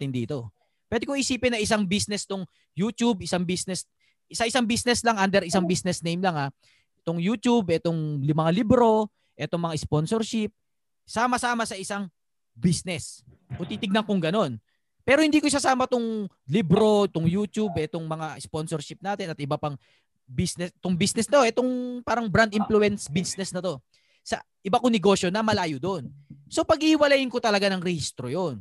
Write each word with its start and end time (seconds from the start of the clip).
Natin 0.00 0.16
dito. 0.16 0.48
Pwede 0.88 1.04
ko 1.04 1.12
isipin 1.12 1.52
na 1.52 1.60
isang 1.60 1.84
business 1.84 2.24
tong 2.24 2.48
YouTube, 2.72 3.20
isang 3.20 3.44
business, 3.44 3.84
isa-isang 4.32 4.64
business 4.64 5.04
lang 5.04 5.20
under 5.20 5.44
isang 5.44 5.68
business 5.68 6.00
name 6.00 6.24
lang 6.24 6.32
ha. 6.32 6.48
Itong 7.04 7.20
YouTube, 7.20 7.68
itong 7.68 8.24
mga 8.24 8.50
libro, 8.56 9.12
itong 9.36 9.60
mga 9.60 9.76
sponsorship, 9.76 10.50
sama-sama 11.04 11.68
sa 11.68 11.76
isang 11.76 12.08
business. 12.56 13.20
Kung 13.60 13.68
titignan 13.68 14.08
kong 14.08 14.24
ganun. 14.24 14.56
Pero 15.04 15.20
hindi 15.20 15.38
ko 15.38 15.52
isasama 15.52 15.84
tong 15.84 16.24
libro, 16.48 17.04
tong 17.12 17.28
YouTube, 17.28 17.76
itong 17.76 18.08
mga 18.08 18.40
sponsorship 18.40 19.04
natin 19.04 19.36
at 19.36 19.38
iba 19.38 19.60
pang 19.60 19.76
business, 20.24 20.72
tong 20.80 20.96
business 20.96 21.28
to, 21.28 21.40
itong 21.44 22.00
parang 22.02 22.26
brand 22.30 22.50
influence 22.56 23.06
business 23.12 23.52
na 23.52 23.60
to. 23.60 23.76
Sa 24.24 24.40
iba 24.64 24.80
ko 24.80 24.86
negosyo 24.90 25.28
na 25.28 25.44
malayo 25.44 25.76
doon. 25.80 26.08
So 26.50 26.66
pag-iwalayin 26.66 27.30
ko 27.30 27.38
talaga 27.38 27.70
ng 27.70 27.82
rehistro 27.82 28.26
'yon. 28.26 28.60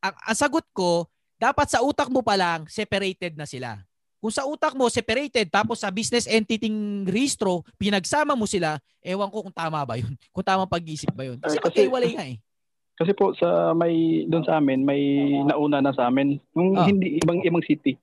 Ang, 0.00 0.14
ang 0.16 0.36
sagot 0.36 0.64
ko, 0.72 1.08
dapat 1.36 1.68
sa 1.68 1.84
utak 1.84 2.08
mo 2.08 2.24
pa 2.24 2.36
lang, 2.36 2.64
separated 2.68 3.36
na 3.36 3.44
sila. 3.44 3.80
Kung 4.20 4.32
sa 4.32 4.44
utak 4.44 4.76
mo, 4.76 4.84
separated, 4.92 5.48
tapos 5.48 5.80
sa 5.80 5.88
business 5.88 6.28
entity 6.28 6.68
registro, 7.08 7.64
pinagsama 7.80 8.36
mo 8.36 8.44
sila, 8.44 8.76
ewan 9.00 9.32
ko 9.32 9.48
kung 9.48 9.56
tama 9.56 9.80
ba 9.80 9.96
yun. 9.96 10.12
Kung 10.36 10.44
tama 10.44 10.68
pag-isip 10.68 11.08
ba 11.16 11.24
yun. 11.24 11.40
Kasi, 11.40 11.56
kasi 11.56 11.64
magkaiwalay 11.88 12.12
nga 12.12 12.26
eh. 12.28 12.36
Kasi 13.00 13.16
po 13.16 13.32
sa 13.32 13.72
may 13.72 14.28
doon 14.28 14.44
sa 14.44 14.60
amin 14.60 14.84
may 14.84 15.00
nauna 15.48 15.80
na 15.80 15.88
sa 15.88 16.12
amin 16.12 16.36
yung 16.52 16.76
oh. 16.76 16.84
hindi 16.84 17.16
ibang 17.16 17.40
ibang 17.40 17.64
city. 17.64 17.96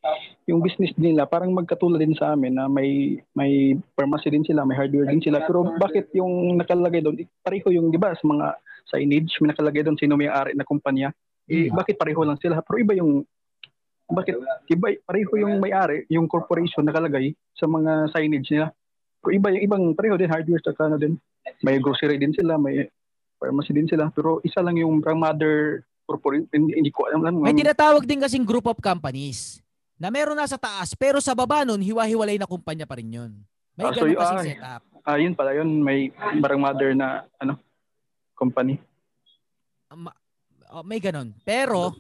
Yung 0.49 0.65
business 0.65 0.89
nila 0.97 1.29
parang 1.29 1.53
magkatulad 1.53 2.01
din 2.01 2.17
sa 2.17 2.33
amin 2.33 2.57
na 2.57 2.65
may 2.65 3.21
may 3.37 3.77
pharmacy 3.93 4.33
din 4.33 4.41
sila, 4.41 4.65
may 4.65 4.73
hardware 4.73 5.05
din 5.13 5.21
sila. 5.21 5.45
Pero 5.45 5.69
bakit 5.77 6.09
yung 6.17 6.57
nakalagay 6.57 7.05
doon 7.05 7.21
pareho 7.45 7.69
yung 7.69 7.93
'di 7.93 8.01
ba 8.01 8.17
sa 8.17 8.25
mga 8.25 8.57
signage 8.89 9.37
may 9.37 9.53
nakalagay 9.53 9.85
doon 9.85 10.01
sino 10.01 10.17
may 10.17 10.33
ari 10.33 10.57
na 10.57 10.65
kumpanya. 10.65 11.13
Eh, 11.47 11.71
bakit 11.71 11.95
pareho 11.95 12.21
lang 12.27 12.39
sila? 12.39 12.59
Pero 12.61 12.77
iba 12.79 12.93
yung 12.95 13.23
bakit 14.07 14.39
iba 14.71 14.87
pareho 15.03 15.31
yung 15.35 15.59
may-ari, 15.59 16.07
yung 16.07 16.31
corporation 16.31 16.83
nakalagay 16.83 17.35
sa 17.55 17.67
mga 17.67 18.11
signage 18.15 18.47
nila. 18.51 18.71
Pero 19.19 19.31
iba 19.35 19.47
yung 19.51 19.63
ibang 19.63 19.83
pareho 19.95 20.15
din 20.15 20.31
hardware 20.31 20.63
sa 20.63 20.75
ano 20.87 20.95
din. 20.95 21.19
May 21.63 21.79
grocery 21.79 22.19
din 22.19 22.35
sila, 22.35 22.55
may 22.59 22.87
pharmacy 23.39 23.71
din 23.71 23.87
sila, 23.87 24.09
pero 24.11 24.41
isa 24.41 24.59
lang 24.59 24.75
yung 24.81 24.99
mother 24.99 25.85
corporation, 26.07 26.49
hindi, 26.51 26.73
hindi 26.75 26.91
ko 26.91 27.07
alam 27.07 27.21
lang. 27.23 27.33
May 27.39 27.55
tinatawag 27.55 28.03
din 28.03 28.19
kasing 28.19 28.47
group 28.47 28.65
of 28.65 28.79
companies 28.81 29.61
na 29.97 30.09
meron 30.09 30.37
na 30.37 30.49
sa 30.49 30.57
taas, 30.57 30.93
pero 30.97 31.21
sa 31.21 31.37
baba 31.37 31.63
nun, 31.63 31.81
hiwa-hiwalay 31.81 32.37
na 32.37 32.49
kumpanya 32.49 32.85
pa 32.85 32.97
rin 32.97 33.09
yun. 33.11 33.31
May 33.77 33.85
ah, 33.85 33.93
ganun 33.93 34.13
so, 34.13 34.19
kasing 34.19 34.37
ah, 34.37 34.45
setup. 34.45 34.81
Ah, 35.07 35.17
yun 35.21 35.33
pala 35.37 35.51
yun. 35.55 35.69
May 35.79 36.11
parang 36.43 36.59
mother 36.59 36.91
na 36.97 37.23
ano 37.39 37.61
company. 38.35 38.81
Um, 39.89 40.11
Oh, 40.71 40.83
may 40.83 40.99
ganun. 40.99 41.31
Pero, 41.47 41.95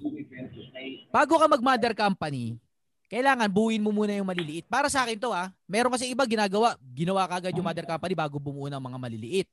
bago 1.11 1.33
ka 1.39 1.47
mag-mother 1.47 1.95
company, 1.95 2.59
kailangan 3.07 3.47
buuin 3.47 3.79
mo 3.79 3.95
muna 3.95 4.11
yung 4.15 4.27
maliliit. 4.27 4.67
Para 4.67 4.91
sa 4.91 5.07
akin 5.07 5.15
to 5.15 5.31
ah, 5.31 5.47
meron 5.63 5.91
kasi 5.91 6.11
iba 6.11 6.27
ginagawa, 6.27 6.75
ginawa 6.91 7.23
kagad 7.27 7.55
yung 7.55 7.63
mother 7.63 7.87
company 7.87 8.13
bago 8.13 8.35
bumuo 8.35 8.67
ng 8.67 8.83
mga 8.83 8.97
maliliit. 8.99 9.47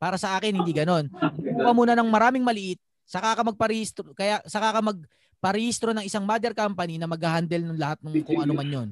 Para 0.00 0.16
sa 0.16 0.36
akin 0.40 0.56
hindi 0.56 0.72
ganoon. 0.72 1.12
Buka 1.60 1.72
muna 1.76 1.92
ng 1.92 2.08
maraming 2.08 2.44
maliit, 2.44 2.80
saka 3.04 3.36
ka 3.36 3.42
magparehistro, 3.44 4.16
kaya 4.16 4.40
saka 4.48 4.72
ka 4.72 4.80
magparehistro 4.80 5.92
ng 5.92 6.04
isang 6.08 6.24
mother 6.24 6.56
company 6.56 6.96
na 6.96 7.04
mag-handle 7.04 7.62
ng 7.72 7.78
lahat 7.78 8.00
ng 8.00 8.24
kung 8.24 8.40
ano 8.40 8.52
man 8.56 8.68
'yon. 8.68 8.88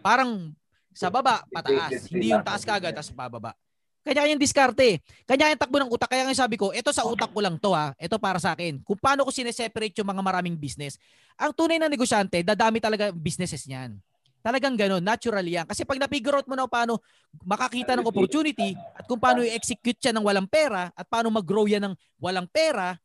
Parang 0.00 0.54
sa 0.94 1.10
baba, 1.10 1.42
pataas. 1.50 2.06
Hindi 2.10 2.34
yung 2.34 2.42
taas 2.46 2.62
kagad, 2.66 2.94
tapos 2.94 3.14
pababa. 3.14 3.54
Kanya-kanyang 4.00 4.40
diskarte. 4.40 5.04
Kanya-kanyang 5.28 5.60
takbo 5.60 5.76
ng 5.76 5.92
utak. 5.92 6.08
Kaya 6.08 6.24
nga 6.24 6.32
sabi 6.32 6.56
ko, 6.56 6.72
ito 6.72 6.88
sa 6.88 7.04
utak 7.04 7.28
ko 7.28 7.40
lang 7.44 7.60
to 7.60 7.76
ha. 7.76 7.92
Ito 8.00 8.16
para 8.16 8.40
sa 8.40 8.56
akin. 8.56 8.80
Kung 8.80 8.96
paano 8.96 9.28
ko 9.28 9.30
sineseparate 9.30 10.00
yung 10.00 10.08
mga 10.08 10.22
maraming 10.24 10.56
business. 10.56 10.96
Ang 11.36 11.52
tunay 11.52 11.76
na 11.76 11.88
negosyante, 11.88 12.40
dadami 12.40 12.80
talaga 12.80 13.12
businesses 13.12 13.68
niyan. 13.68 14.00
Talagang 14.40 14.72
ganun, 14.72 15.04
natural 15.04 15.44
yan. 15.44 15.68
Kasi 15.68 15.84
pag 15.84 16.00
na-figure 16.00 16.40
out 16.40 16.48
mo 16.48 16.56
na 16.56 16.64
paano 16.64 16.96
makakita 17.44 17.92
ng 17.92 18.08
opportunity 18.08 18.72
at 18.96 19.04
kung 19.04 19.20
paano 19.20 19.44
i-execute 19.44 20.00
siya 20.00 20.16
ng 20.16 20.24
walang 20.24 20.48
pera 20.48 20.88
at 20.96 21.04
paano 21.04 21.28
mag-grow 21.28 21.68
yan 21.68 21.92
ng 21.92 21.94
walang 22.16 22.48
pera, 22.48 22.96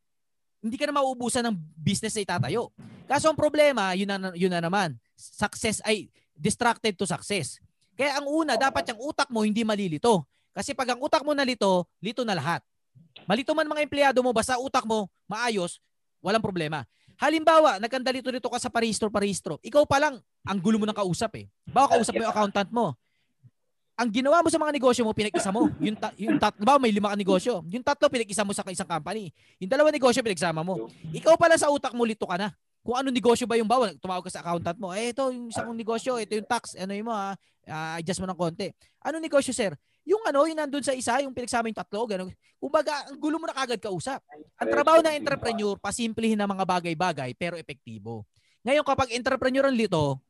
hindi 0.64 0.80
ka 0.80 0.88
na 0.88 0.96
mauubusan 0.96 1.44
ng 1.44 1.56
business 1.76 2.16
na 2.16 2.24
itatayo. 2.24 2.72
Kaso 3.04 3.28
ang 3.28 3.36
problema, 3.36 3.92
yun 3.92 4.08
na, 4.08 4.32
yun 4.32 4.48
na 4.48 4.64
naman, 4.64 4.96
success 5.12 5.84
ay 5.84 6.08
distracted 6.32 6.96
to 6.96 7.04
success. 7.04 7.60
Kaya 7.96 8.16
ang 8.16 8.28
una, 8.28 8.56
dapat 8.56 8.96
yung 8.96 9.00
utak 9.12 9.28
mo 9.28 9.44
hindi 9.44 9.60
malilito. 9.60 10.24
Kasi 10.56 10.72
pag 10.72 10.96
ang 10.96 11.00
utak 11.04 11.20
mo 11.20 11.36
nalito, 11.36 11.84
lito 12.00 12.24
na 12.24 12.32
lahat. 12.32 12.64
Malito 13.28 13.52
man 13.52 13.68
mga 13.68 13.84
empleyado 13.84 14.24
mo, 14.24 14.32
basta 14.32 14.56
utak 14.56 14.88
mo 14.88 15.04
maayos, 15.28 15.76
walang 16.24 16.40
problema. 16.40 16.88
Halimbawa, 17.20 17.76
nagkandalito-lito 17.76 18.48
ka 18.48 18.56
sa 18.56 18.72
parehistro-parehistro. 18.72 19.60
Ikaw 19.60 19.84
pa 19.84 20.00
lang, 20.00 20.16
ang 20.48 20.58
gulo 20.60 20.80
mo 20.80 20.88
ng 20.88 20.96
kausap 20.96 21.36
eh. 21.36 21.46
Baka 21.68 22.00
kausap 22.00 22.16
mo 22.16 22.24
yung 22.24 22.32
accountant 22.32 22.70
mo. 22.72 22.96
Ang 23.96 24.12
ginawa 24.12 24.44
mo 24.44 24.52
sa 24.52 24.60
mga 24.60 24.76
negosyo 24.76 25.08
mo, 25.08 25.16
pinag-isa 25.16 25.48
mo. 25.48 25.72
Yung, 25.80 25.96
ta- 25.96 26.12
yung 26.20 26.36
tat- 26.36 26.60
ba, 26.60 26.76
may 26.76 26.92
lima 26.92 27.08
ka 27.08 27.16
negosyo. 27.16 27.64
Yung 27.72 27.80
tatlo, 27.80 28.12
pinag-isa 28.12 28.44
mo 28.44 28.52
sa 28.52 28.60
isang 28.68 28.84
company. 28.84 29.32
Yung 29.56 29.72
dalawa 29.72 29.88
negosyo, 29.88 30.20
pinagsama 30.20 30.60
mo. 30.60 30.92
Ikaw 31.16 31.40
pala 31.40 31.56
sa 31.56 31.72
utak 31.72 31.96
mo, 31.96 32.04
lito 32.04 32.28
ka 32.28 32.36
na. 32.36 32.52
Kung 32.84 33.00
ano 33.00 33.08
negosyo 33.08 33.48
ba 33.48 33.56
yung 33.56 33.66
bawal, 33.66 33.96
tumawag 33.96 34.28
ka 34.28 34.36
sa 34.36 34.44
accountant 34.44 34.76
mo. 34.76 34.92
Eh, 34.92 35.16
ito 35.16 35.24
yung 35.32 35.48
isang 35.48 35.72
negosyo, 35.72 36.20
ito 36.20 36.36
yung 36.36 36.44
tax, 36.44 36.76
ano 36.76 36.92
yung 36.92 37.08
mo 37.08 37.16
ha, 37.16 37.32
uh, 37.66 37.98
adjust 37.98 38.20
mo 38.20 38.28
ng 38.28 38.36
konti. 38.36 38.68
Ano 39.00 39.16
negosyo, 39.16 39.56
sir? 39.56 39.72
Yung 40.06 40.22
ano, 40.22 40.46
yung 40.46 40.54
nandun 40.54 40.86
sa 40.86 40.94
isa, 40.94 41.18
yung 41.18 41.34
pinagsama 41.34 41.66
yung 41.66 41.74
tatlo, 41.74 42.06
gano'n. 42.06 42.30
Kumbaga, 42.62 43.10
ang 43.10 43.18
gulo 43.18 43.42
mo 43.42 43.50
na 43.50 43.58
kagad 43.58 43.82
kausap. 43.82 44.22
Ang 44.54 44.68
trabaho 44.70 45.02
ng 45.02 45.18
entrepreneur, 45.18 45.74
pasimplihin 45.82 46.38
ng 46.38 46.46
mga 46.46 46.64
bagay-bagay, 46.64 47.34
pero 47.34 47.58
epektibo. 47.58 48.22
Ngayon, 48.62 48.86
kapag 48.86 49.10
entrepreneur 49.18 49.66
ang 49.66 49.74
lito, 49.74 50.22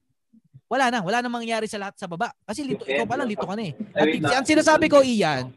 wala 0.67 0.89
na. 0.89 1.05
Wala 1.05 1.21
na 1.21 1.29
mangyayari 1.29 1.69
sa 1.69 1.77
lahat 1.77 1.95
sa 2.01 2.09
baba. 2.09 2.33
Kasi 2.49 2.65
lito, 2.65 2.89
ikaw 2.89 3.05
pa 3.05 3.21
lang, 3.21 3.29
lito 3.29 3.45
ka 3.45 3.53
na 3.53 3.69
eh. 3.69 3.73
At 4.33 4.41
ang 4.41 4.49
sinasabi 4.49 4.89
ko, 4.89 5.05
Iyan, 5.05 5.53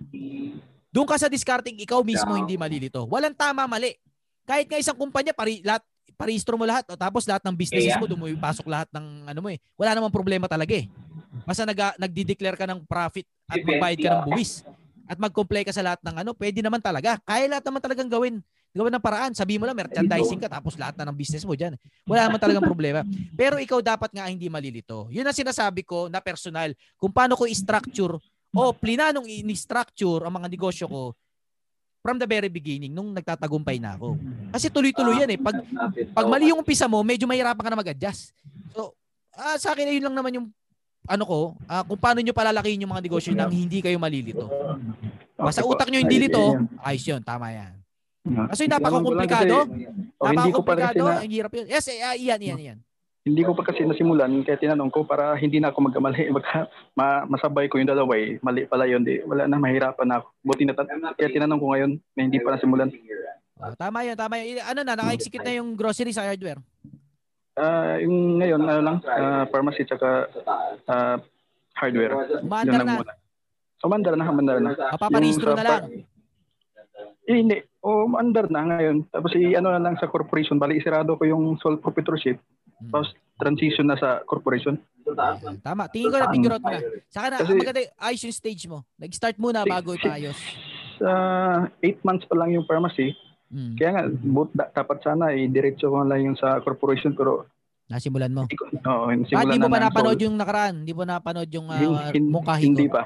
doon 0.92 1.08
ka 1.08 1.16
sa 1.16 1.32
discarding, 1.32 1.80
ikaw 1.80 2.04
mismo 2.04 2.36
hindi 2.36 2.60
malilito. 2.60 3.08
Walang 3.08 3.34
tama, 3.34 3.66
mali. 3.72 3.96
Kahit 4.44 4.68
nga 4.68 4.78
isang 4.78 5.00
kumpanya, 5.00 5.32
pari, 5.32 5.64
lahat, 5.64 5.82
parehistro 6.20 6.60
mo 6.60 6.68
lahat, 6.68 6.84
o 6.92 7.00
tapos 7.00 7.24
lahat 7.24 7.40
ng 7.48 7.56
businesses 7.56 7.96
mo, 7.96 8.04
doon 8.04 8.20
mo 8.20 8.28
ipasok 8.28 8.68
lahat 8.68 8.92
ng 8.92 9.32
ano 9.32 9.40
mo 9.40 9.48
eh. 9.48 9.64
Wala 9.80 9.96
namang 9.96 10.12
problema 10.12 10.52
talaga 10.52 10.76
eh. 10.76 10.92
Basta 11.44 11.64
nag, 11.68 11.80
nagdi-declare 12.00 12.58
ka 12.60 12.66
ng 12.68 12.84
profit 12.88 13.28
at 13.50 13.60
magbayad 13.62 14.00
ka 14.00 14.10
ng 14.10 14.24
buwis 14.32 14.64
at 15.10 15.18
mag-comply 15.18 15.66
ka 15.66 15.74
sa 15.74 15.82
lahat 15.82 16.02
ng 16.06 16.16
ano, 16.22 16.32
pwede 16.38 16.62
naman 16.62 16.78
talaga. 16.78 17.18
Kaya 17.26 17.50
lahat 17.50 17.66
naman 17.66 17.82
talagang 17.82 18.06
gawin. 18.06 18.46
Gawin 18.70 18.94
ng 18.94 19.02
paraan. 19.02 19.34
Sabi 19.34 19.58
mo 19.58 19.66
lang, 19.66 19.74
merchandising 19.74 20.38
ka 20.38 20.46
tapos 20.46 20.78
lahat 20.78 20.94
na 21.02 21.10
ng 21.10 21.18
business 21.18 21.42
mo 21.42 21.58
dyan. 21.58 21.74
Wala 22.06 22.30
naman 22.30 22.38
talagang 22.38 22.62
problema. 22.70 23.02
Pero 23.34 23.58
ikaw 23.58 23.82
dapat 23.82 24.14
nga 24.14 24.30
hindi 24.30 24.46
malilito. 24.46 25.10
Yun 25.10 25.26
ang 25.26 25.34
sinasabi 25.34 25.82
ko 25.82 26.06
na 26.06 26.22
personal. 26.22 26.78
Kung 26.94 27.10
paano 27.10 27.34
ko 27.34 27.50
i-structure 27.50 28.22
o 28.54 28.62
plinanong 28.70 29.26
i-structure 29.26 30.22
ang 30.22 30.38
mga 30.38 30.48
negosyo 30.54 30.86
ko 30.86 31.18
from 32.06 32.22
the 32.22 32.30
very 32.30 32.48
beginning 32.48 32.94
nung 32.94 33.10
nagtatagumpay 33.10 33.82
na 33.82 33.98
ako. 33.98 34.14
Kasi 34.54 34.70
tuloy-tuloy 34.70 35.26
yan 35.26 35.32
eh. 35.34 35.40
Pag, 35.42 35.66
pag 36.14 36.26
mali 36.30 36.54
yung 36.54 36.62
umpisa 36.62 36.86
mo, 36.86 37.02
medyo 37.02 37.26
mahirapan 37.26 37.66
ka 37.66 37.72
na 37.74 37.82
mag-adjust. 37.82 38.38
So, 38.78 38.94
ah, 39.34 39.58
sa 39.58 39.74
akin, 39.74 39.90
yun 39.90 40.06
lang 40.06 40.16
naman 40.16 40.38
yung 40.38 40.48
ano 41.10 41.24
ko, 41.26 41.40
uh, 41.66 41.84
kung 41.90 41.98
paano 41.98 42.22
nyo 42.22 42.38
palalakihin 42.38 42.86
yung 42.86 42.94
mga 42.94 43.04
negosyo 43.10 43.34
nang 43.34 43.50
hindi 43.50 43.82
kayo 43.82 43.98
malilito. 43.98 44.46
Basta 45.34 45.66
utak 45.66 45.90
nyo 45.90 45.98
hindi 45.98 46.30
lito, 46.30 46.70
ayos 46.86 47.02
yun, 47.02 47.22
tama 47.26 47.50
yan. 47.50 47.74
Kasi 48.54 48.70
napaka-komplikado. 48.70 49.66
Napaka-komplikado, 50.22 51.04
ang 51.10 51.34
hirap 51.34 51.52
yun. 51.58 51.66
Yes, 51.66 51.90
uh, 51.90 52.14
iyan, 52.14 52.40
iyan, 52.40 52.60
iyan. 52.62 52.80
Hindi 53.30 53.42
ko 53.44 53.52
pa 53.52 53.68
kasi 53.68 53.84
nasimulan 53.84 54.32
kaya 54.48 54.58
tinanong 54.58 54.90
ko 54.90 55.04
para 55.04 55.36
hindi 55.36 55.60
na 55.60 55.74
ako 55.74 55.92
magkamali. 55.92 56.30
Baka 56.38 56.72
ma- 56.96 57.26
masabay 57.28 57.68
ko 57.68 57.78
yung 57.82 57.90
dalawa 57.90 58.16
eh. 58.16 58.40
Mali 58.40 58.64
pala 58.66 58.88
yun. 58.88 59.04
Di, 59.04 59.22
wala 59.28 59.46
na, 59.46 59.60
mahirapan 59.60 60.08
na 60.08 60.16
ako. 60.24 60.28
Buti 60.42 60.64
na 60.64 60.74
kaya 61.14 61.30
tinanong 61.30 61.60
ko 61.60 61.66
ngayon 61.76 61.92
na 62.16 62.22
hindi 62.26 62.40
pa 62.40 62.56
nasimulan. 62.56 62.90
Oh, 63.60 63.76
tama 63.76 64.08
yun, 64.08 64.16
tama 64.16 64.40
yun. 64.40 64.64
Ano 64.64 64.82
na, 64.88 64.96
naka-execute 64.96 65.44
na 65.44 65.60
yung 65.60 65.76
grocery 65.76 66.16
sa 66.16 66.24
hardware? 66.24 66.64
Uh, 67.58 67.96
yung 68.04 68.40
ngayon, 68.40 68.62
ano 68.68 68.82
lang, 68.82 68.98
uh, 69.04 69.44
pharmacy 69.50 69.84
tsaka 69.84 70.30
uh, 70.88 71.18
hardware. 71.76 72.44
Umandar 72.44 72.84
na. 72.84 72.94
Umandar 73.80 74.14
na, 74.20 74.26
umandar 74.28 74.58
na. 74.60 74.72
Paparehistro 75.00 75.56
na 75.56 75.64
lang. 75.64 75.84
Eh, 77.30 77.36
hindi. 77.46 77.62
O, 77.80 78.10
under 78.18 78.50
na 78.52 78.66
ngayon. 78.66 79.08
Tapos 79.14 79.32
i 79.38 79.54
ano 79.56 79.72
na 79.72 79.80
lang 79.80 79.96
sa 80.02 80.10
corporation. 80.10 80.60
Bali, 80.60 80.82
isirado 80.82 81.16
ko 81.16 81.24
yung 81.24 81.56
sole 81.62 81.80
proprietorship. 81.80 82.42
Hmm. 82.82 82.92
Tapos 82.92 83.10
transition 83.40 83.88
na 83.88 83.96
sa 83.96 84.20
corporation. 84.28 84.76
Ayan, 85.08 85.64
Tama. 85.64 85.88
Tingin 85.88 86.12
ko 86.12 86.18
na 86.20 86.28
figure 86.34 86.54
out 86.58 86.64
mo 86.66 86.74
na. 86.74 86.82
Saka 87.08 87.26
na, 87.32 87.38
Kasi- 87.40 87.56
maganda, 87.56 87.82
ayos 88.02 88.22
yung 88.26 88.36
stage 88.36 88.64
mo. 88.68 88.84
Nag-start 89.00 89.38
muna 89.40 89.64
bago 89.64 89.96
ipaayos. 89.96 90.36
Sa 91.00 91.10
8 91.80 92.04
months 92.04 92.28
pa 92.28 92.36
lang 92.36 92.52
yung 92.52 92.68
pharmacy. 92.68 93.16
Mm. 93.50 93.74
Kaya 93.76 93.90
nga, 93.92 94.04
but, 94.08 94.50
da, 94.54 94.66
dapat 94.72 94.98
sana 95.02 95.34
i-diretso 95.34 95.90
ko 95.90 96.06
lang 96.06 96.22
yung 96.24 96.38
sa 96.38 96.62
corporation. 96.62 97.18
Pero, 97.18 97.50
Nasimulan 97.90 98.30
mo. 98.30 98.46
hindi 98.46 98.54
ko, 98.54 98.70
oo, 98.70 99.10
Ah, 99.10 99.44
hindi 99.44 99.58
mo 99.58 99.66
pa 99.68 99.82
napanood 99.82 100.22
yung 100.22 100.38
nakaraan. 100.38 100.86
Hindi 100.86 100.94
mo 100.94 101.02
napanood 101.02 101.50
yung 101.50 101.66
uh, 101.66 101.82
Hin- 101.82 102.14
hin- 102.14 102.30
mungkahi 102.30 102.64
Hindi 102.64 102.86
ko. 102.86 102.94
pa. 102.94 103.04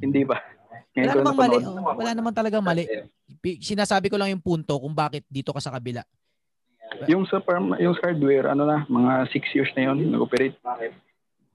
Hindi 0.00 0.22
pa. 0.24 0.36
Ngayon 0.92 1.04
Wala 1.04 1.12
ko 1.12 1.20
namang 1.20 1.36
mali. 1.38 1.56
oh. 1.60 1.96
Wala 1.96 2.12
naman 2.16 2.32
talagang 2.32 2.64
mali. 2.64 2.84
Sinasabi 3.60 4.08
ko 4.08 4.16
lang 4.16 4.32
yung 4.32 4.40
punto 4.40 4.76
kung 4.76 4.92
bakit 4.92 5.24
dito 5.28 5.52
ka 5.52 5.60
sa 5.60 5.72
kabila. 5.72 6.00
Yung 7.08 7.24
sa 7.24 7.40
farm, 7.40 7.72
yung 7.76 7.96
hardware, 7.96 8.48
ano 8.48 8.64
na, 8.64 8.84
mga 8.84 9.12
6 9.28 9.56
years 9.56 9.72
na 9.72 9.88
yun, 9.88 10.12
nag-operate. 10.12 10.56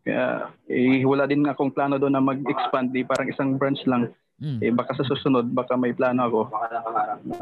Kaya, 0.01 0.50
eh, 0.66 1.01
wala 1.04 1.25
din 1.25 1.45
akong 1.45 1.69
plano 1.69 1.98
doon 1.98 2.13
na 2.13 2.22
mag-expand. 2.24 2.89
Di 2.89 3.01
parang 3.01 3.28
isang 3.28 3.57
branch 3.57 3.81
lang. 3.86 4.10
Mm. 4.38 4.60
Eh, 4.62 4.72
baka 4.74 4.94
sa 4.94 5.01
susunod, 5.01 5.50
baka 5.50 5.74
may 5.74 5.98
plano 5.98 6.22
ako. 6.30 6.39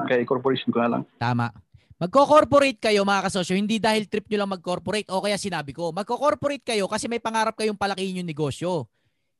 Kaya 0.07 0.23
corporation 0.23 0.71
ko 0.71 0.79
na 0.79 0.99
lang. 0.99 1.01
Tama. 1.19 1.51
Magko-corporate 1.95 2.79
kayo 2.79 3.07
mga 3.07 3.31
kasosyo, 3.31 3.55
hindi 3.55 3.79
dahil 3.79 4.07
trip 4.11 4.27
nyo 4.27 4.43
lang 4.43 4.51
mag-corporate 4.51 5.07
o 5.11 5.23
kaya 5.23 5.39
sinabi 5.39 5.71
ko. 5.71 5.95
Magko-corporate 5.95 6.63
kayo 6.63 6.91
kasi 6.91 7.07
may 7.07 7.23
pangarap 7.23 7.55
kayong 7.55 7.79
palakihin 7.79 8.19
yung 8.19 8.27
negosyo. 8.27 8.83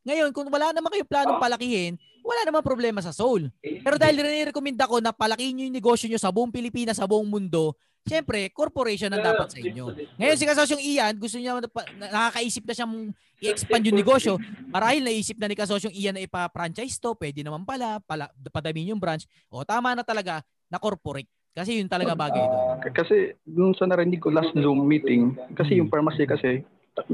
Ngayon, 0.07 0.31
kung 0.31 0.47
wala 0.47 0.71
naman 0.71 0.87
kayong 0.87 1.11
planong 1.11 1.41
palakihin, 1.41 1.99
wala 2.23 2.41
naman 2.47 2.63
problema 2.63 3.03
sa 3.03 3.11
soul. 3.11 3.51
Pero 3.59 3.99
dahil 3.99 4.23
nire-recommend 4.23 4.79
ako 4.79 5.03
na 5.03 5.11
palakihin 5.11 5.59
nyo 5.59 5.65
yung 5.67 5.77
negosyo 5.77 6.07
nyo 6.07 6.19
sa 6.19 6.31
buong 6.31 6.53
Pilipinas, 6.53 6.95
sa 6.95 7.09
buong 7.09 7.27
mundo, 7.27 7.75
syempre, 8.05 8.53
corporation 8.53 9.09
ang 9.09 9.25
dapat 9.25 9.47
sa 9.49 9.57
inyo. 9.59 9.89
Ngayon, 10.15 10.37
si 10.37 10.45
kasosyong 10.45 10.83
Ian, 10.83 11.13
gusto 11.17 11.37
niya, 11.37 11.57
na- 11.57 11.69
nakakaisip 12.07 12.63
na 12.63 12.73
siyang 12.73 12.93
i-expand 13.41 13.83
yung 13.83 13.97
negosyo. 13.97 14.37
Marahil 14.69 15.01
naisip 15.01 15.35
na 15.35 15.49
ni 15.49 15.57
kasosyong 15.57 15.91
Ian 15.91 16.13
na 16.13 16.23
ipa-franchise 16.23 17.01
to, 17.01 17.17
pwede 17.17 17.41
naman 17.41 17.65
pala, 17.65 17.97
pala 17.99 18.29
padamin 18.47 18.93
yung 18.93 19.01
branch. 19.01 19.25
O 19.49 19.65
tama 19.65 19.91
na 19.91 20.05
talaga 20.05 20.39
na 20.69 20.77
corporate. 20.77 21.27
Kasi 21.51 21.79
yun 21.79 21.87
talaga 21.87 22.13
bagay 22.13 22.43
doon. 22.43 22.61
K- 22.83 22.93
Kasi 22.93 23.15
dun 23.41 23.73
sa 23.73 23.87
narinig 23.87 24.19
ko 24.19 24.29
last 24.29 24.53
Zoom 24.53 24.85
meeting, 24.85 25.33
kasi 25.55 25.79
yung 25.79 25.87
pharmacy 25.87 26.27
kasi, 26.27 26.61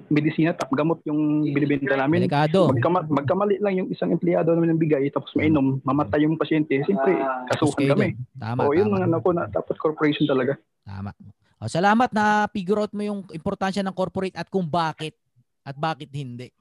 medisina, 0.07 0.53
tap 0.53 0.69
gamot 0.69 1.01
yung 1.03 1.41
binibenta 1.41 1.97
namin. 1.97 2.25
Delikado. 2.25 2.69
Magkama, 2.69 3.01
magkamali 3.03 3.57
lang 3.57 3.81
yung 3.81 3.89
isang 3.89 4.13
empleyado 4.13 4.53
namin 4.53 4.77
ng 4.77 4.81
bigay, 4.81 5.09
tapos 5.09 5.33
mainom, 5.33 5.81
mamatay 5.81 6.29
yung 6.29 6.37
pasyente. 6.37 6.77
Siyempre, 6.85 7.17
Tapos 7.49 7.73
kasuhan 7.73 7.97
kami. 7.97 8.07
doon. 8.13 8.37
Tama, 8.37 8.59
O, 8.61 8.73
yun 8.77 8.85
tama. 8.85 8.95
mga 8.95 9.05
ano 9.09 9.17
ko 9.17 9.29
na, 9.33 9.43
dapat 9.49 9.75
corporation 9.81 10.25
talaga. 10.29 10.53
Tama. 10.85 11.11
O, 11.57 11.65
salamat 11.65 12.09
na 12.13 12.45
figure 12.49 12.77
out 12.77 12.93
mo 12.93 13.01
yung 13.01 13.25
importansya 13.29 13.81
ng 13.81 13.95
corporate 13.95 14.37
at 14.37 14.45
kung 14.45 14.65
bakit 14.65 15.17
at 15.61 15.73
bakit 15.73 16.09
hindi. 16.13 16.53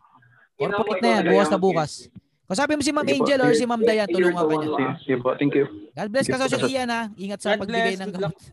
Corporate 0.56 1.00
na 1.00 1.10
yan, 1.20 1.24
bukas 1.28 1.48
na 1.48 1.58
bukas. 1.60 1.90
Kung 2.44 2.58
sabi 2.58 2.74
mo 2.74 2.82
si 2.82 2.90
Ma'am 2.90 3.06
Angel 3.06 3.40
or 3.40 3.52
si 3.54 3.64
Ma'am 3.64 3.78
Dayan, 3.78 4.10
tulungan 4.10 4.42
ka 4.42 4.54
niya. 4.58 5.16
Po, 5.22 5.38
thank 5.38 5.54
you. 5.54 5.64
God 5.94 6.08
bless 6.10 6.26
ka 6.26 6.36
sa 6.36 6.58
Ian 6.66 6.88
ha. 6.90 7.02
Ingat 7.14 7.38
sa 7.38 7.54
pagbigay 7.54 7.94
ng 7.96 8.10
gamot. 8.10 8.34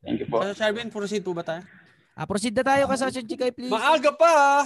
Thank 0.00 0.24
you 0.24 0.28
po. 0.32 0.40
So, 0.40 0.56
Sharvin, 0.56 0.88
proceed 0.88 1.20
po 1.20 1.36
ba 1.36 1.44
tayo? 1.44 1.60
Ah, 2.20 2.28
proceed 2.28 2.52
na 2.52 2.60
tayo 2.60 2.84
kasosyo 2.84 3.24
Chikay 3.24 3.48
please. 3.48 3.72
Maaga 3.72 4.12
pa! 4.12 4.28
ah. 4.60 4.64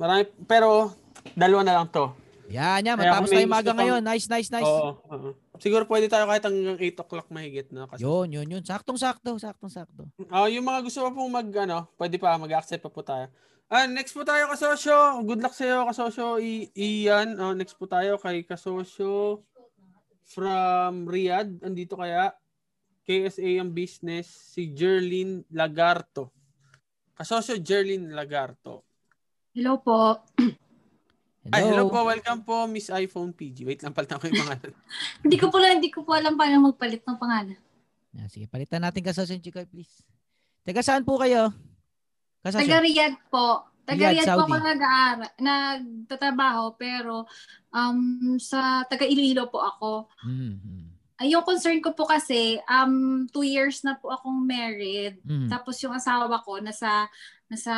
Marami, 0.00 0.24
pero 0.48 0.96
dalawa 1.36 1.60
na 1.60 1.76
lang 1.76 1.88
to. 1.92 2.16
Yan, 2.48 2.80
yan. 2.80 2.96
Kaya 2.96 3.12
Matapos 3.12 3.28
tayo 3.28 3.44
maga 3.44 3.60
gusto 3.60 3.76
ngayon. 3.76 4.00
Nice, 4.00 4.24
nice, 4.24 4.48
nice. 4.48 4.64
Oo. 4.64 4.96
oo. 4.96 5.28
Siguro 5.60 5.84
pwede 5.84 6.08
tayo 6.08 6.24
kahit 6.24 6.48
hanggang 6.48 6.80
8 6.80 7.04
o'clock 7.04 7.28
mahigit. 7.28 7.68
No? 7.76 7.84
Kasi, 7.84 8.00
Yun, 8.00 8.32
yun, 8.32 8.48
yun. 8.48 8.62
Saktong-sakto, 8.64 9.36
saktong-sakto. 9.36 10.08
Ah, 10.32 10.48
yung 10.48 10.64
mga 10.64 10.80
gusto 10.80 11.04
pa 11.04 11.12
pong 11.12 11.28
mag, 11.28 11.44
ano, 11.60 11.92
pwede 12.00 12.16
pa, 12.16 12.40
mag-accept 12.40 12.80
pa 12.80 12.88
po 12.88 13.04
tayo. 13.04 13.28
Ah, 13.68 13.84
next 13.84 14.16
po 14.16 14.24
tayo 14.24 14.48
kasosyo. 14.48 15.20
Good 15.28 15.44
luck 15.44 15.52
sa 15.52 15.68
iyo 15.68 15.84
kasosyo. 15.84 16.40
I- 16.40 16.72
Ian, 16.72 17.36
oh, 17.36 17.52
next 17.52 17.76
po 17.76 17.84
tayo 17.84 18.16
kay 18.16 18.48
kasosyo 18.48 19.44
from 20.24 21.04
Riyadh. 21.04 21.60
Andito 21.60 22.00
kaya 22.00 22.32
KSA 23.04 23.60
ang 23.60 23.76
business 23.76 24.56
si 24.56 24.72
Jerlyn 24.72 25.44
Lagarto. 25.52 26.32
Kasosyo 27.18 27.58
Jerlyn 27.58 28.14
Lagarto. 28.14 28.86
Hello 29.50 29.82
po. 29.82 30.22
Ay, 31.50 31.66
hello 31.66 31.90
po. 31.90 32.06
Welcome 32.06 32.46
po, 32.46 32.70
Miss 32.70 32.94
iPhone 32.94 33.34
PG. 33.34 33.66
Wait 33.66 33.82
lang, 33.82 33.90
palitan 33.90 34.22
ko 34.22 34.30
yung 34.30 34.46
pangalan. 34.46 34.70
Hindi 35.26 35.36
ko 35.42 35.50
po 35.50 35.58
lang, 35.58 35.82
hindi 35.82 35.90
ko 35.90 36.06
po 36.06 36.14
alam 36.14 36.38
paano 36.38 36.70
magpalit 36.70 37.02
ng 37.02 37.18
pangalan. 37.18 37.58
Yan, 38.14 38.30
sige, 38.30 38.46
palitan 38.46 38.86
natin 38.86 39.02
kasosyo 39.02 39.34
Chikay 39.42 39.66
please. 39.66 40.06
Teka, 40.62 40.78
saan 40.78 41.02
po 41.02 41.18
kayo? 41.18 41.50
Taga 42.38 42.62
Kasosyo? 42.62 42.86
Riyadh 42.86 43.18
po. 43.26 43.66
Taga 43.82 44.14
Riyadh, 44.14 44.22
Riyadh 44.22 44.38
po 44.38 44.42
ako 44.46 44.56
nag-aaral, 44.62 45.30
nagtatrabaho, 45.42 46.64
pero 46.78 47.26
um, 47.74 48.38
sa 48.38 48.86
taga 48.86 49.02
Iloilo 49.02 49.50
po 49.50 49.58
ako. 49.58 49.90
Mm-hmm. 50.22 50.87
Ay, 51.18 51.34
yung 51.34 51.42
concern 51.42 51.82
ko 51.82 51.90
po 51.98 52.06
kasi, 52.06 52.62
um, 52.70 53.26
two 53.34 53.42
years 53.42 53.82
na 53.82 53.98
po 53.98 54.14
akong 54.14 54.46
married. 54.46 55.18
Mm-hmm. 55.26 55.50
Tapos 55.50 55.74
yung 55.82 55.90
asawa 55.90 56.30
ko 56.46 56.62
nasa 56.62 57.10
nasa 57.50 57.74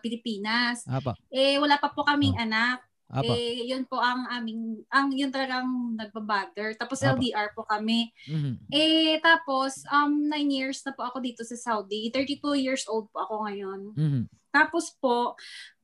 Pilipinas. 0.00 0.88
Apa, 0.88 1.12
Eh 1.28 1.60
wala 1.60 1.76
pa 1.76 1.92
po 1.92 2.00
kaming 2.02 2.32
Oh. 2.32 2.44
anak. 2.48 2.80
apa. 3.12 3.28
Eh 3.28 3.68
yun 3.68 3.84
po 3.84 4.00
ang 4.00 4.24
aming 4.32 4.88
ang 4.88 5.12
yun 5.12 5.28
talagang 5.28 5.68
nagbabother. 6.00 6.72
Tapos 6.80 6.96
Apa. 7.04 7.20
LDR 7.20 7.52
po 7.52 7.60
kami. 7.68 8.08
Mhm. 8.24 8.72
Eh, 8.72 9.20
tapos, 9.20 9.84
um, 9.92 10.32
nine 10.32 10.48
years 10.48 10.80
na 10.88 10.96
po 10.96 11.04
ako 11.04 11.20
dito 11.20 11.44
sa 11.44 11.52
Saudi. 11.52 12.08
32 12.08 12.56
years 12.56 12.88
old 12.88 13.12
po 13.12 13.20
ako 13.20 13.44
ngayon. 13.44 13.80
Mhm. 13.92 14.22
Tapos 14.48 14.96
po, 14.96 15.36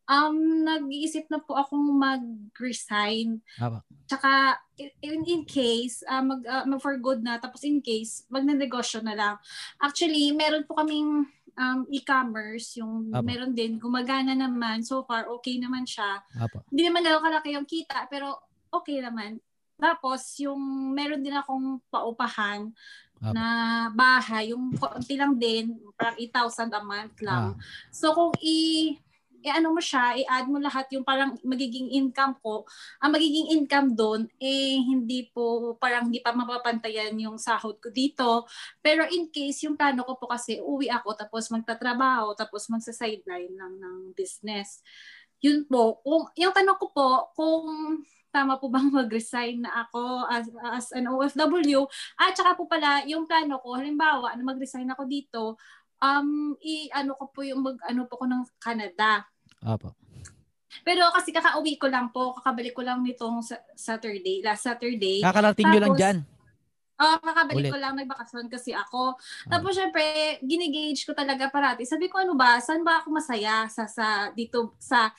um, 0.08 0.64
nag-iisip 0.64 1.28
na 1.28 1.38
po 1.38 1.54
akong 1.54 1.84
mag-resign. 2.00 3.44
Apa. 3.60 3.84
Tsaka, 4.08 4.56
in, 5.04 5.22
in 5.28 5.42
case, 5.44 6.00
uh, 6.08 6.24
mag, 6.24 6.40
uh, 6.48 6.64
mag 6.64 6.80
for 6.80 6.96
good 6.96 7.20
na, 7.20 7.36
tapos 7.36 7.62
in 7.62 7.84
case, 7.84 8.24
magnanegosyo 8.32 9.04
na 9.04 9.14
lang. 9.14 9.34
Actually, 9.76 10.32
meron 10.32 10.64
po 10.64 10.80
kaming 10.80 11.28
um, 11.58 11.80
e-commerce, 11.92 12.80
yung 12.80 13.12
Apa. 13.12 13.20
meron 13.20 13.52
din, 13.52 13.76
gumagana 13.76 14.32
naman. 14.32 14.80
So 14.80 15.04
far, 15.04 15.28
okay 15.38 15.60
naman 15.60 15.84
siya 15.84 16.24
Apa. 16.40 16.64
hindi 16.72 16.88
naman 16.88 17.04
gano'ng 17.04 17.26
kalaki 17.28 17.48
yung 17.52 17.68
kita, 17.68 18.08
pero 18.08 18.40
okay 18.72 19.04
naman. 19.04 19.36
Tapos, 19.78 20.34
yung 20.42 20.90
meron 20.90 21.22
din 21.22 21.36
akong 21.36 21.78
paupahan 21.86 22.66
Apo. 23.22 23.30
na 23.30 23.46
bahay, 23.94 24.50
yung 24.50 24.74
konti 24.74 25.14
lang 25.14 25.38
din, 25.38 25.78
parang 25.94 26.18
8,000 26.18 26.74
a 26.74 26.82
month 26.82 27.16
lang. 27.22 27.54
Ah. 27.54 27.58
So, 27.94 28.10
kung 28.10 28.34
i, 28.42 28.94
i 29.42 29.48
ano 29.54 29.70
mo 29.74 29.80
siya, 29.82 30.18
i-add 30.18 30.46
mo 30.50 30.58
lahat 30.58 30.90
yung 30.94 31.06
parang 31.06 31.38
magiging 31.46 31.94
income 31.94 32.34
ko, 32.42 32.66
ang 32.98 33.14
magiging 33.14 33.54
income 33.54 33.94
doon, 33.94 34.26
eh, 34.42 34.82
hindi 34.82 35.30
po, 35.30 35.74
parang 35.78 36.10
hindi 36.10 36.18
pa 36.18 36.34
mapapantayan 36.34 37.14
yung 37.22 37.38
sahod 37.38 37.78
ko 37.78 37.88
dito. 37.94 38.46
Pero 38.82 39.06
in 39.06 39.30
case, 39.30 39.66
yung 39.66 39.78
plano 39.78 40.02
ko 40.02 40.18
po 40.18 40.26
kasi, 40.26 40.58
uwi 40.58 40.90
ako, 40.90 41.14
tapos 41.14 41.50
magtatrabaho, 41.54 42.34
tapos 42.34 42.66
magsa-sideline 42.66 43.54
lang 43.54 43.78
ng 43.78 43.96
business. 44.18 44.82
Yun 45.38 45.70
po, 45.70 46.02
kung, 46.02 46.26
yung 46.34 46.50
tanong 46.50 46.78
ko 46.82 46.86
po, 46.90 47.10
kung 47.38 47.66
tama 48.28 48.60
po 48.60 48.68
bang 48.68 48.90
mag-resign 49.00 49.64
na 49.64 49.86
ako 49.86 50.28
as, 50.28 50.46
as 50.74 50.86
an 50.94 51.08
OFW, 51.08 51.88
at 52.20 52.34
saka 52.36 52.54
po 52.54 52.68
pala, 52.68 53.02
yung 53.08 53.24
plano 53.24 53.58
ko, 53.62 53.78
halimbawa, 53.78 54.34
na 54.36 54.44
mag-resign 54.44 54.88
ako 54.92 55.02
dito, 55.08 55.42
um, 56.02 56.54
i-ano 56.62 57.14
ko 57.18 57.24
po 57.30 57.40
yung 57.42 57.62
mag-ano 57.62 58.06
po 58.06 58.14
ko 58.18 58.26
ng 58.26 58.42
Canada. 58.58 59.26
Apa. 59.62 59.94
Pero 60.84 61.08
kasi 61.10 61.32
kakauwi 61.32 61.80
ko 61.80 61.88
lang 61.88 62.12
po, 62.12 62.36
kakabalik 62.38 62.76
ko 62.76 62.84
lang 62.84 63.00
nitong 63.02 63.40
sa- 63.40 63.64
Saturday, 63.74 64.44
last 64.44 64.68
Saturday. 64.68 65.24
Kakarating 65.24 65.66
nyo 65.68 65.80
lang 65.80 65.96
dyan. 65.96 66.18
Ah, 66.98 67.14
kakabalik 67.22 67.70
Ulit. 67.70 67.72
ko 67.72 67.78
lang, 67.78 67.94
nagbakasyon 67.94 68.50
kasi 68.50 68.74
ako. 68.74 69.14
Tapos 69.46 69.70
syempre, 69.78 70.02
ginigage 70.42 71.06
ko 71.06 71.14
talaga 71.14 71.46
parati. 71.46 71.86
Sabi 71.86 72.10
ko 72.10 72.18
ano 72.18 72.34
ba, 72.34 72.58
saan 72.58 72.82
ba 72.82 72.98
ako 72.98 73.14
masaya 73.14 73.70
sa 73.70 73.86
sa 73.86 74.34
dito 74.34 74.74
sa 74.82 75.14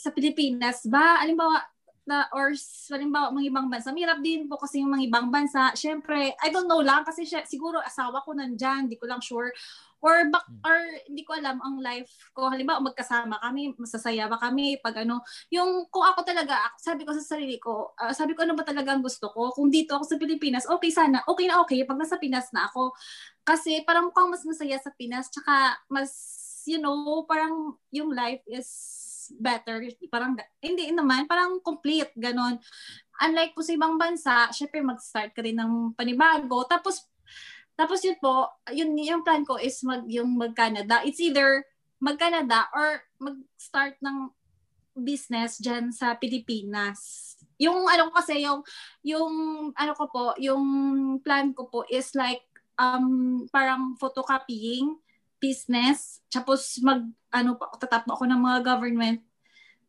sa 0.00 0.08
Pilipinas 0.08 0.88
ba? 0.88 1.20
Halimbawa 1.20 1.60
na 2.08 2.26
or 2.34 2.56
halimbawa 2.90 3.28
mga 3.28 3.48
ibang 3.52 3.68
bansa. 3.68 3.94
Mahirap 3.94 4.18
din 4.24 4.48
po 4.50 4.58
kasi 4.58 4.82
yung 4.82 4.90
mga 4.96 5.06
ibang 5.06 5.28
bansa. 5.28 5.70
Syempre, 5.76 6.34
I 6.34 6.48
don't 6.50 6.66
know 6.66 6.82
lang 6.82 7.06
kasi 7.06 7.28
siya, 7.28 7.46
siguro 7.46 7.78
asawa 7.78 8.24
ko 8.24 8.34
nandyan, 8.34 8.90
di 8.90 8.98
ko 8.98 9.06
lang 9.06 9.22
sure. 9.22 9.54
Or 10.02 10.26
bak 10.34 10.44
or 10.66 10.78
hindi 11.06 11.22
ko 11.22 11.38
alam 11.38 11.62
ang 11.62 11.78
life 11.78 12.10
ko. 12.34 12.50
Halimbawa 12.50 12.82
magkasama 12.82 13.38
kami, 13.38 13.70
masasaya 13.78 14.26
ba 14.26 14.34
kami 14.36 14.82
pag 14.82 15.06
ano, 15.06 15.22
yung 15.54 15.86
kung 15.88 16.02
ako 16.02 16.26
talaga, 16.26 16.58
sabi 16.74 17.06
ko 17.06 17.14
sa 17.14 17.22
sarili 17.22 17.62
ko, 17.62 17.94
ah, 17.94 18.10
sabi 18.10 18.34
ko 18.34 18.42
ano 18.42 18.58
ba 18.58 18.66
talaga 18.66 18.90
ang 18.90 19.02
gusto 19.06 19.30
ko? 19.30 19.54
Kung 19.54 19.70
dito 19.70 19.94
ako 19.94 20.04
sa 20.04 20.18
Pilipinas, 20.18 20.66
okay 20.66 20.90
sana, 20.90 21.22
okay 21.30 21.46
na 21.46 21.62
okay 21.62 21.86
pag 21.86 22.02
nasa 22.02 22.18
Pinas 22.18 22.50
na 22.50 22.66
ako. 22.66 22.92
Kasi 23.46 23.86
parang 23.86 24.10
mukhang 24.10 24.30
mas 24.30 24.42
masaya 24.42 24.78
sa 24.82 24.90
Pinas, 24.90 25.30
tsaka 25.30 25.78
mas, 25.86 26.10
you 26.66 26.82
know, 26.82 27.22
parang 27.26 27.78
yung 27.94 28.10
life 28.10 28.42
is 28.50 28.68
better. 29.38 29.82
Parang, 30.10 30.34
hindi 30.58 30.90
naman, 30.90 31.30
parang 31.30 31.62
complete, 31.62 32.10
ganon. 32.18 32.58
unlike 33.22 33.54
po 33.54 33.62
sa 33.62 33.74
ibang 33.78 33.94
bansa, 33.94 34.50
syempre 34.50 34.82
mag-start 34.82 35.30
ka 35.30 35.46
rin 35.46 35.54
ng 35.54 35.94
panibago. 35.94 36.66
Tapos, 36.66 37.06
tapos 37.76 38.04
yun 38.04 38.18
po, 38.20 38.48
yun, 38.70 38.92
yung 38.98 39.24
plan 39.24 39.42
ko 39.42 39.56
is 39.56 39.80
mag, 39.82 40.04
yung 40.06 40.36
mag-Canada. 40.36 41.00
It's 41.02 41.20
either 41.20 41.64
mag-Canada 42.02 42.68
or 42.74 43.00
mag-start 43.18 43.96
ng 44.04 44.28
business 44.92 45.56
dyan 45.56 45.88
sa 45.90 46.12
Pilipinas. 46.18 47.32
Yung 47.56 47.88
ano 47.88 48.12
kasi, 48.12 48.44
yung, 48.44 48.60
yung 49.00 49.32
ano 49.72 49.92
ko 49.96 50.04
po, 50.10 50.24
yung 50.36 50.64
plan 51.24 51.56
ko 51.56 51.70
po 51.70 51.80
is 51.88 52.12
like, 52.12 52.44
um, 52.76 53.46
parang 53.48 53.96
photocopying 53.96 55.00
business. 55.40 56.20
Tapos 56.28 56.78
mag, 56.84 57.02
ano 57.32 57.56
pa, 57.56 57.72
tatap 57.80 58.04
ako 58.06 58.28
ng 58.28 58.40
mga 58.40 58.58
government 58.62 59.20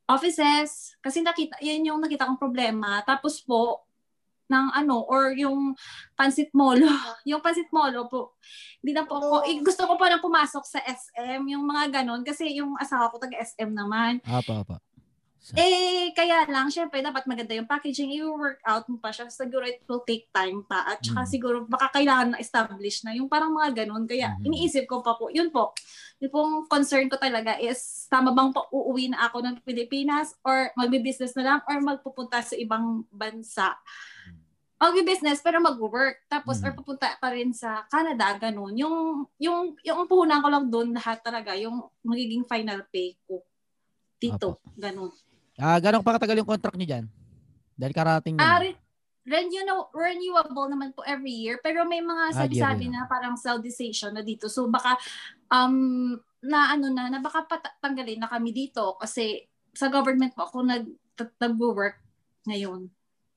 offices. 0.08 0.96
Kasi 1.04 1.22
nakita, 1.22 1.60
yan 1.60 1.88
yung 1.88 2.00
nakita 2.00 2.25
kong 2.25 2.42
problema. 2.42 3.04
Tapos 3.04 3.44
po, 3.44 3.84
ng 4.53 4.67
ano, 4.72 5.01
or 5.10 5.33
yung 5.33 5.74
pansit 6.13 6.53
molo. 6.53 6.86
yung 7.29 7.41
pansit 7.41 7.74
molo 7.74 8.05
po, 8.05 8.38
hindi 8.86 8.93
na 8.93 9.03
po 9.03 9.17
ako, 9.17 9.36
eh, 9.50 9.57
gusto 9.60 9.89
ko 9.89 9.98
pa 9.98 10.13
na 10.13 10.22
pumasok 10.22 10.62
sa 10.62 10.79
SM, 10.86 11.41
yung 11.50 11.65
mga 11.65 12.01
ganon. 12.01 12.22
Kasi 12.22 12.53
yung 12.53 12.77
asawa 12.77 13.10
ko 13.10 13.17
taga 13.17 13.41
SM 13.41 13.74
naman. 13.74 14.22
Apa, 14.22 14.62
apa. 14.62 14.77
Eh, 15.60 16.15
kaya 16.15 16.48
lang, 16.48 16.72
syempre, 16.72 17.03
dapat 17.03 17.27
maganda 17.27 17.51
yung 17.51 17.67
packaging. 17.67 18.15
I-work 18.15 18.63
out 18.63 18.88
mo 18.88 18.95
pa 18.95 19.12
siya. 19.12 19.27
Siguro 19.27 19.67
it 19.67 19.83
will 19.91 20.00
take 20.07 20.31
time 20.31 20.63
pa. 20.63 20.88
At 20.88 21.03
saka 21.03 21.27
Mm. 21.27 21.31
siguro 21.36 21.57
baka 21.67 21.91
kailangan 21.91 22.31
na 22.31 22.39
establish 22.39 23.03
na 23.03 23.12
yung 23.12 23.27
parang 23.27 23.51
mga 23.51 23.83
ganun. 23.83 24.07
Kaya 24.07 24.39
Mhm. 24.39 24.48
iniisip 24.48 24.88
ko 24.88 25.03
pa 25.03 25.19
po, 25.19 25.27
yun 25.27 25.51
po. 25.51 25.75
Yung 26.24 26.31
pong 26.31 26.53
concern 26.72 27.12
ko 27.12 27.19
talaga 27.19 27.60
is, 27.60 28.07
tama 28.07 28.31
bang 28.31 28.55
pa 28.55 28.63
uuwi 28.72 29.12
na 29.12 29.27
ako 29.27 29.43
ng 29.43 29.55
Pilipinas 29.67 30.31
or 30.48 30.72
magbi-business 30.79 31.36
na 31.36 31.43
lang 31.43 31.60
or 31.67 31.75
magpupunta 31.83 32.39
sa 32.39 32.55
ibang 32.55 33.03
bansa. 33.12 33.75
Magbi-business 34.84 35.40
pero 35.40 35.58
mag-work. 35.58 36.28
Tapos, 36.28 36.60
Mhm. 36.60 36.66
or 36.66 36.72
pupunta 36.75 37.08
pa 37.16 37.32
rin 37.32 37.56
sa 37.56 37.88
Canada, 37.88 38.36
ganun. 38.36 38.75
Yung, 38.75 38.96
yung, 39.40 39.80
yung 39.80 40.04
puhunan 40.04 40.44
ko 40.44 40.50
lang 40.50 40.68
doon 40.68 40.92
lahat 40.92 41.24
talaga, 41.24 41.56
yung 41.56 41.72
magiging 42.04 42.44
final 42.44 42.84
pay 42.92 43.16
ko. 43.24 43.40
Dito, 44.20 44.60
ganun. 44.75 45.16
Ah, 45.56 45.80
ganong 45.80 46.04
pa 46.04 46.20
katagal 46.20 46.36
yung 46.36 46.50
contract 46.50 46.75
niyo 46.75 46.88
diyan? 46.90 47.06
Dahil 47.74 47.94
karating 47.94 48.36
Ah, 48.38 48.60
niyo. 48.60 48.75
re- 48.75 48.82
renew- 49.24 49.88
renewable 49.94 50.68
naman 50.68 50.92
po 50.92 51.00
every 51.04 51.32
year 51.32 51.56
pero 51.58 51.88
may 51.88 52.04
mga 52.04 52.25
Ah, 52.30 52.36
sabi-sabi 52.44 52.88
yearly. 52.88 52.92
na 52.92 53.08
parang 53.08 53.40
Saudization 53.40 54.12
na 54.12 54.20
dito. 54.20 54.52
So 54.52 54.68
baka 54.68 55.00
um 55.48 56.12
na 56.44 56.75
ano 56.75 56.92
na, 56.92 57.08
na 57.08 57.20
baka 57.20 57.48
patanggalin 57.48 58.20
na 58.20 58.28
kami 58.28 58.52
dito 58.52 59.00
kasi 59.00 59.48
sa 59.72 59.88
government 59.88 60.36
po 60.36 60.44
ako 60.44 60.68
nag 60.68 60.86
nag-work 61.40 62.04
ngayon. 62.44 62.92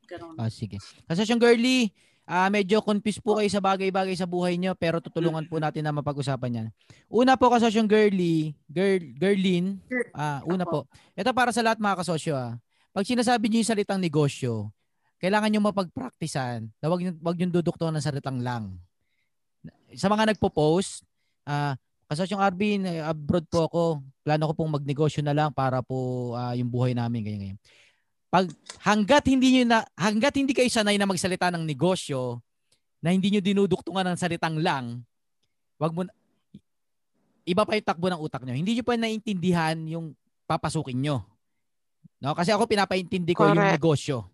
Ganun. 0.07 0.35
Ah, 0.39 0.51
sige. 0.51 0.79
Kasi 1.05 1.27
yung 1.27 1.43
girly, 1.43 1.91
ah 2.27 2.51
medyo 2.51 2.83
confused 2.83 3.23
po 3.23 3.39
kayo 3.39 3.47
sa 3.47 3.63
bagay-bagay 3.63 4.19
sa 4.19 4.27
buhay 4.27 4.59
niyo 4.59 4.75
pero 4.75 4.99
tutulungan 4.99 5.47
po 5.47 5.63
natin 5.63 5.87
na 5.87 5.95
mapag-usapan 5.95 6.59
yan. 6.63 6.67
Una 7.07 7.39
po 7.39 7.47
kasi 7.51 7.71
yung 7.75 7.87
girly, 7.87 8.55
girl, 8.67 9.03
girlin, 9.15 9.79
ah, 10.11 10.43
una 10.47 10.67
po. 10.67 10.91
Ito 11.15 11.31
para 11.31 11.55
sa 11.55 11.63
lahat 11.63 11.79
mga 11.79 12.03
kasosyo 12.03 12.35
ah. 12.35 12.59
Pag 12.91 13.07
sinasabi 13.07 13.47
niyo 13.47 13.63
yung 13.63 13.71
salitang 13.71 14.03
negosyo, 14.03 14.75
kailangan 15.23 15.53
niyo 15.53 15.61
mapagpraktisan 15.63 16.67
na 16.83 16.87
wag, 16.91 17.15
wag 17.23 17.39
yung 17.39 17.53
dudukto 17.55 17.87
ng 17.89 18.03
salitang 18.03 18.43
lang. 18.43 18.75
Sa 19.95 20.11
mga 20.11 20.35
nagpo-post, 20.35 21.07
ah, 21.47 21.79
kasosyong 22.11 22.43
Arvin, 22.43 22.87
abroad 23.03 23.47
po 23.47 23.71
ako. 23.71 23.83
Plano 24.27 24.51
ko 24.51 24.53
pong 24.55 24.75
magnegosyo 24.81 25.23
na 25.23 25.35
lang 25.35 25.51
para 25.55 25.79
po 25.79 26.33
ah, 26.35 26.59
yung 26.59 26.71
buhay 26.71 26.91
namin 26.91 27.23
ganyan 27.23 27.41
ganyan. 27.55 27.59
Pag 28.37 28.53
hangga't 28.85 29.25
hindi 29.33 29.49
niyo 29.49 29.65
na 29.65 29.81
hangga't 29.97 30.37
hindi 30.37 30.53
kayo 30.53 30.69
sanay 30.69 31.01
na 31.01 31.09
magsalita 31.09 31.49
ng 31.57 31.65
negosyo 31.65 32.45
na 33.01 33.17
hindi 33.17 33.33
niyo 33.33 33.41
dinuduktungan 33.41 34.05
ng 34.13 34.21
salitang 34.21 34.61
lang, 34.61 35.01
wag 35.81 35.97
mo 35.97 36.05
na- 36.05 36.13
iba 37.49 37.65
pa 37.65 37.81
yung 37.81 37.89
takbo 37.89 38.13
ng 38.13 38.21
utak 38.21 38.45
niyo. 38.45 38.61
Hindi 38.61 38.77
niyo 38.77 38.85
pa 38.85 38.93
naiintindihan 38.93 39.81
yung 39.89 40.13
papasukin 40.45 41.01
niyo. 41.01 41.25
No? 42.21 42.37
Kasi 42.37 42.53
ako 42.53 42.69
pinapaintindi 42.69 43.33
ko 43.33 43.49
yung 43.49 43.57
Correct. 43.57 43.81
negosyo. 43.81 44.29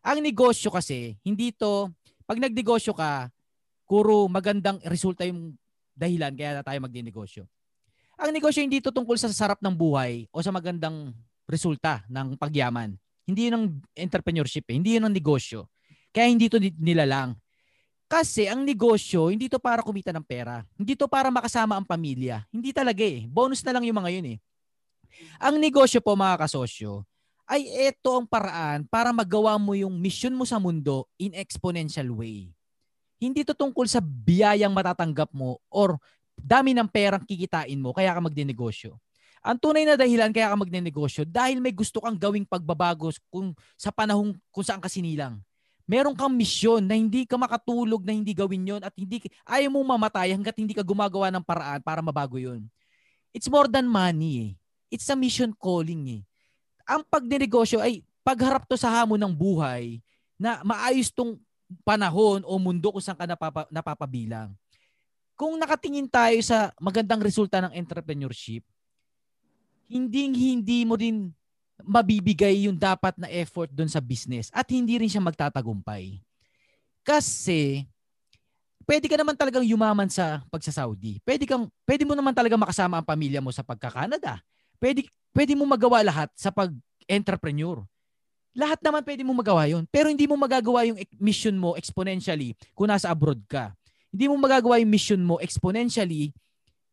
Ang 0.00 0.24
negosyo 0.24 0.72
kasi, 0.72 1.20
hindi 1.20 1.52
to 1.52 1.92
pag 2.24 2.40
nagnegosyo 2.40 2.96
ka, 2.96 3.28
kuro 3.84 4.24
magandang 4.24 4.80
resulta 4.88 5.28
yung 5.28 5.52
dahilan 5.92 6.32
kaya 6.32 6.56
na 6.56 6.64
tayo 6.64 6.80
magdinegosyo. 6.80 7.44
Ang 8.16 8.32
negosyo 8.32 8.64
hindi 8.64 8.80
to 8.80 8.88
tungkol 8.88 9.20
sa 9.20 9.28
sarap 9.28 9.60
ng 9.60 9.76
buhay 9.76 10.32
o 10.32 10.40
sa 10.40 10.48
magandang 10.48 11.12
resulta 11.44 12.08
ng 12.08 12.40
pagyaman. 12.40 12.96
Hindi 13.24 13.48
yun 13.48 13.54
ang 13.56 13.66
entrepreneurship 13.96 14.68
eh. 14.68 14.76
Hindi 14.76 15.00
yun 15.00 15.08
ang 15.08 15.14
negosyo. 15.14 15.68
Kaya 16.12 16.28
hindi 16.28 16.46
to 16.48 16.60
ni- 16.60 16.76
nilalang. 16.76 17.34
Kasi 18.04 18.46
ang 18.46 18.62
negosyo, 18.62 19.32
hindi 19.32 19.48
to 19.48 19.58
para 19.58 19.80
kumita 19.80 20.12
ng 20.12 20.22
pera. 20.22 20.62
Hindi 20.76 20.94
to 20.94 21.08
para 21.08 21.32
makasama 21.32 21.74
ang 21.74 21.88
pamilya. 21.88 22.44
Hindi 22.52 22.70
talaga 22.70 23.02
eh. 23.02 23.24
Bonus 23.26 23.64
na 23.64 23.74
lang 23.74 23.84
yung 23.88 23.96
mga 23.96 24.10
yun 24.12 24.26
eh. 24.36 24.38
Ang 25.40 25.58
negosyo 25.58 26.04
po 26.04 26.14
mga 26.14 26.46
kasosyo, 26.46 27.02
ay 27.44 27.92
ito 27.92 28.08
ang 28.08 28.24
paraan 28.24 28.88
para 28.88 29.12
magawa 29.12 29.60
mo 29.60 29.76
yung 29.76 29.92
mission 30.00 30.32
mo 30.32 30.48
sa 30.48 30.56
mundo 30.56 31.04
in 31.20 31.36
exponential 31.36 32.08
way. 32.16 32.48
Hindi 33.20 33.44
to 33.44 33.52
tungkol 33.52 33.84
sa 33.84 34.00
biyayang 34.00 34.72
matatanggap 34.72 35.28
mo 35.32 35.60
or 35.68 36.00
dami 36.34 36.72
ng 36.72 36.88
perang 36.88 37.22
kikitain 37.22 37.78
mo 37.78 37.92
kaya 37.92 38.16
ka 38.16 38.20
magdinegosyo. 38.20 38.96
Ang 39.44 39.60
tunay 39.60 39.84
na 39.84 39.92
dahilan 39.92 40.32
kaya 40.32 40.48
ka 40.48 40.56
magnenegosyo 40.56 41.28
dahil 41.28 41.60
may 41.60 41.76
gusto 41.76 42.00
kang 42.00 42.16
gawing 42.16 42.48
pagbabago 42.48 43.12
kung 43.28 43.52
sa 43.76 43.92
panahong 43.92 44.32
kung 44.48 44.64
saan 44.64 44.80
ka 44.80 44.88
sinilang. 44.88 45.36
Meron 45.84 46.16
kang 46.16 46.32
misyon 46.32 46.80
na 46.80 46.96
hindi 46.96 47.28
ka 47.28 47.36
makatulog 47.36 48.08
na 48.08 48.16
hindi 48.16 48.32
gawin 48.32 48.64
yon 48.64 48.80
at 48.80 48.96
hindi 48.96 49.20
ayaw 49.44 49.68
mong 49.68 49.88
mamatay 50.00 50.32
hanggat 50.32 50.56
hindi 50.56 50.72
ka 50.72 50.80
gumagawa 50.80 51.28
ng 51.28 51.44
paraan 51.44 51.84
para 51.84 52.00
mabago 52.00 52.40
yon. 52.40 52.64
It's 53.36 53.52
more 53.52 53.68
than 53.68 53.84
money 53.84 54.32
eh. 54.40 54.50
It's 54.88 55.04
a 55.12 55.16
mission 55.18 55.52
calling 55.52 56.08
eh. 56.08 56.22
Ang 56.88 57.04
pagdinegosyo 57.04 57.84
ay 57.84 58.00
pagharap 58.24 58.64
to 58.64 58.80
sa 58.80 58.88
hamon 58.88 59.20
ng 59.20 59.34
buhay 59.36 60.00
na 60.40 60.64
maayos 60.64 61.12
tong 61.12 61.36
panahon 61.84 62.40
o 62.48 62.56
mundo 62.56 62.96
kung 62.96 63.04
saan 63.04 63.20
ka 63.20 63.28
napapa, 63.28 63.68
napapabilang. 63.68 64.56
Kung 65.36 65.60
nakatingin 65.60 66.08
tayo 66.08 66.40
sa 66.40 66.72
magandang 66.80 67.20
resulta 67.20 67.60
ng 67.60 67.76
entrepreneurship, 67.76 68.64
hindi 69.94 70.26
hindi 70.34 70.82
mo 70.82 70.98
rin 70.98 71.30
mabibigay 71.78 72.66
yung 72.66 72.74
dapat 72.74 73.14
na 73.14 73.30
effort 73.30 73.70
doon 73.70 73.86
sa 73.86 74.02
business 74.02 74.50
at 74.50 74.66
hindi 74.74 74.98
rin 74.98 75.06
siya 75.06 75.22
magtatagumpay. 75.22 76.18
Kasi 77.06 77.86
pwede 78.82 79.06
ka 79.06 79.14
naman 79.14 79.38
talagang 79.38 79.62
yumaman 79.62 80.10
sa 80.10 80.42
pagsa-Saudi. 80.50 81.22
Pwede 81.22 81.46
kang 81.46 81.70
pwede 81.86 82.02
mo 82.02 82.18
naman 82.18 82.34
talaga 82.34 82.58
makasama 82.58 82.98
ang 82.98 83.06
pamilya 83.06 83.38
mo 83.38 83.54
sa 83.54 83.62
pagka-Canada. 83.62 84.42
Pwede 84.82 85.06
pwede 85.30 85.54
mo 85.54 85.62
magawa 85.62 86.02
lahat 86.02 86.34
sa 86.34 86.50
pag-entrepreneur. 86.50 87.86
Lahat 88.54 88.78
naman 88.82 89.02
pwede 89.02 89.22
mo 89.26 89.34
magawa 89.34 89.66
yon 89.66 89.86
pero 89.90 90.10
hindi 90.10 90.26
mo 90.26 90.38
magagawa 90.38 90.86
yung 90.86 90.98
ek- 90.98 91.18
mission 91.18 91.54
mo 91.54 91.74
exponentially 91.78 92.54
kung 92.74 92.90
nasa 92.90 93.10
abroad 93.10 93.42
ka. 93.46 93.74
Hindi 94.14 94.30
mo 94.30 94.38
magagawa 94.38 94.78
yung 94.78 94.90
mission 94.90 95.22
mo 95.22 95.42
exponentially 95.42 96.30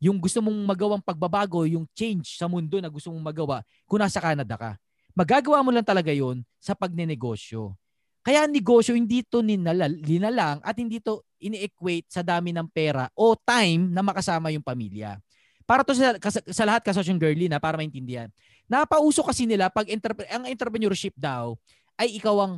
yung 0.01 0.17
gusto 0.17 0.41
mong 0.41 0.60
magawang 0.65 1.03
pagbabago, 1.05 1.62
yung 1.70 1.86
change 1.93 2.34
sa 2.34 2.50
mundo 2.50 2.81
na 2.81 2.89
gusto 2.89 3.13
mong 3.13 3.22
magawa 3.22 3.58
kung 3.86 4.01
nasa 4.01 4.17
Canada 4.17 4.58
ka. 4.58 4.72
Magagawa 5.13 5.62
mo 5.62 5.70
lang 5.70 5.86
talaga 5.86 6.10
yon 6.10 6.41
sa 6.58 6.74
pagnenegosyo. 6.74 7.77
Kaya 8.25 8.46
ang 8.46 8.53
negosyo 8.53 8.98
hindi 8.98 9.22
to 9.22 9.46
ninala, 9.46 9.86
linalang 9.86 10.62
at 10.65 10.74
hindi 10.77 10.98
to 10.98 11.22
ini-equate 11.41 12.10
sa 12.10 12.22
dami 12.25 12.50
ng 12.53 12.65
pera 12.70 13.10
o 13.17 13.34
time 13.38 13.89
na 13.93 14.01
makasama 14.01 14.50
yung 14.50 14.65
pamilya. 14.65 15.22
Para 15.65 15.86
to 15.86 15.93
sa, 15.93 16.17
kas- 16.17 16.46
sa 16.50 16.63
lahat 16.65 16.81
kasosyong 16.86 17.22
girly 17.22 17.46
na 17.50 17.62
para 17.62 17.77
maintindihan. 17.77 18.29
Napauso 18.65 19.22
kasi 19.22 19.46
nila 19.46 19.70
pag 19.70 19.89
entrep- 19.89 20.25
ang 20.29 20.50
entrepreneurship 20.50 21.13
daw 21.17 21.58
ay 21.98 22.17
ikaw 22.17 22.41
ang 22.46 22.53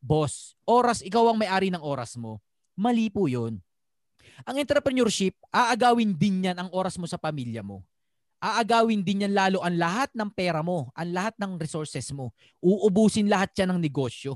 boss. 0.00 0.56
Oras, 0.68 1.00
ikaw 1.00 1.32
ang 1.32 1.40
may-ari 1.40 1.72
ng 1.72 1.80
oras 1.80 2.16
mo. 2.20 2.40
Mali 2.76 3.12
po 3.12 3.28
yun. 3.28 3.60
Ang 4.48 4.60
entrepreneurship, 4.60 5.36
aagawin 5.52 6.16
din 6.16 6.48
yan 6.50 6.56
ang 6.58 6.68
oras 6.72 6.96
mo 6.96 7.06
sa 7.06 7.20
pamilya 7.20 7.60
mo. 7.60 7.84
Aagawin 8.42 9.06
din 9.06 9.22
yan 9.22 9.34
lalo 9.38 9.62
ang 9.62 9.78
lahat 9.78 10.10
ng 10.18 10.30
pera 10.34 10.66
mo, 10.66 10.90
ang 10.98 11.14
lahat 11.14 11.34
ng 11.38 11.62
resources 11.62 12.10
mo. 12.10 12.34
Uubusin 12.58 13.30
lahat 13.30 13.54
yan 13.54 13.70
ng 13.70 13.80
negosyo. 13.80 14.34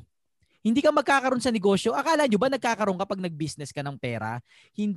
Hindi 0.67 0.83
ka 0.83 0.91
magkakaroon 0.91 1.39
sa 1.39 1.55
negosyo. 1.55 1.95
Akala 1.95 2.27
nyo 2.27 2.43
ba 2.43 2.51
nagkakaroon 2.51 2.99
kapag 2.99 3.23
nag-business 3.23 3.71
ka 3.71 3.87
ng 3.87 3.95
pera? 4.03 4.43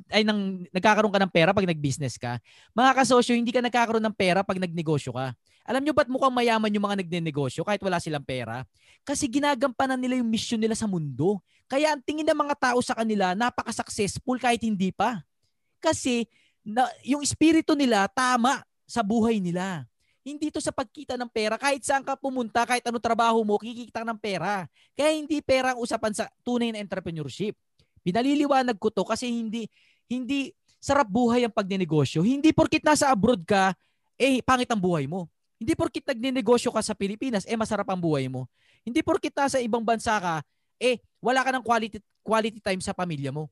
Ay, 0.09 0.25
nang, 0.25 0.65
nagkakaroon 0.73 1.13
ka 1.13 1.21
ng 1.21 1.29
pera 1.29 1.53
pag 1.53 1.65
nag-business 1.69 2.17
ka? 2.17 2.41
Mga 2.73 2.91
kasosyo, 2.97 3.37
hindi 3.37 3.53
ka 3.53 3.61
nagkakaroon 3.61 4.01
ng 4.01 4.17
pera 4.17 4.41
pag 4.41 4.57
nagnegosyo 4.57 5.13
ka. 5.13 5.37
Alam 5.69 5.85
nyo 5.85 5.93
ba't 5.93 6.09
mukhang 6.09 6.33
mayaman 6.33 6.73
yung 6.73 6.81
mga 6.81 7.05
nagnenegosyo 7.05 7.61
kahit 7.61 7.77
wala 7.85 8.01
silang 8.01 8.25
pera? 8.25 8.65
Kasi 9.05 9.29
ginagampanan 9.29 10.01
nila 10.01 10.17
yung 10.17 10.25
mission 10.25 10.57
nila 10.57 10.73
sa 10.73 10.89
mundo. 10.89 11.37
Kaya 11.69 11.93
ang 11.93 12.01
tingin 12.01 12.25
ng 12.25 12.41
mga 12.41 12.57
tao 12.57 12.81
sa 12.81 12.97
kanila, 12.97 13.37
napaka-successful 13.37 14.41
kahit 14.41 14.65
hindi 14.65 14.89
pa. 14.89 15.21
Kasi 15.77 16.25
na, 16.65 16.89
yung 17.05 17.21
espiritu 17.21 17.77
nila 17.77 18.09
tama 18.09 18.65
sa 18.89 19.05
buhay 19.05 19.37
nila. 19.37 19.85
Hindi 20.25 20.49
to 20.49 20.57
sa 20.57 20.73
pagkita 20.73 21.21
ng 21.21 21.29
pera. 21.29 21.61
Kahit 21.61 21.85
saan 21.85 22.01
ka 22.01 22.17
pumunta, 22.17 22.65
kahit 22.65 22.81
ano 22.89 22.97
trabaho 22.97 23.45
mo, 23.45 23.61
kikita 23.61 24.01
ng 24.01 24.17
pera. 24.17 24.65
Kaya 24.97 25.13
hindi 25.13 25.37
pera 25.45 25.77
ang 25.77 25.79
usapan 25.85 26.17
sa 26.17 26.25
tunay 26.41 26.73
na 26.73 26.81
entrepreneurship. 26.81 27.53
Pinaliliwanag 28.01 28.81
ko 28.81 28.89
to 28.89 29.05
kasi 29.05 29.29
hindi 29.29 29.69
hindi 30.09 30.49
sarap 30.81 31.05
buhay 31.05 31.45
ang 31.45 31.53
pagnenegosyo. 31.53 32.25
Hindi 32.25 32.49
porkit 32.57 32.81
nasa 32.81 33.13
abroad 33.13 33.45
ka, 33.45 33.77
eh 34.17 34.41
pangit 34.41 34.67
ang 34.73 34.81
buhay 34.81 35.05
mo. 35.05 35.29
Hindi 35.59 35.75
porkit 35.75 36.07
nagnenegosyo 36.07 36.71
ka 36.71 36.79
sa 36.79 36.95
Pilipinas, 36.95 37.43
eh 37.43 37.59
masarap 37.59 37.91
ang 37.91 37.99
buhay 37.99 38.31
mo. 38.31 38.47
Hindi 38.87 39.03
porkit 39.03 39.35
nasa 39.35 39.59
ibang 39.59 39.83
bansa 39.83 40.15
ka, 40.15 40.39
eh 40.79 41.03
wala 41.19 41.43
ka 41.43 41.51
ng 41.51 41.63
quality 41.63 41.99
quality 42.23 42.63
time 42.63 42.79
sa 42.79 42.95
pamilya 42.95 43.35
mo. 43.35 43.51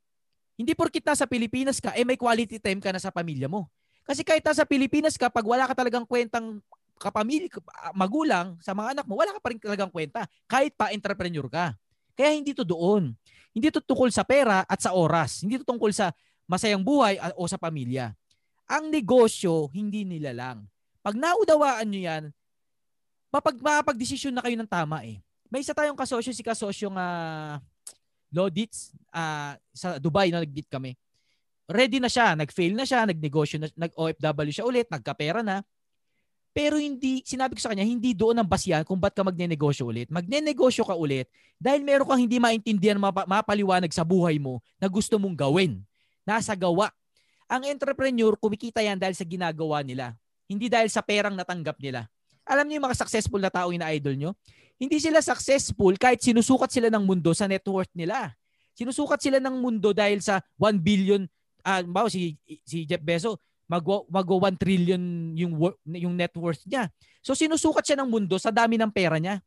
Hindi 0.55 0.71
porkit 0.71 1.03
nasa 1.03 1.27
Pilipinas 1.27 1.83
ka, 1.83 1.91
eh 1.93 2.07
may 2.07 2.15
quality 2.15 2.63
time 2.63 2.79
ka 2.79 2.95
na 2.95 3.03
sa 3.03 3.11
pamilya 3.11 3.51
mo. 3.51 3.67
Kasi 4.07 4.23
kahit 4.23 4.41
nasa 4.41 4.63
Pilipinas 4.63 5.19
ka, 5.19 5.27
pag 5.27 5.43
wala 5.43 5.67
ka 5.67 5.75
talagang 5.75 6.07
kwentang 6.07 6.63
kapamilya, 6.97 7.51
magulang 7.93 8.55
sa 8.63 8.73
mga 8.73 8.97
anak 8.97 9.05
mo, 9.05 9.19
wala 9.19 9.35
ka 9.35 9.39
pa 9.43 9.51
rin 9.53 9.59
talagang 9.59 9.91
kwenta. 9.91 10.25
Kahit 10.49 10.73
pa 10.73 10.95
entrepreneur 10.95 11.45
ka. 11.51 11.75
Kaya 12.17 12.33
hindi 12.33 12.55
to 12.55 12.65
doon. 12.65 13.13
Hindi 13.53 13.67
to 13.69 13.83
tungkol 13.83 14.09
sa 14.09 14.25
pera 14.25 14.65
at 14.65 14.79
sa 14.81 14.97
oras. 14.97 15.45
Hindi 15.45 15.61
to 15.61 15.65
tungkol 15.67 15.93
sa 15.93 16.09
masayang 16.49 16.81
buhay 16.81 17.21
o 17.37 17.45
sa 17.45 17.61
pamilya. 17.61 18.15
Ang 18.65 18.89
negosyo, 18.89 19.69
hindi 19.75 20.07
nila 20.07 20.33
lang. 20.33 20.65
Pag 21.07 21.15
naudawaan 21.15 21.87
nyo 21.87 22.01
yan, 22.03 22.23
mapag, 23.31 23.55
mapag-desisyon 23.63 24.35
na 24.35 24.43
kayo 24.43 24.59
ng 24.59 24.67
tama 24.67 25.07
eh. 25.07 25.23
May 25.47 25.63
isa 25.63 25.71
tayong 25.71 25.95
kasosyo, 25.95 26.35
si 26.35 26.43
kasosyong 26.43 26.99
uh, 26.99 27.63
Lodits 28.27 28.91
uh, 29.15 29.55
sa 29.71 29.95
Dubai 30.03 30.27
na 30.27 30.43
nag-meet 30.43 30.67
kami 30.67 30.99
ready 31.67 31.99
na 31.99 32.07
siya, 32.07 32.33
nag-fail 32.33 32.73
na 32.73 32.87
siya, 32.87 33.03
nag-negosyo 33.03 33.59
na, 33.59 33.67
nag-OFW 33.75 34.51
siya 34.55 34.65
ulit, 34.65 34.87
nagkapera 34.87 35.43
na. 35.43 35.61
Pero 36.55 36.79
hindi, 36.81 37.21
sinabi 37.21 37.53
ko 37.53 37.61
sa 37.61 37.69
kanya, 37.69 37.85
hindi 37.85 38.17
doon 38.17 38.41
ang 38.41 38.49
basyan 38.49 38.81
kung 38.81 38.97
ba't 38.97 39.13
ka 39.13 39.21
magne-negosyo 39.21 39.85
ulit. 39.85 40.09
Magne-negosyo 40.09 40.87
ka 40.87 40.97
ulit 40.97 41.29
dahil 41.61 41.85
meron 41.85 42.07
kang 42.09 42.17
hindi 42.17 42.41
maintindihan, 42.41 42.97
mapa, 42.97 43.29
mapaliwanag 43.29 43.93
sa 43.93 44.01
buhay 44.01 44.41
mo 44.41 44.57
na 44.81 44.89
gusto 44.89 45.21
mong 45.21 45.37
gawin. 45.37 45.77
Nasa 46.25 46.57
gawa. 46.57 46.89
Ang 47.45 47.69
entrepreneur, 47.69 48.33
kumikita 48.39 48.81
yan 48.81 48.97
dahil 48.97 49.13
sa 49.13 49.27
ginagawa 49.27 49.85
nila. 49.85 50.17
Hindi 50.47 50.71
dahil 50.71 50.87
sa 50.87 51.03
perang 51.03 51.35
natanggap 51.35 51.77
nila. 51.77 52.07
Alam 52.47 52.65
niyo 52.67 52.79
yung 52.79 52.87
mga 52.87 52.99
successful 53.03 53.43
na 53.43 53.51
tao 53.51 53.67
na 53.75 53.91
idol 53.91 54.15
nyo? 54.15 54.31
Hindi 54.79 55.03
sila 55.03 55.19
successful 55.19 55.99
kahit 55.99 56.23
sinusukat 56.23 56.71
sila 56.71 56.87
ng 56.87 57.03
mundo 57.03 57.35
sa 57.35 57.45
net 57.45 57.65
worth 57.67 57.91
nila. 57.91 58.31
Sinusukat 58.77 59.19
sila 59.19 59.37
ng 59.43 59.55
mundo 59.59 59.91
dahil 59.91 60.23
sa 60.23 60.39
1 60.55 60.79
billion 60.79 61.27
uh, 61.67 61.81
bao 61.83 62.07
si 62.07 62.39
si 62.63 62.87
Jeff 62.87 63.03
Bezos 63.03 63.35
mag 63.67 63.83
mag 64.07 64.23
1 64.23 64.55
trillion 64.55 65.01
yung 65.35 65.59
yung 65.91 66.15
net 66.15 66.31
worth 66.39 66.63
niya. 66.63 66.87
So 67.19 67.35
sinusukat 67.35 67.83
siya 67.83 67.99
ng 67.99 68.07
mundo 68.07 68.39
sa 68.39 68.47
dami 68.47 68.79
ng 68.79 68.87
pera 68.93 69.19
niya. 69.19 69.43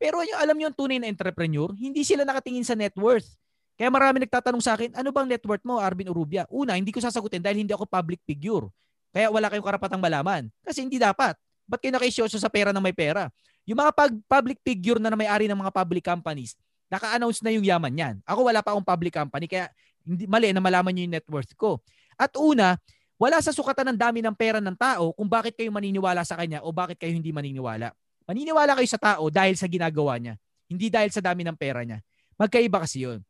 Pero 0.00 0.24
yung 0.26 0.40
alam 0.40 0.56
niyo 0.56 0.72
yung 0.72 0.76
tunay 0.76 0.98
na 0.98 1.06
entrepreneur, 1.06 1.70
hindi 1.76 2.02
sila 2.02 2.26
nakatingin 2.26 2.66
sa 2.66 2.74
net 2.74 2.96
worth. 2.98 3.36
Kaya 3.76 3.92
marami 3.92 4.24
nagtatanong 4.24 4.60
sa 4.64 4.76
akin, 4.76 4.96
ano 4.96 5.08
bang 5.12 5.28
net 5.28 5.44
worth 5.44 5.64
mo, 5.64 5.76
Arvin 5.76 6.08
Urubia? 6.08 6.48
Una, 6.48 6.76
hindi 6.76 6.88
ko 6.88 7.00
sasagutin 7.04 7.40
dahil 7.40 7.64
hindi 7.64 7.72
ako 7.76 7.84
public 7.84 8.20
figure. 8.24 8.68
Kaya 9.10 9.28
wala 9.28 9.50
kayong 9.50 9.66
karapatang 9.66 10.02
malaman. 10.02 10.46
Kasi 10.62 10.86
hindi 10.86 10.98
dapat. 10.98 11.34
Ba't 11.66 11.78
kayo 11.82 11.94
nakisyoso 11.94 12.38
sa 12.38 12.50
pera 12.50 12.74
ng 12.74 12.82
may 12.82 12.94
pera? 12.94 13.30
Yung 13.66 13.78
mga 13.78 13.92
pag- 13.94 14.22
public 14.26 14.58
figure 14.62 14.98
na, 14.98 15.10
na 15.10 15.18
may-ari 15.18 15.46
ng 15.46 15.58
mga 15.58 15.70
public 15.70 16.02
companies, 16.02 16.58
naka-announce 16.90 17.38
na 17.42 17.54
yung 17.54 17.62
yaman 17.62 17.94
yan. 17.94 18.14
Ako 18.26 18.42
wala 18.42 18.58
pa 18.62 18.74
akong 18.74 18.86
public 18.86 19.14
company, 19.14 19.46
kaya 19.46 19.70
hindi 20.02 20.26
mali 20.26 20.50
na 20.50 20.58
malaman 20.58 20.90
niyo 20.90 21.02
yung 21.06 21.14
net 21.14 21.26
worth 21.30 21.54
ko. 21.54 21.78
At 22.18 22.34
una, 22.34 22.74
wala 23.20 23.38
sa 23.38 23.54
sukatan 23.54 23.94
ng 23.94 23.98
dami 24.00 24.24
ng 24.24 24.34
pera 24.34 24.58
ng 24.58 24.74
tao 24.74 25.12
kung 25.12 25.28
bakit 25.28 25.54
kayo 25.54 25.70
maniniwala 25.70 26.24
sa 26.24 26.40
kanya 26.40 26.64
o 26.64 26.72
bakit 26.72 26.98
kayo 26.98 27.12
hindi 27.12 27.30
maniniwala. 27.30 27.92
Maniniwala 28.24 28.74
kayo 28.74 28.88
sa 28.88 28.98
tao 28.98 29.28
dahil 29.28 29.54
sa 29.54 29.68
ginagawa 29.68 30.16
niya, 30.16 30.34
hindi 30.66 30.88
dahil 30.88 31.12
sa 31.12 31.20
dami 31.20 31.44
ng 31.44 31.54
pera 31.54 31.84
niya. 31.84 32.00
Magkaiba 32.40 32.80
kasi 32.80 33.04
yun. 33.04 33.20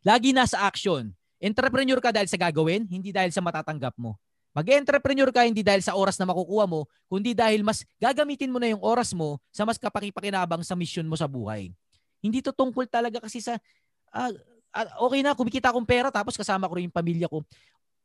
Lagi 0.00 0.32
nasa 0.32 0.64
action. 0.64 1.12
Entrepreneur 1.36 2.00
ka 2.00 2.12
dahil 2.12 2.28
sa 2.28 2.40
gagawin, 2.40 2.88
hindi 2.88 3.12
dahil 3.12 3.28
sa 3.28 3.44
matatanggap 3.44 3.92
mo. 4.00 4.16
Mag-entrepreneur 4.50 5.30
ka 5.30 5.46
hindi 5.46 5.62
dahil 5.62 5.78
sa 5.78 5.94
oras 5.94 6.18
na 6.18 6.26
makukuha 6.26 6.66
mo, 6.66 6.90
kundi 7.06 7.38
dahil 7.38 7.62
mas 7.62 7.86
gagamitin 8.02 8.50
mo 8.50 8.58
na 8.58 8.66
yung 8.66 8.82
oras 8.82 9.14
mo 9.14 9.38
sa 9.54 9.62
mas 9.62 9.78
kapakipakinabang 9.78 10.66
sa 10.66 10.74
mission 10.74 11.06
mo 11.06 11.14
sa 11.14 11.30
buhay. 11.30 11.70
Hindi 12.18 12.42
to 12.42 12.50
tungkol 12.50 12.90
talaga 12.90 13.22
kasi 13.22 13.38
sa 13.38 13.56
uh, 14.10 14.32
okay 15.06 15.22
na, 15.22 15.38
kumikita 15.38 15.70
akong 15.70 15.86
pera 15.86 16.10
tapos 16.10 16.34
kasama 16.34 16.66
ko 16.66 16.74
rin 16.78 16.90
yung 16.90 16.94
pamilya 16.94 17.30
ko. 17.30 17.46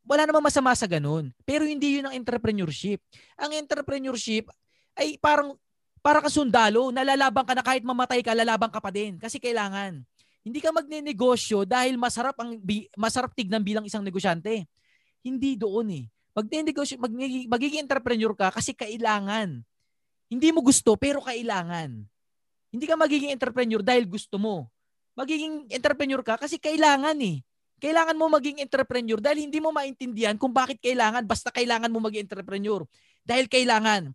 Wala 0.06 0.30
namang 0.30 0.46
masama 0.46 0.70
sa 0.78 0.86
ganun. 0.86 1.34
Pero 1.42 1.66
hindi 1.66 1.98
yun 1.98 2.06
ang 2.06 2.14
entrepreneurship. 2.14 3.02
Ang 3.42 3.58
entrepreneurship 3.58 4.46
ay 4.94 5.18
parang 5.18 5.58
para 6.06 6.22
ka 6.22 6.30
sundalo, 6.30 6.94
nalalaban 6.94 7.42
ka 7.42 7.58
na 7.58 7.66
kahit 7.66 7.82
mamatay 7.82 8.22
ka, 8.22 8.38
lalaban 8.38 8.70
ka 8.70 8.78
pa 8.78 8.94
din. 8.94 9.18
Kasi 9.18 9.42
kailangan. 9.42 10.06
Hindi 10.46 10.62
ka 10.62 10.70
magne-negosyo 10.70 11.66
dahil 11.66 11.98
masarap 11.98 12.38
ang 12.38 12.62
masarap 12.94 13.34
tignan 13.34 13.66
bilang 13.66 13.82
isang 13.82 14.06
negosyante. 14.06 14.70
Hindi 15.26 15.58
doon 15.58 15.90
eh. 15.90 16.06
Magne-negosyo, 16.36 17.00
mag, 17.00 17.14
magiging 17.50 17.88
entrepreneur 17.88 18.36
ka 18.36 18.52
kasi 18.52 18.76
kailangan. 18.76 19.64
Hindi 20.28 20.48
mo 20.52 20.60
gusto 20.60 21.00
pero 21.00 21.24
kailangan. 21.24 22.04
Hindi 22.76 22.86
ka 22.86 23.00
magiging 23.00 23.32
entrepreneur 23.32 23.80
dahil 23.80 24.04
gusto 24.04 24.36
mo 24.36 24.68
magiging 25.16 25.66
entrepreneur 25.72 26.22
ka 26.22 26.36
kasi 26.36 26.60
kailangan 26.60 27.16
eh. 27.24 27.40
Kailangan 27.80 28.16
mo 28.16 28.28
maging 28.32 28.64
entrepreneur 28.64 29.20
dahil 29.20 29.48
hindi 29.48 29.60
mo 29.60 29.72
maintindihan 29.72 30.36
kung 30.36 30.52
bakit 30.52 30.80
kailangan. 30.80 31.24
Basta 31.24 31.52
kailangan 31.52 31.92
mo 31.92 32.04
maging 32.04 32.28
entrepreneur. 32.28 32.84
Dahil 33.24 33.48
kailangan. 33.48 34.12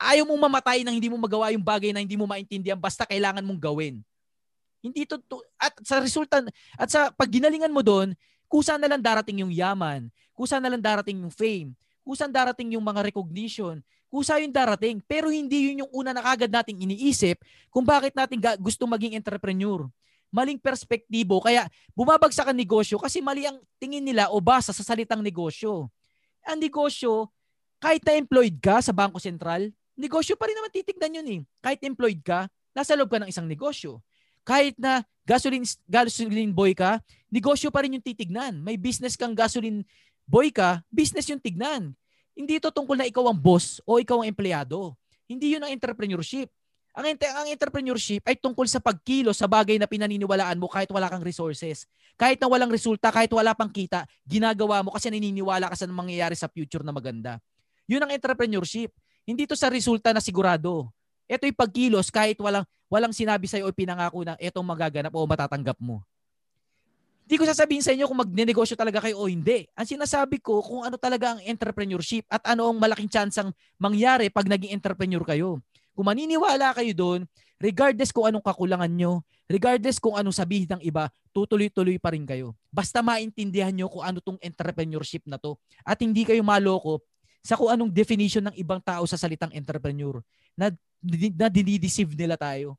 Ayaw 0.00 0.24
mong 0.24 0.40
mamatay 0.48 0.84
nang 0.84 0.96
hindi 0.96 1.12
mo 1.12 1.20
magawa 1.20 1.52
yung 1.52 1.64
bagay 1.64 1.92
na 1.92 2.00
hindi 2.00 2.16
mo 2.16 2.24
maintindihan. 2.24 2.80
Basta 2.80 3.04
kailangan 3.04 3.44
mong 3.44 3.60
gawin. 3.60 4.00
Hindi 4.84 5.08
to, 5.08 5.20
to 5.20 5.40
at 5.56 5.72
sa 5.80 6.00
resulta 6.00 6.44
at 6.76 6.88
sa 6.92 7.08
pag 7.08 7.28
ginalingan 7.28 7.72
mo 7.72 7.80
doon, 7.80 8.12
kusa 8.48 8.76
na 8.76 8.88
lang 8.88 9.00
darating 9.00 9.40
yung 9.40 9.52
yaman, 9.52 10.12
kusa 10.34 10.60
na 10.60 10.68
lang 10.68 10.82
darating 10.82 11.22
yung 11.22 11.32
fame, 11.32 11.72
kusa 12.04 12.28
darating 12.28 12.76
yung 12.76 12.84
mga 12.84 13.06
recognition, 13.06 13.80
kusa 14.12 14.36
yung 14.42 14.52
darating. 14.52 15.00
Pero 15.06 15.30
hindi 15.32 15.72
yun 15.72 15.86
yung 15.86 15.92
una 16.04 16.10
na 16.12 16.20
kagad 16.20 16.50
nating 16.50 16.84
iniisip 16.84 17.40
kung 17.72 17.86
bakit 17.86 18.12
natin 18.12 18.42
gusto 18.60 18.84
maging 18.84 19.16
entrepreneur 19.16 19.88
maling 20.34 20.58
perspektibo. 20.58 21.38
Kaya 21.38 21.70
bumabagsak 21.94 22.50
ang 22.50 22.58
negosyo 22.58 22.98
kasi 22.98 23.22
mali 23.22 23.46
ang 23.46 23.62
tingin 23.78 24.02
nila 24.02 24.34
o 24.34 24.42
basa 24.42 24.74
sa 24.74 24.82
salitang 24.82 25.22
negosyo. 25.22 25.86
Ang 26.42 26.58
negosyo, 26.58 27.30
kahit 27.78 28.02
na 28.02 28.18
employed 28.18 28.58
ka 28.58 28.82
sa 28.82 28.90
Bangko 28.90 29.22
Sentral, 29.22 29.70
negosyo 29.94 30.34
pa 30.34 30.50
rin 30.50 30.58
naman 30.58 30.74
titignan 30.74 31.22
yun 31.22 31.28
eh. 31.30 31.40
Kahit 31.62 31.78
employed 31.86 32.18
ka, 32.26 32.50
nasa 32.74 32.98
loob 32.98 33.14
ka 33.14 33.22
ng 33.22 33.30
isang 33.30 33.46
negosyo. 33.46 34.02
Kahit 34.42 34.74
na 34.74 35.06
gasoline, 35.22 35.64
gasoline 35.86 36.50
boy 36.50 36.74
ka, 36.74 36.98
negosyo 37.30 37.70
pa 37.70 37.86
rin 37.86 37.94
yung 37.94 38.04
titignan. 38.04 38.58
May 38.58 38.74
business 38.74 39.14
kang 39.14 39.38
gasoline 39.38 39.86
boy 40.24 40.50
ka, 40.50 40.80
business 40.88 41.28
yung 41.28 41.40
tignan. 41.40 41.92
Hindi 42.34 42.58
ito 42.58 42.68
tungkol 42.68 42.98
na 42.98 43.06
ikaw 43.06 43.30
ang 43.30 43.38
boss 43.38 43.78
o 43.86 44.02
ikaw 44.02 44.24
ang 44.24 44.28
empleyado. 44.28 44.96
Hindi 45.30 45.54
yun 45.54 45.62
ang 45.62 45.72
entrepreneurship. 45.72 46.50
Ang, 46.94 47.18
ang 47.18 47.48
entrepreneurship 47.50 48.22
ay 48.26 48.38
tungkol 48.38 48.70
sa 48.70 48.78
pagkilo 48.78 49.34
sa 49.34 49.50
bagay 49.50 49.78
na 49.82 49.90
pinaniniwalaan 49.90 50.58
mo 50.58 50.70
kahit 50.70 50.86
wala 50.94 51.10
kang 51.10 51.22
resources. 51.22 51.90
Kahit 52.14 52.38
na 52.38 52.46
walang 52.46 52.70
resulta, 52.70 53.10
kahit 53.10 53.30
wala 53.34 53.50
pang 53.50 53.70
kita, 53.70 54.06
ginagawa 54.22 54.86
mo 54.86 54.94
kasi 54.94 55.10
naniniwala 55.10 55.66
ka 55.70 55.76
sa 55.78 55.90
mangyayari 55.90 56.38
sa 56.38 56.46
future 56.46 56.86
na 56.86 56.94
maganda. 56.94 57.42
Yun 57.90 58.06
ang 58.06 58.14
entrepreneurship. 58.14 58.94
Hindi 59.26 59.48
to 59.50 59.58
sa 59.58 59.72
resulta 59.72 60.14
na 60.14 60.22
sigurado. 60.22 60.92
Ito 61.26 61.48
yung 61.48 61.58
pagkilos 61.58 62.12
kahit 62.12 62.38
walang, 62.38 62.62
walang 62.86 63.10
sinabi 63.16 63.48
sa'yo 63.48 63.66
o 63.66 63.74
pinangako 63.74 64.22
na 64.22 64.38
itong 64.38 64.62
magaganap 64.62 65.10
o 65.10 65.24
matatanggap 65.26 65.78
mo. 65.80 66.04
Hindi 67.24 67.40
ko 67.40 67.44
sasabihin 67.48 67.80
sa 67.80 67.96
inyo 67.96 68.04
kung 68.04 68.20
magnenegosyo 68.20 68.76
talaga 68.76 69.00
kayo 69.00 69.16
o 69.16 69.24
hindi. 69.24 69.64
Ang 69.72 69.88
sinasabi 69.88 70.44
ko 70.44 70.60
kung 70.60 70.84
ano 70.84 71.00
talaga 71.00 71.32
ang 71.32 71.40
entrepreneurship 71.40 72.28
at 72.28 72.44
ano 72.52 72.68
ang 72.68 72.76
malaking 72.76 73.08
tsansang 73.08 73.48
mangyari 73.80 74.28
pag 74.28 74.44
naging 74.44 74.76
entrepreneur 74.76 75.24
kayo. 75.24 75.64
Kung 75.96 76.04
maniniwala 76.04 76.76
kayo 76.76 76.92
doon, 76.92 77.20
regardless 77.56 78.12
kung 78.12 78.28
anong 78.28 78.44
kakulangan 78.44 78.92
nyo, 78.92 79.24
regardless 79.48 79.96
kung 79.96 80.20
anong 80.20 80.36
sabihin 80.36 80.68
ng 80.76 80.84
iba, 80.84 81.08
tutuloy-tuloy 81.32 81.96
pa 81.96 82.12
rin 82.12 82.28
kayo. 82.28 82.52
Basta 82.68 83.00
maintindihan 83.00 83.72
nyo 83.72 83.88
kung 83.88 84.04
ano 84.04 84.20
tong 84.20 84.36
entrepreneurship 84.44 85.24
na 85.24 85.40
to 85.40 85.56
at 85.80 85.96
hindi 86.04 86.28
kayo 86.28 86.44
maloko 86.44 87.00
sa 87.40 87.56
kung 87.56 87.72
anong 87.72 87.88
definition 87.88 88.52
ng 88.52 88.56
ibang 88.60 88.84
tao 88.84 89.08
sa 89.08 89.16
salitang 89.16 89.52
entrepreneur 89.56 90.20
na, 90.52 90.68
na 91.40 91.48
dinideceive 91.48 92.12
nila 92.12 92.36
tayo. 92.36 92.76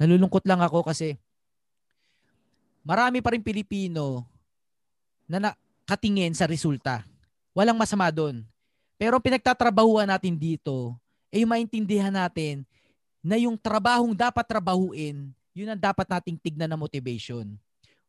Nalulungkot 0.00 0.48
lang 0.48 0.64
ako 0.64 0.80
kasi 0.80 1.20
marami 2.80 3.20
pa 3.20 3.36
rin 3.36 3.44
Pilipino 3.44 4.24
na 5.28 5.52
nakatingin 5.52 6.32
sa 6.32 6.48
resulta. 6.48 7.04
Walang 7.52 7.76
masama 7.76 8.08
doon. 8.08 8.40
Pero 8.96 9.20
pinagtatrabahuan 9.20 10.08
natin 10.08 10.40
dito, 10.40 10.96
ay 11.28 11.44
eh, 11.44 11.48
maintindihan 11.48 12.10
natin 12.10 12.64
na 13.20 13.36
yung 13.36 13.60
trabahong 13.60 14.16
dapat 14.16 14.44
trabahuin, 14.48 15.30
yun 15.52 15.68
ang 15.68 15.78
dapat 15.78 16.08
nating 16.08 16.40
tignan 16.40 16.72
na 16.72 16.80
motivation. 16.80 17.54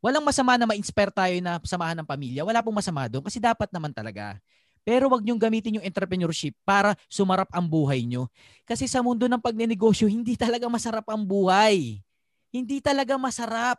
Walang 0.02 0.26
masama 0.26 0.58
na 0.58 0.66
ma-inspire 0.66 1.14
tayo 1.14 1.36
na 1.44 1.62
samahan 1.62 1.94
ng 2.02 2.08
pamilya. 2.08 2.42
Wala 2.42 2.64
pong 2.66 2.82
masama 2.82 3.06
doon 3.06 3.22
kasi 3.22 3.38
dapat 3.38 3.70
naman 3.70 3.94
talaga. 3.94 4.42
Pero 4.82 5.10
wag 5.14 5.22
niyong 5.22 5.38
gamitin 5.38 5.78
yung 5.78 5.86
entrepreneurship 5.86 6.58
para 6.66 6.98
sumarap 7.06 7.50
ang 7.54 7.70
buhay 7.70 8.02
niyo. 8.02 8.28
Kasi 8.66 8.90
sa 8.90 9.06
mundo 9.06 9.30
ng 9.30 9.38
pagnenegosyo, 9.38 10.10
hindi 10.10 10.34
talaga 10.34 10.66
masarap 10.66 11.06
ang 11.06 11.22
buhay. 11.22 12.02
Hindi 12.50 12.82
talaga 12.82 13.16
masarap. 13.16 13.78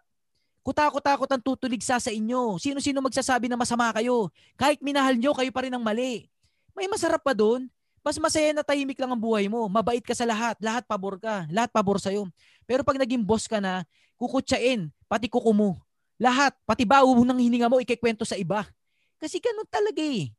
Kutakot-takot 0.63 1.27
ang 1.27 1.43
tutuligsa 1.43 1.99
sa 1.99 2.11
inyo. 2.15 2.55
Sino-sino 2.63 3.03
magsasabi 3.03 3.51
na 3.51 3.59
masama 3.59 3.91
kayo? 3.91 4.31
Kahit 4.55 4.79
minahal 4.79 5.19
nyo, 5.19 5.35
kayo 5.35 5.51
pa 5.51 5.67
rin 5.67 5.75
ang 5.75 5.83
mali. 5.83 6.31
May 6.71 6.87
masarap 6.87 7.21
pa 7.27 7.35
doon. 7.35 7.67
Mas 8.03 8.19
masaya 8.19 8.51
na 8.51 8.63
tahimik 8.67 8.99
lang 8.99 9.15
ang 9.15 9.19
buhay 9.19 9.47
mo. 9.47 9.67
Mabait 9.67 10.03
ka 10.03 10.15
sa 10.15 10.23
lahat. 10.23 10.59
Lahat 10.63 10.87
pabor 10.87 11.19
ka. 11.19 11.47
Lahat 11.51 11.71
pabor 11.71 11.99
sa'yo. 11.99 12.31
Pero 12.63 12.87
pag 12.87 12.99
naging 12.99 13.23
boss 13.23 13.51
ka 13.51 13.59
na, 13.59 13.83
kukutsain, 14.19 14.91
pati 15.11 15.27
kuko 15.27 15.51
mo. 15.51 15.71
Lahat, 16.19 16.55
pati 16.63 16.87
bawo 16.87 17.11
ng 17.19 17.39
hininga 17.43 17.67
mo, 17.67 17.83
ikikwento 17.83 18.23
sa 18.23 18.39
iba. 18.39 18.63
Kasi 19.19 19.43
ganun 19.43 19.67
talaga 19.67 20.03
eh. 20.03 20.31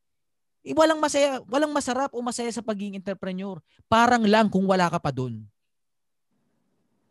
Eh. 0.64 0.72
Walang 0.72 1.00
masaya, 1.04 1.44
walang 1.46 1.72
masarap 1.76 2.10
o 2.16 2.24
masaya 2.24 2.50
sa 2.50 2.64
pagiging 2.64 2.98
entrepreneur. 2.98 3.60
Parang 3.92 4.24
lang 4.24 4.48
kung 4.48 4.64
wala 4.64 4.88
ka 4.88 4.98
pa 4.98 5.12
doon. 5.12 5.44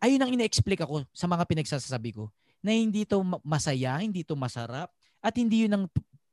Ayun 0.02 0.18
ang 0.18 0.32
ina-explain 0.34 0.82
ako 0.82 1.06
sa 1.14 1.30
mga 1.30 1.46
pinagsasabi 1.46 2.10
ko 2.10 2.32
na 2.58 2.74
hindi 2.74 3.06
to 3.06 3.22
masaya, 3.46 4.00
hindi 4.02 4.26
to 4.26 4.34
masarap, 4.34 4.90
at 5.22 5.34
hindi 5.38 5.66
yun 5.66 5.74
ang 5.78 5.84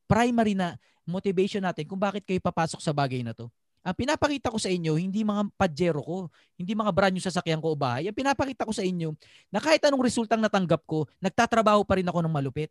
primary 0.09 0.57
na 0.57 0.73
motivation 1.05 1.61
natin 1.61 1.85
kung 1.85 2.01
bakit 2.01 2.25
kayo 2.25 2.41
papasok 2.41 2.81
sa 2.81 2.89
bagay 2.89 3.21
na 3.21 3.37
to. 3.37 3.45
Ang 3.79 3.95
pinapakita 3.95 4.51
ko 4.51 4.59
sa 4.59 4.67
inyo, 4.69 4.97
hindi 4.99 5.23
mga 5.23 5.49
pajero 5.55 6.01
ko, 6.03 6.17
hindi 6.59 6.73
mga 6.75 6.91
brand 6.91 7.13
new 7.15 7.23
sasakyan 7.23 7.63
ko 7.63 7.73
o 7.73 7.77
bahay. 7.77 8.11
Ang 8.11 8.17
pinapakita 8.17 8.67
ko 8.67 8.73
sa 8.75 8.83
inyo 8.83 9.15
na 9.49 9.57
kahit 9.63 9.81
anong 9.87 10.03
resultang 10.03 10.41
natanggap 10.41 10.83
ko, 10.85 11.07
nagtatrabaho 11.17 11.81
pa 11.87 11.97
rin 11.97 12.05
ako 12.05 12.19
ng 12.25 12.33
malupit. 12.33 12.69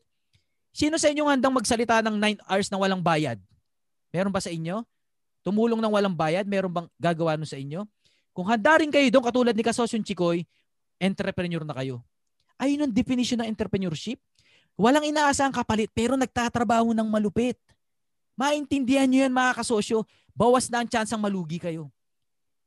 Sino 0.70 1.00
sa 1.00 1.08
inyo 1.10 1.26
handang 1.26 1.54
magsalita 1.54 2.04
ng 2.04 2.16
9 2.38 2.44
hours 2.44 2.68
na 2.68 2.78
walang 2.78 3.02
bayad? 3.02 3.40
Meron 4.12 4.32
ba 4.32 4.40
sa 4.40 4.48
inyo? 4.48 4.84
Tumulong 5.44 5.80
ng 5.80 5.92
walang 5.92 6.16
bayad? 6.16 6.44
Meron 6.44 6.72
bang 6.72 6.88
gagawa 6.96 7.36
nun 7.36 7.48
sa 7.48 7.56
inyo? 7.56 7.84
Kung 8.32 8.46
handa 8.46 8.78
rin 8.78 8.92
kayo 8.92 9.08
doon, 9.10 9.24
katulad 9.24 9.54
ni 9.54 9.64
Kasosyon 9.66 10.04
Chikoy, 10.06 10.46
entrepreneur 11.02 11.62
na 11.66 11.74
kayo. 11.74 12.02
Ayun 12.58 12.86
ang 12.86 12.92
definition 12.92 13.38
ng 13.42 13.48
entrepreneurship. 13.50 14.18
Walang 14.78 15.10
inaasahang 15.10 15.54
kapalit 15.54 15.90
pero 15.90 16.14
nagtatrabaho 16.14 16.94
ng 16.94 17.08
malupit. 17.10 17.58
Maintindihan 18.38 19.10
nyo 19.10 19.26
yan 19.26 19.34
mga 19.34 19.58
kasosyo, 19.58 20.06
bawas 20.30 20.70
na 20.70 20.82
ang 20.82 20.88
tsansang 20.90 21.18
malugi 21.18 21.58
kayo. 21.58 21.90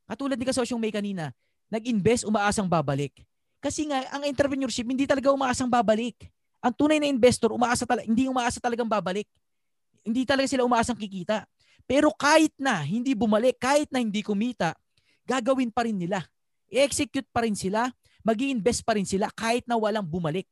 Katulad 0.04 0.36
ni 0.36 0.44
kasosyong 0.44 0.80
may 0.80 0.92
kanina, 0.92 1.32
nag-invest, 1.72 2.28
umaasang 2.28 2.68
babalik. 2.68 3.24
Kasi 3.64 3.88
nga, 3.88 4.04
ang 4.12 4.28
entrepreneurship, 4.28 4.84
hindi 4.84 5.08
talaga 5.08 5.32
umaasang 5.32 5.72
babalik. 5.72 6.28
Ang 6.60 6.76
tunay 6.76 7.00
na 7.00 7.08
investor, 7.08 7.56
umaasa 7.56 7.88
talaga, 7.88 8.04
hindi 8.04 8.28
umaasa 8.28 8.60
talagang 8.60 8.92
babalik. 8.92 9.24
Hindi 10.02 10.26
talaga 10.26 10.50
sila 10.50 10.66
umaasang 10.66 10.98
kikita. 10.98 11.46
Pero 11.86 12.14
kahit 12.14 12.54
na 12.58 12.82
hindi 12.82 13.14
bumalik, 13.14 13.58
kahit 13.62 13.90
na 13.92 14.00
hindi 14.00 14.22
kumita, 14.22 14.74
gagawin 15.26 15.70
pa 15.70 15.86
rin 15.86 15.98
nila. 15.98 16.24
I-execute 16.72 17.28
pa 17.30 17.44
rin 17.44 17.54
sila 17.58 17.92
mag 18.22 18.38
invest 18.38 18.86
pa 18.86 18.96
rin 18.96 19.06
sila 19.06 19.34
kahit 19.34 19.66
na 19.66 19.78
walang 19.78 20.06
bumalik. 20.06 20.46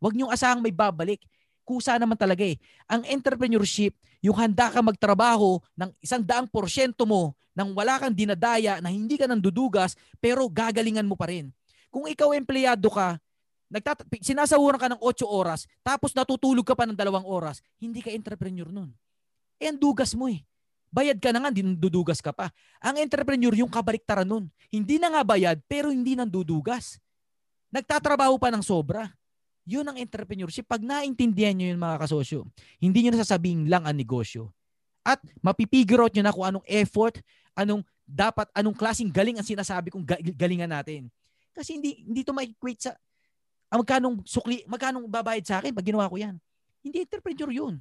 Huwag 0.00 0.16
niyong 0.16 0.32
asahang 0.32 0.64
may 0.64 0.74
babalik. 0.74 1.22
Kusa 1.62 1.94
naman 1.94 2.18
talaga 2.18 2.42
eh. 2.42 2.58
Ang 2.90 3.06
entrepreneurship, 3.06 3.94
yung 4.18 4.34
handa 4.34 4.66
ka 4.72 4.82
magtrabaho 4.82 5.62
ng 5.78 5.94
isang 6.02 6.24
daang 6.24 6.50
porsyento 6.50 7.06
mo 7.06 7.38
nang 7.52 7.70
wala 7.76 8.00
kang 8.00 8.16
dinadaya, 8.16 8.80
na 8.80 8.88
hindi 8.88 9.20
ka 9.20 9.28
nandudugas, 9.28 9.92
pero 10.18 10.48
gagalingan 10.48 11.04
mo 11.04 11.14
pa 11.14 11.28
rin. 11.28 11.52
Kung 11.92 12.08
ikaw 12.08 12.32
empleyado 12.32 12.88
ka, 12.88 13.20
nagtat- 13.72 14.04
sinasawaran 14.20 14.76
ka 14.76 14.88
ng 14.92 15.00
8 15.00 15.24
oras, 15.24 15.64
tapos 15.80 16.12
natutulog 16.12 16.62
ka 16.62 16.76
pa 16.76 16.84
ng 16.84 16.94
dalawang 16.94 17.24
oras, 17.24 17.64
hindi 17.80 18.04
ka 18.04 18.12
entrepreneur 18.12 18.68
nun. 18.68 18.92
Eh, 19.56 19.72
ang 19.72 19.80
dugas 19.80 20.12
mo 20.12 20.28
eh. 20.28 20.44
Bayad 20.92 21.16
ka 21.16 21.32
na 21.32 21.40
nga, 21.40 21.48
hindi 21.48 21.64
dudugas 21.80 22.20
ka 22.20 22.36
pa. 22.36 22.52
Ang 22.84 23.00
entrepreneur, 23.00 23.56
yung 23.56 23.72
kabaliktaran 23.72 24.28
nun. 24.28 24.52
Hindi 24.68 25.00
na 25.00 25.08
nga 25.08 25.24
bayad, 25.24 25.56
pero 25.64 25.88
hindi 25.88 26.12
nang 26.12 26.28
dudugas. 26.28 27.00
Nagtatrabaho 27.72 28.36
pa 28.36 28.52
ng 28.52 28.60
sobra. 28.60 29.08
Yun 29.64 29.88
ang 29.88 29.96
entrepreneurship. 29.96 30.68
Pag 30.68 30.84
naintindihan 30.84 31.56
nyo 31.56 31.72
yun 31.72 31.80
mga 31.80 31.96
kasosyo, 32.04 32.44
hindi 32.76 33.08
nyo 33.08 33.16
nasasabing 33.16 33.72
lang 33.72 33.88
ang 33.88 33.96
negosyo. 33.96 34.52
At 35.00 35.22
mapipigure 35.40 36.04
out 36.04 36.12
nyo 36.12 36.22
na 36.28 36.34
kung 36.34 36.44
anong 36.44 36.66
effort, 36.68 37.24
anong 37.56 37.80
dapat, 38.04 38.52
anong 38.52 38.76
klaseng 38.76 39.08
galing 39.08 39.40
ang 39.40 39.46
sinasabi 39.46 39.88
kong 39.88 40.04
galingan 40.36 40.68
natin. 40.68 41.08
Kasi 41.56 41.80
hindi 41.80 42.04
hindi 42.04 42.20
to 42.20 42.36
ma-equate 42.36 42.90
sa 42.90 42.92
ah, 43.72 43.80
magkano 43.80 44.20
sukli, 44.28 44.60
magkano 44.68 45.00
babayad 45.08 45.44
sa 45.48 45.64
akin 45.64 45.72
pag 45.72 45.86
ginawa 45.88 46.04
ko 46.12 46.20
yan. 46.20 46.36
Hindi 46.84 47.08
entrepreneur 47.08 47.48
yun. 47.48 47.74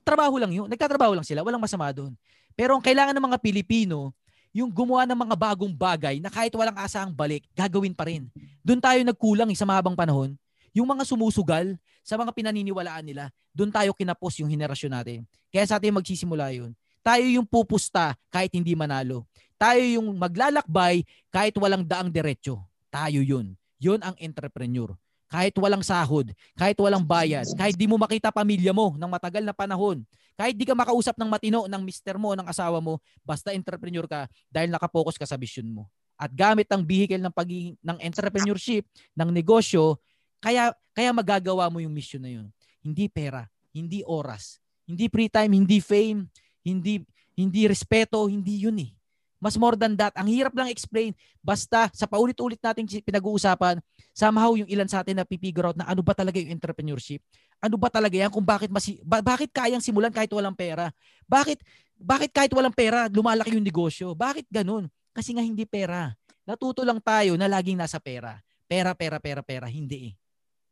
Trabaho 0.00 0.40
lang 0.40 0.52
yun. 0.56 0.64
Nagtatrabaho 0.72 1.12
lang 1.12 1.26
sila. 1.28 1.44
Walang 1.44 1.60
masama 1.60 1.92
doon. 1.92 2.16
Pero 2.56 2.72
ang 2.72 2.80
kailangan 2.80 3.12
ng 3.12 3.26
mga 3.28 3.38
Pilipino, 3.42 4.16
yung 4.56 4.72
gumawa 4.72 5.04
ng 5.04 5.18
mga 5.28 5.34
bagong 5.36 5.74
bagay 5.76 6.16
na 6.16 6.32
kahit 6.32 6.48
walang 6.56 6.72
asahang 6.80 7.12
balik, 7.12 7.44
gagawin 7.52 7.92
pa 7.92 8.08
rin. 8.08 8.32
Doon 8.64 8.80
tayo 8.80 8.96
nagkulang 9.04 9.52
eh, 9.52 9.58
sa 9.58 9.68
mahabang 9.68 9.92
panahon. 9.92 10.32
Yung 10.72 10.88
mga 10.88 11.04
sumusugal 11.04 11.76
sa 12.00 12.16
mga 12.16 12.32
pinaniniwalaan 12.32 13.04
nila, 13.04 13.28
doon 13.52 13.68
tayo 13.68 13.92
kinapos 13.92 14.40
yung 14.40 14.48
henerasyon 14.48 14.92
natin. 14.96 15.20
Kaya 15.52 15.68
sa 15.68 15.76
atin 15.76 15.92
magsisimula 15.92 16.56
yun. 16.56 16.72
Tayo 17.04 17.28
yung 17.28 17.44
pupusta 17.44 18.16
kahit 18.32 18.52
hindi 18.56 18.72
manalo. 18.72 19.28
Tayo 19.60 19.80
yung 19.84 20.16
maglalakbay 20.16 21.04
kahit 21.28 21.52
walang 21.60 21.84
daang 21.84 22.08
diretsyo. 22.08 22.64
Tayo 22.88 23.20
yun. 23.20 23.52
Yun 23.80 24.00
ang 24.00 24.16
entrepreneur 24.18 24.96
kahit 25.26 25.54
walang 25.58 25.82
sahod, 25.82 26.30
kahit 26.54 26.78
walang 26.78 27.02
bayad, 27.02 27.46
kahit 27.58 27.74
di 27.74 27.90
mo 27.90 27.98
makita 27.98 28.30
pamilya 28.30 28.70
mo 28.70 28.94
ng 28.94 29.10
matagal 29.10 29.42
na 29.42 29.50
panahon, 29.50 30.06
kahit 30.38 30.54
di 30.54 30.62
ka 30.62 30.74
makausap 30.74 31.18
ng 31.18 31.26
matino 31.26 31.66
ng 31.66 31.82
mister 31.82 32.14
mo 32.14 32.30
ng 32.38 32.46
asawa 32.46 32.78
mo, 32.78 33.02
basta 33.26 33.50
entrepreneur 33.50 34.06
ka 34.06 34.30
dahil 34.46 34.70
nakapokus 34.70 35.18
ka 35.18 35.26
sa 35.26 35.34
vision 35.34 35.66
mo. 35.66 35.90
At 36.16 36.30
gamit 36.32 36.70
ang 36.70 36.80
vehicle 36.86 37.20
ng 37.20 37.34
pagiging 37.34 37.74
ng 37.82 37.98
entrepreneurship, 38.00 38.86
ng 39.18 39.30
negosyo, 39.34 39.98
kaya 40.38 40.72
kaya 40.94 41.10
magagawa 41.12 41.68
mo 41.68 41.82
yung 41.82 41.92
mission 41.92 42.22
na 42.22 42.30
yun. 42.30 42.46
Hindi 42.80 43.10
pera, 43.10 43.50
hindi 43.74 44.06
oras, 44.06 44.62
hindi 44.86 45.10
free 45.10 45.28
time, 45.28 45.52
hindi 45.58 45.82
fame, 45.82 46.30
hindi 46.62 47.02
hindi 47.36 47.68
respeto, 47.68 48.30
hindi 48.30 48.64
yun 48.64 48.78
eh. 48.80 48.90
Mas 49.36 49.54
more 49.60 49.76
than 49.76 49.92
that, 50.00 50.16
ang 50.16 50.28
hirap 50.28 50.56
lang 50.56 50.72
explain. 50.72 51.12
Basta 51.44 51.92
sa 51.92 52.08
paulit-ulit 52.08 52.56
nating 52.60 52.88
pinag-uusapan, 53.04 53.80
somehow 54.16 54.56
yung 54.56 54.68
ilan 54.68 54.88
sa 54.88 55.04
atin 55.04 55.20
na 55.20 55.28
pipigure 55.28 55.68
out 55.68 55.76
na 55.76 55.84
ano 55.84 56.00
ba 56.00 56.16
talaga 56.16 56.40
yung 56.40 56.52
entrepreneurship. 56.56 57.20
Ano 57.60 57.76
ba 57.76 57.92
talaga 57.92 58.16
yan 58.16 58.32
kung 58.32 58.44
bakit 58.44 58.72
masi 58.72 59.00
ba- 59.04 59.24
bakit 59.24 59.52
kayang 59.52 59.84
simulan 59.84 60.12
kahit 60.12 60.32
walang 60.32 60.56
pera? 60.56 60.88
Bakit 61.28 61.60
bakit 61.96 62.30
kahit 62.32 62.52
walang 62.52 62.72
pera 62.72 63.08
lumalaki 63.08 63.56
yung 63.56 63.64
negosyo? 63.64 64.12
Bakit 64.16 64.48
ganun? 64.48 64.88
Kasi 65.12 65.32
nga 65.32 65.44
hindi 65.44 65.64
pera. 65.64 66.12
Natuto 66.44 66.84
lang 66.84 67.00
tayo 67.00 67.36
na 67.40 67.48
laging 67.48 67.80
nasa 67.80 67.96
pera. 67.96 68.36
Pera, 68.68 68.92
pera, 68.92 69.16
pera, 69.16 69.40
pera. 69.40 69.66
Hindi 69.68 70.12
eh. 70.12 70.14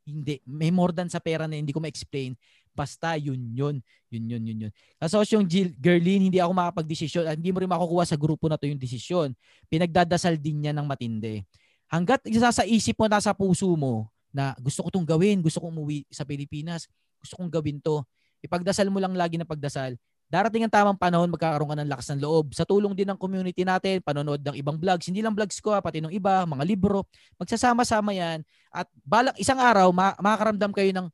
Hindi. 0.05 0.37
May 0.44 0.68
more 0.68 0.92
than 0.92 1.09
sa 1.09 1.18
pera 1.18 1.48
na 1.48 1.57
hindi 1.57 1.72
ko 1.72 1.81
ma-explain. 1.81 2.37
Basta 2.75 3.15
yun 3.15 3.39
yun. 3.55 3.79
Yun 4.11 4.25
yun 4.27 4.43
yun 4.43 4.59
yun. 4.69 4.73
Kasosyong 4.99 5.47
Gerlin, 5.79 6.29
hindi 6.29 6.43
ako 6.43 6.53
makapag-desisyon 6.53 7.25
at 7.31 7.39
hindi 7.39 7.55
mo 7.55 7.63
rin 7.63 7.71
makukuha 7.71 8.05
sa 8.05 8.19
grupo 8.19 8.51
na 8.51 8.59
to 8.59 8.67
yung 8.67 8.83
desisyon. 8.83 9.33
Pinagdadasal 9.71 10.37
din 10.37 10.67
niya 10.67 10.75
ng 10.75 10.85
matindi. 10.85 11.47
Hanggat 11.89 12.27
isa 12.27 12.51
sa 12.51 12.67
isip 12.67 12.99
mo, 12.99 13.07
nasa 13.07 13.31
puso 13.31 13.71
mo, 13.79 14.11
na 14.35 14.51
gusto 14.59 14.83
ko 14.83 14.91
tong 14.91 15.07
gawin, 15.07 15.39
gusto 15.39 15.63
kong 15.63 15.71
umuwi 15.71 16.03
sa 16.11 16.27
Pilipinas, 16.27 16.91
gusto 17.23 17.39
kong 17.39 17.47
gawin 17.55 17.79
to, 17.79 18.03
ipagdasal 18.43 18.91
mo 18.91 18.99
lang 18.99 19.15
lagi 19.15 19.39
na 19.39 19.47
pagdasal. 19.47 19.95
Darating 20.27 20.67
ang 20.67 20.75
tamang 20.75 20.99
panahon, 20.99 21.31
magkakaroon 21.31 21.71
ka 21.71 21.77
ng 21.79 21.91
lakas 21.95 22.07
ng 22.11 22.21
loob. 22.27 22.51
Sa 22.59 22.67
tulong 22.67 22.91
din 22.91 23.07
ng 23.07 23.15
community 23.15 23.63
natin, 23.63 24.03
panonood 24.03 24.43
ng 24.43 24.59
ibang 24.59 24.75
vlogs, 24.75 25.07
hindi 25.07 25.23
lang 25.23 25.37
vlogs 25.37 25.63
ko, 25.63 25.71
pati 25.79 26.03
ng 26.03 26.11
iba, 26.11 26.43
mga 26.43 26.67
libro, 26.67 27.07
magsasama-sama 27.39 28.11
yan. 28.11 28.43
At 28.75 28.91
balak 29.07 29.39
isang 29.39 29.63
araw, 29.63 29.95
ma- 29.95 30.19
makakaramdam 30.19 30.75
kayo 30.75 30.91
ng 30.91 31.07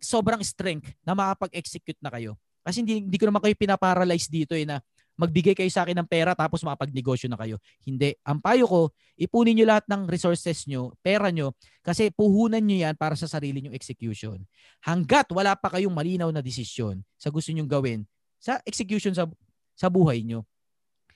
sobrang 0.00 0.40
strength 0.44 0.92
na 1.04 1.16
makapag-execute 1.16 1.98
na 2.00 2.12
kayo. 2.12 2.36
Kasi 2.60 2.84
hindi, 2.84 3.04
hindi 3.04 3.16
ko 3.16 3.28
naman 3.28 3.40
kayo 3.40 3.56
pinaparalyze 3.56 4.28
dito 4.28 4.52
eh 4.52 4.68
na 4.68 4.84
magbigay 5.20 5.52
kayo 5.52 5.68
sa 5.68 5.84
akin 5.84 6.00
ng 6.00 6.08
pera 6.08 6.32
tapos 6.32 6.64
makapag-negosyo 6.64 7.28
na 7.28 7.36
kayo. 7.36 7.60
Hindi. 7.84 8.16
Ang 8.24 8.40
payo 8.40 8.64
ko, 8.64 8.80
ipunin 9.20 9.52
nyo 9.52 9.66
lahat 9.68 9.84
ng 9.84 10.08
resources 10.08 10.64
nyo, 10.64 10.96
pera 11.04 11.28
nyo, 11.28 11.52
kasi 11.84 12.08
puhunan 12.08 12.64
nyo 12.64 12.88
yan 12.88 12.94
para 12.96 13.12
sa 13.20 13.28
sarili 13.28 13.60
nyong 13.60 13.76
execution. 13.76 14.40
Hanggat 14.80 15.28
wala 15.28 15.52
pa 15.60 15.68
kayong 15.68 15.92
malinaw 15.92 16.32
na 16.32 16.40
desisyon 16.40 17.04
sa 17.20 17.28
gusto 17.28 17.52
nyong 17.52 17.68
gawin 17.68 18.00
sa 18.40 18.56
execution 18.64 19.12
sa, 19.12 19.28
sa 19.76 19.92
buhay 19.92 20.24
nyo. 20.24 20.48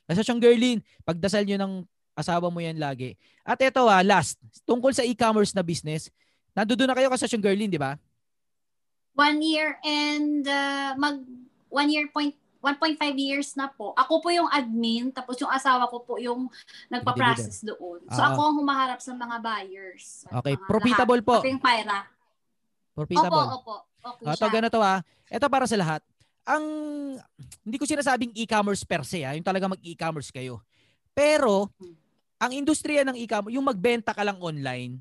Kasi 0.04 0.20
siyang 0.20 0.40
girlin, 0.40 0.84
pagdasal 1.08 1.48
nyo 1.48 1.56
ng 1.56 1.74
asawa 2.12 2.52
mo 2.52 2.60
yan 2.60 2.76
lagi. 2.76 3.16
At 3.40 3.56
ito 3.64 3.88
ah, 3.88 4.04
last, 4.04 4.36
tungkol 4.68 4.92
sa 4.92 5.00
e-commerce 5.00 5.56
na 5.56 5.64
business, 5.64 6.12
nandoon 6.52 6.84
na 6.84 6.94
kayo 6.94 7.08
kasi 7.08 7.24
siyang 7.24 7.40
girlin, 7.40 7.72
di 7.72 7.80
ba? 7.80 7.96
One 9.14 9.38
year 9.40 9.78
and 9.80 10.42
uh, 10.44 10.92
mag 10.94 11.22
one 11.68 11.88
year 11.88 12.06
point 12.08 12.34
1.5 12.60 12.96
years 13.14 13.52
na 13.54 13.68
po. 13.68 13.92
Ako 13.92 14.18
po 14.18 14.32
yung 14.32 14.48
admin, 14.48 15.12
tapos 15.12 15.36
yung 15.36 15.52
asawa 15.52 15.84
ko 15.84 16.00
po 16.00 16.16
yung 16.16 16.48
nagpa-process 16.88 17.60
doon. 17.62 18.00
So 18.08 18.16
Ah. 18.16 18.32
ako 18.32 18.40
ang 18.40 18.56
humaharap 18.56 18.98
sa 18.98 19.12
mga 19.12 19.36
buyers. 19.38 20.24
Okay, 20.24 20.56
Mga 20.56 20.64
profitable 20.64 21.20
lahat. 21.20 21.28
po. 21.28 21.36
Yung 21.44 21.60
Pyra. 21.60 22.00
Opo, 22.00 22.96
Profitable. 22.96 23.44
opo. 23.52 23.74
Okay 24.02 24.24
Ah, 24.24 24.32
Ito 24.32 24.46
ganito 24.48 24.78
ah. 24.80 24.98
Ito 25.28 25.46
para 25.46 25.64
sa 25.64 25.76
lahat. 25.76 26.00
ang 26.42 26.64
hindi 27.62 27.76
ko 27.76 27.84
sinasabing 27.84 28.28
e-commerce 28.34 28.80
per 28.82 29.00
se, 29.00 29.24
ha, 29.24 29.32
yung 29.32 29.40
talaga 29.40 29.64
mag-e-commerce 29.66 30.28
kayo. 30.28 30.60
Pero 31.10 31.72
ang 32.36 32.52
industriya 32.52 33.00
ng 33.02 33.16
e-commerce, 33.18 33.52
yung 33.52 33.64
magbenta 33.64 34.12
ka 34.12 34.20
lang 34.20 34.36
online, 34.38 35.00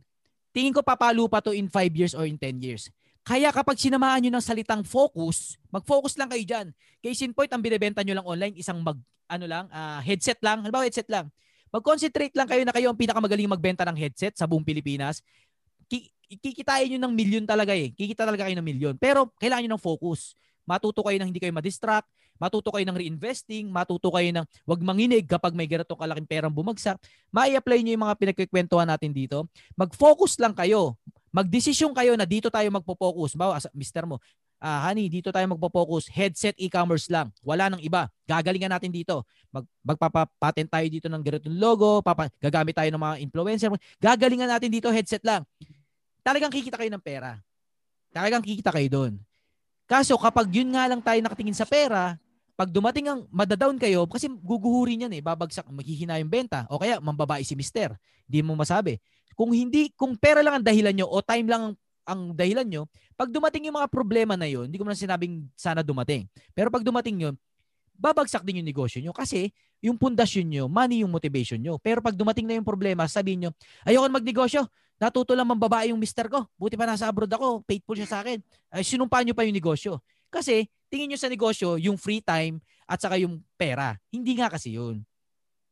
tingin 0.51 0.71
ko 0.71 0.79
papalo 0.79 1.27
pa 1.27 1.39
to 1.39 1.51
in 1.51 1.67
5 1.67 1.91
years 1.91 2.11
or 2.11 2.23
in 2.23 2.35
10 2.35 2.59
years. 2.59 2.87
Kaya 3.23 3.55
kapag 3.55 3.79
sinamahan 3.79 4.19
nyo 4.27 4.31
ng 4.35 4.43
salitang 4.43 4.83
focus, 4.83 5.55
mag-focus 5.71 6.19
lang 6.19 6.27
kayo 6.27 6.43
dyan. 6.43 6.67
Case 6.99 7.23
in 7.23 7.31
point, 7.31 7.47
ang 7.55 7.63
binibenta 7.63 8.03
nyo 8.03 8.19
lang 8.19 8.27
online, 8.27 8.55
isang 8.59 8.83
mag, 8.83 8.99
ano 9.31 9.45
lang, 9.47 9.65
uh, 9.71 10.03
headset 10.03 10.43
lang. 10.43 10.59
Halimbawa, 10.59 10.83
headset 10.83 11.07
lang. 11.07 11.31
Mag-concentrate 11.71 12.35
lang 12.35 12.45
kayo 12.51 12.67
na 12.67 12.75
kayo 12.75 12.91
ang 12.91 12.99
pinakamagaling 12.99 13.47
magbenta 13.47 13.87
ng 13.87 13.95
headset 13.95 14.35
sa 14.35 14.43
buong 14.43 14.67
Pilipinas. 14.67 15.23
Kikitain 16.29 16.93
nyo 16.93 16.99
ng 17.07 17.13
milyon 17.15 17.45
talaga 17.47 17.71
eh. 17.71 17.95
Kikita 17.95 18.27
talaga 18.27 18.45
kayo 18.45 18.59
ng 18.59 18.67
milyon. 18.67 18.95
Pero 18.99 19.31
kailangan 19.39 19.65
nyo 19.65 19.71
ng 19.79 19.83
focus. 19.83 20.35
Matuto 20.67 21.03
kayo 21.03 21.17
ng 21.19 21.27
hindi 21.31 21.43
kayo 21.43 21.51
madistract, 21.51 22.07
matuto 22.39 22.71
kayo 22.71 22.87
ng 22.87 22.95
reinvesting, 22.95 23.67
matuto 23.67 24.07
kayo 24.15 24.31
ng 24.31 24.45
wag 24.63 24.79
manginig 24.79 25.27
kapag 25.27 25.51
may 25.51 25.67
ganitong 25.67 25.99
kalaking 25.99 26.27
perang 26.27 26.53
bumagsak. 26.55 26.95
Mai-apply 27.35 27.83
niyo 27.83 27.99
yung 27.99 28.05
mga 28.07 28.15
pinagkikwentuhan 28.15 28.87
natin 28.87 29.11
dito. 29.11 29.47
Mag-focus 29.75 30.39
lang 30.39 30.55
kayo. 30.55 30.95
Magdesisyon 31.33 31.97
kayo 31.97 32.13
na 32.13 32.29
dito 32.29 32.53
tayo 32.53 32.69
magpo-focus. 32.69 33.33
Bawa, 33.33 33.57
mister 33.73 34.05
mo, 34.05 34.21
ah, 34.61 34.85
honey, 34.87 35.09
dito 35.09 35.33
tayo 35.33 35.49
magpo-focus. 35.49 36.07
Headset 36.13 36.53
e-commerce 36.61 37.09
lang. 37.09 37.33
Wala 37.41 37.73
nang 37.73 37.81
iba. 37.81 38.05
Gagalingan 38.29 38.69
natin 38.69 38.93
dito. 38.93 39.25
Mag, 39.49 39.65
magpapatent 39.81 40.69
tayo 40.69 40.87
dito 40.87 41.09
ng 41.09 41.19
ganitong 41.25 41.57
logo. 41.57 42.05
Papa, 42.05 42.29
gagamit 42.37 42.77
tayo 42.77 42.87
ng 42.93 43.01
mga 43.01 43.15
influencer. 43.25 43.69
Gagalingan 43.97 44.47
natin 44.47 44.69
dito 44.69 44.93
headset 44.93 45.25
lang. 45.25 45.41
Talagang 46.21 46.53
kikita 46.53 46.77
kayo 46.77 46.93
ng 46.93 47.03
pera. 47.03 47.41
Talagang 48.13 48.45
kikita 48.45 48.69
kayo 48.69 48.87
doon. 48.87 49.13
Kaso 49.89 50.15
kapag 50.15 50.47
yun 50.53 50.71
nga 50.71 50.87
lang 50.87 51.01
tayo 51.03 51.19
nakatingin 51.19 51.57
sa 51.57 51.67
pera, 51.67 52.15
pag 52.53 52.69
dumating 52.69 53.09
ang 53.09 53.19
madadown 53.33 53.75
kayo, 53.81 54.05
kasi 54.05 54.29
guguhurin 54.29 55.09
yan 55.09 55.13
eh, 55.17 55.21
babagsak, 55.25 55.65
maghihina 55.73 56.21
yung 56.21 56.29
benta, 56.29 56.69
o 56.69 56.77
kaya 56.77 57.01
mambabae 57.01 57.41
si 57.41 57.57
mister. 57.57 57.97
Hindi 58.29 58.39
mo 58.45 58.53
masabi. 58.53 59.01
Kung 59.33 59.49
hindi, 59.49 59.89
kung 59.97 60.13
pera 60.13 60.45
lang 60.45 60.61
ang 60.61 60.65
dahilan 60.65 60.93
nyo, 60.93 61.09
o 61.09 61.21
time 61.25 61.49
lang 61.49 61.61
ang, 61.61 61.75
ang 62.05 62.21
dahilan 62.37 62.67
nyo, 62.69 62.85
pag 63.17 63.33
dumating 63.33 63.69
yung 63.69 63.77
mga 63.81 63.89
problema 63.89 64.37
na 64.37 64.45
yun, 64.45 64.69
hindi 64.69 64.77
ko 64.77 64.85
na 64.85 64.93
sinabing 64.93 65.49
sana 65.57 65.81
dumating. 65.81 66.29
Pero 66.53 66.69
pag 66.69 66.85
dumating 66.85 67.29
yun, 67.29 67.35
babagsak 67.97 68.41
din 68.45 68.61
yung 68.61 68.67
negosyo 68.67 68.99
nyo 69.01 69.13
kasi 69.13 69.53
yung 69.83 69.97
pundasyon 69.97 70.47
nyo, 70.49 70.63
money 70.69 71.01
yung 71.01 71.11
motivation 71.13 71.57
nyo. 71.61 71.77
Pero 71.81 72.01
pag 72.01 72.13
dumating 72.13 72.45
na 72.45 72.57
yung 72.57 72.65
problema, 72.65 73.05
sabihin 73.09 73.47
nyo, 73.47 73.51
ayoko 73.85 74.07
magnegosyo, 74.09 74.61
natuto 75.01 75.33
lang 75.35 75.49
mambabae 75.49 75.91
yung 75.91 75.99
mister 75.99 76.29
ko. 76.29 76.45
Buti 76.55 76.77
pa 76.77 76.87
nasa 76.87 77.09
abroad 77.09 77.31
ako, 77.31 77.65
faithful 77.67 77.97
siya 77.97 78.09
sa 78.09 78.17
akin. 78.23 78.39
Ay, 78.71 78.85
sinumpaan 78.85 79.27
nyo 79.27 79.35
pa 79.35 79.43
yung 79.43 79.55
negosyo. 79.57 79.99
Kasi 80.33 80.65
tingin 80.89 81.13
nyo 81.13 81.19
sa 81.21 81.29
negosyo 81.29 81.77
yung 81.77 82.01
free 82.01 82.25
time 82.25 82.57
at 82.89 82.97
saka 82.97 83.21
yung 83.21 83.45
pera. 83.53 83.93
Hindi 84.09 84.33
nga 84.41 84.49
kasi 84.49 84.73
yun. 84.73 85.05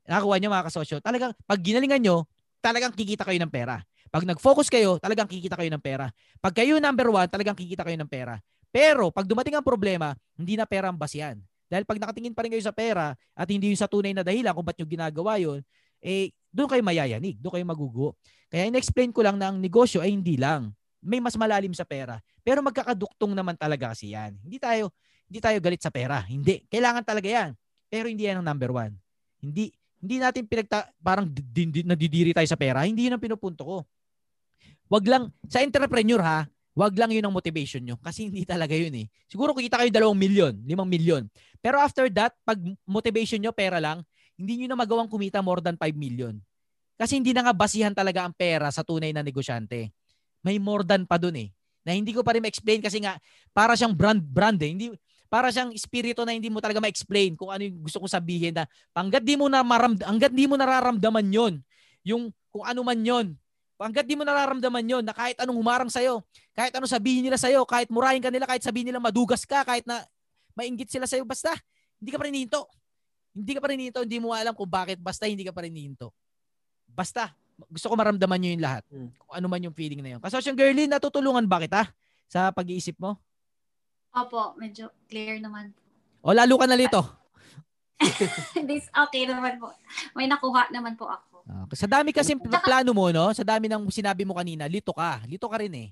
Nakakuha 0.06 0.38
nyo 0.38 0.50
mga 0.54 0.66
kasosyo. 0.70 0.98
Talagang 1.02 1.34
pag 1.50 1.58
ginalingan 1.58 2.02
nyo, 2.02 2.30
talagang 2.62 2.94
kikita 2.94 3.26
kayo 3.26 3.42
ng 3.42 3.50
pera. 3.50 3.82
Pag 4.14 4.28
nag-focus 4.28 4.70
kayo, 4.70 5.02
talagang 5.02 5.26
kikita 5.26 5.58
kayo 5.58 5.72
ng 5.74 5.82
pera. 5.82 6.14
Pag 6.38 6.54
kayo 6.54 6.78
number 6.78 7.10
one, 7.10 7.26
talagang 7.26 7.58
kikita 7.58 7.82
kayo 7.82 7.98
ng 7.98 8.12
pera. 8.12 8.38
Pero 8.70 9.10
pag 9.10 9.26
dumating 9.26 9.58
ang 9.58 9.66
problema, 9.66 10.14
hindi 10.38 10.56
na 10.56 10.70
pera 10.70 10.94
ang 10.94 11.00
basihan. 11.00 11.40
Dahil 11.72 11.88
pag 11.88 11.96
nakatingin 11.96 12.36
pa 12.36 12.44
rin 12.44 12.52
kayo 12.52 12.64
sa 12.64 12.76
pera 12.76 13.16
at 13.16 13.48
hindi 13.48 13.72
yung 13.72 13.80
sa 13.80 13.88
tunay 13.88 14.12
na 14.12 14.28
dahilan 14.28 14.52
kung 14.52 14.68
ba't 14.68 14.76
nyo 14.76 14.88
ginagawa 14.88 15.40
yun, 15.40 15.64
eh 16.04 16.36
doon 16.52 16.68
kayo 16.68 16.84
mayayanig, 16.84 17.40
doon 17.40 17.54
kayo 17.56 17.66
magugo. 17.66 18.08
Kaya 18.52 18.68
in-explain 18.68 19.16
ko 19.16 19.24
lang 19.24 19.40
na 19.40 19.48
ang 19.48 19.58
negosyo 19.64 20.04
ay 20.04 20.12
hindi 20.12 20.36
lang. 20.36 20.76
May 21.02 21.20
mas 21.20 21.36
malalim 21.36 21.74
sa 21.74 21.84
pera. 21.84 22.22
Pero 22.46 22.62
magkakaduktong 22.62 23.34
naman 23.34 23.58
talaga 23.58 23.92
kasi 23.92 24.14
yan. 24.14 24.38
Hindi 24.42 24.58
tayo, 24.62 24.94
hindi 25.26 25.40
tayo 25.42 25.58
galit 25.58 25.82
sa 25.82 25.90
pera. 25.90 26.22
Hindi. 26.26 26.62
Kailangan 26.70 27.04
talaga 27.04 27.28
yan. 27.28 27.50
Pero 27.90 28.08
hindi 28.08 28.30
yan 28.30 28.40
ang 28.40 28.48
number 28.54 28.72
one. 28.72 28.94
Hindi, 29.42 29.74
hindi 30.02 30.16
natin 30.22 30.46
pinagta, 30.46 30.90
parang 31.02 31.28
din, 31.30 31.74
din, 31.74 31.86
nadidiri 31.86 32.32
tayo 32.32 32.48
sa 32.48 32.56
pera. 32.56 32.86
Hindi 32.86 33.10
yun 33.10 33.18
ang 33.18 33.24
pinupunto 33.24 33.66
ko. 33.66 33.78
Wag 34.88 35.04
lang, 35.10 35.24
sa 35.50 35.60
entrepreneur 35.62 36.22
ha, 36.22 36.40
wag 36.74 36.94
lang 36.96 37.12
yun 37.12 37.26
ang 37.26 37.36
motivation 37.36 37.84
nyo. 37.84 37.98
Kasi 38.00 38.30
hindi 38.30 38.46
talaga 38.46 38.74
yun 38.78 38.94
eh. 38.96 39.08
Siguro 39.28 39.52
kita 39.54 39.82
kayo 39.82 39.92
dalawang 39.92 40.18
milyon, 40.18 40.54
limang 40.66 40.88
milyon. 40.88 41.28
Pero 41.60 41.78
after 41.78 42.08
that, 42.10 42.34
pag 42.42 42.58
motivation 42.88 43.40
nyo, 43.40 43.52
pera 43.54 43.78
lang, 43.78 44.02
hindi 44.40 44.64
nyo 44.64 44.74
na 44.74 44.78
magawang 44.80 45.10
kumita 45.12 45.44
more 45.44 45.62
than 45.62 45.78
5 45.78 45.94
million. 45.94 46.36
Kasi 46.98 47.18
hindi 47.18 47.34
na 47.34 47.46
nga 47.46 47.54
basihan 47.54 47.94
talaga 47.94 48.26
ang 48.26 48.34
pera 48.34 48.70
sa 48.70 48.82
tunay 48.86 49.14
na 49.14 49.26
negosyante. 49.26 49.94
May 50.42 50.58
more 50.58 50.86
than 50.86 51.06
pa 51.06 51.22
dun 51.22 51.38
eh. 51.38 51.50
Na 51.82 51.98
hindi 51.98 52.14
ko 52.14 52.22
pa 52.22 52.38
rin 52.38 52.42
ma-explain 52.46 52.82
kasi 52.82 53.02
nga 53.02 53.18
para 53.54 53.74
siyang 53.74 53.94
brand 53.94 54.22
brand 54.22 54.58
eh. 54.62 54.70
Hindi 54.74 54.86
para 55.32 55.48
siyang 55.48 55.72
espiritu 55.72 56.28
na 56.28 56.36
hindi 56.36 56.52
mo 56.52 56.60
talaga 56.60 56.84
ma-explain 56.84 57.40
kung 57.40 57.50
ano 57.50 57.64
yung 57.64 57.88
gusto 57.88 58.04
kong 58.04 58.12
sabihin 58.12 58.52
na 58.52 58.68
hangga't 58.92 59.24
di 59.24 59.40
mo 59.40 59.48
na 59.48 59.64
maramd 59.64 60.04
hangga't 60.04 60.36
di 60.36 60.44
mo 60.44 60.60
nararamdaman 60.60 61.24
yon 61.32 61.54
yung 62.04 62.36
kung 62.52 62.68
ano 62.68 62.84
man 62.84 63.00
yon 63.00 63.32
hangga't 63.82 64.06
di 64.06 64.14
mo 64.14 64.22
nararamdaman 64.22 64.86
yon 64.86 65.04
na 65.08 65.16
kahit 65.16 65.42
anong 65.42 65.58
humarang 65.58 65.90
sa'yo, 65.90 66.22
kahit 66.54 66.70
anong 66.78 66.92
sabihin 66.92 67.26
nila 67.26 67.40
sa'yo, 67.40 67.66
kahit 67.66 67.90
murahin 67.90 68.22
ka 68.22 68.30
nila, 68.30 68.46
kahit 68.46 68.62
sabihin 68.62 68.94
nila 68.94 69.02
madugas 69.02 69.42
ka, 69.42 69.66
kahit 69.66 69.88
na 69.90 70.06
mainggit 70.54 70.92
sila 70.94 71.10
sa'yo, 71.10 71.26
basta 71.26 71.50
hindi 71.98 72.14
ka 72.14 72.22
pa 72.22 72.30
rin 72.30 72.38
hinto. 72.38 72.70
Hindi 73.32 73.52
ka 73.58 73.60
pa 73.64 73.68
rin 73.74 73.82
hinto, 73.82 74.00
hindi 74.06 74.20
mo 74.22 74.36
alam 74.36 74.54
kung 74.54 74.70
bakit, 74.70 75.02
basta 75.02 75.26
hindi 75.26 75.42
ka 75.42 75.50
pa 75.56 75.66
rin 75.66 75.74
hinto. 75.74 76.14
Basta, 76.86 77.34
gusto 77.68 77.92
ko 77.92 77.96
maramdaman 78.00 78.38
nyo 78.40 78.50
yung 78.56 78.66
lahat. 78.66 78.84
Hmm. 78.90 79.10
Kung 79.14 79.34
ano 79.38 79.46
man 79.52 79.62
yung 79.62 79.76
feeling 79.76 80.02
na 80.02 80.18
yun. 80.18 80.22
Kasi 80.22 80.40
yung 80.48 80.58
girly, 80.58 80.88
natutulungan 80.88 81.46
ba 81.46 81.62
kita 81.62 81.92
sa 82.32 82.50
pag-iisip 82.50 82.96
mo? 82.98 83.20
Opo, 84.12 84.56
medyo 84.60 84.92
clear 85.08 85.40
naman. 85.40 85.72
O 86.22 86.36
lalo 86.36 86.56
ka 86.60 86.68
na 86.68 86.76
lito. 86.80 87.02
This 88.70 88.90
okay 88.90 89.30
naman 89.30 89.62
po. 89.62 89.72
May 90.18 90.26
nakuha 90.26 90.74
naman 90.74 90.98
po 90.98 91.08
ako. 91.08 91.46
Okay. 91.68 91.78
Sa 91.78 91.88
dami 91.90 92.10
kasi 92.14 92.38
plano 92.38 92.92
mo, 92.94 93.10
no? 93.10 93.34
Sa 93.34 93.46
dami 93.46 93.70
ng 93.70 93.90
sinabi 93.90 94.26
mo 94.26 94.38
kanina, 94.38 94.70
lito 94.70 94.94
ka. 94.94 95.22
Lito 95.26 95.46
ka 95.50 95.58
rin 95.58 95.74
eh. 95.74 95.90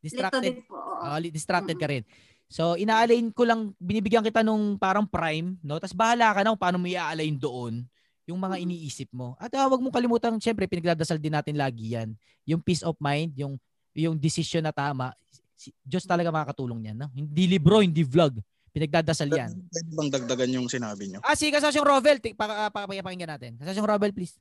Distracted. 0.00 0.42
Lito 0.42 0.62
din 0.62 0.68
po. 0.68 0.76
Uh, 1.02 1.18
distracted 1.28 1.76
ka 1.76 1.88
rin. 1.88 2.02
So, 2.46 2.78
ina-align 2.78 3.34
ko 3.34 3.42
lang, 3.42 3.74
binibigyan 3.82 4.22
kita 4.22 4.46
nung 4.46 4.78
parang 4.78 5.02
prime, 5.02 5.58
no? 5.66 5.82
Tapos 5.82 5.98
bahala 5.98 6.30
ka 6.30 6.46
na 6.46 6.54
kung 6.54 6.62
paano 6.62 6.78
mo 6.78 6.86
i-align 6.86 7.34
doon 7.34 7.82
yung 8.26 8.42
mga 8.42 8.58
iniisip 8.58 9.08
mo. 9.14 9.38
At 9.38 9.54
uh, 9.54 9.70
wag 9.70 9.80
mong 9.80 9.94
kalimutan, 9.94 10.34
syempre, 10.42 10.66
pinagdadasal 10.66 11.16
din 11.22 11.32
natin 11.32 11.54
lagi 11.54 11.94
yan. 11.94 12.12
Yung 12.42 12.58
peace 12.58 12.82
of 12.82 12.98
mind, 12.98 13.32
yung 13.38 13.54
yung 13.96 14.18
decision 14.18 14.60
na 14.60 14.74
tama, 14.74 15.16
si, 15.56 15.72
Diyos 15.80 16.04
talaga 16.04 16.28
makakatulong 16.28 16.84
niyan. 16.84 16.96
No? 17.00 17.08
Hindi 17.16 17.48
libro, 17.48 17.80
hindi 17.80 18.04
vlog. 18.04 18.36
Pinagdadasal 18.76 19.32
yan. 19.32 19.56
Pwede 19.72 19.88
bang 19.96 20.10
dagdagan 20.12 20.52
yung 20.52 20.68
sinabi 20.68 21.08
nyo? 21.08 21.24
Ah, 21.24 21.32
si 21.32 21.48
Kasasyong 21.48 21.86
Rovel. 21.86 22.20
Pakapakinggan 22.20 23.32
natin. 23.32 23.56
Kasasyong 23.56 23.88
Rovel, 23.88 24.12
please. 24.12 24.36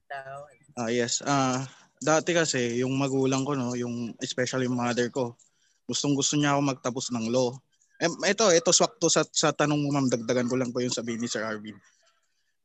Ah, 0.75 0.91
yes. 0.91 1.23
Ah, 1.23 1.63
dati 2.03 2.35
kasi, 2.35 2.83
yung 2.83 2.91
magulang 2.99 3.47
ko, 3.47 3.55
no, 3.55 3.79
yung 3.79 4.11
especially 4.19 4.67
yung 4.67 4.75
mother 4.75 5.07
ko, 5.07 5.39
gustong 5.87 6.11
gusto 6.19 6.35
niya 6.35 6.59
ako 6.59 6.67
magtapos 6.67 7.15
ng 7.15 7.31
law. 7.31 7.55
Eh, 7.95 8.11
ito, 8.27 8.51
ito 8.51 8.75
swakto 8.75 9.07
sa, 9.07 9.23
sa 9.31 9.55
tanong 9.55 9.79
mo, 9.79 9.89
ma'am, 9.95 10.11
dagdagan 10.11 10.51
ko 10.51 10.59
lang 10.59 10.75
po 10.75 10.83
yung 10.83 10.91
sabihin 10.91 11.23
ni 11.23 11.31
Sir 11.31 11.47
Arvin. 11.47 11.79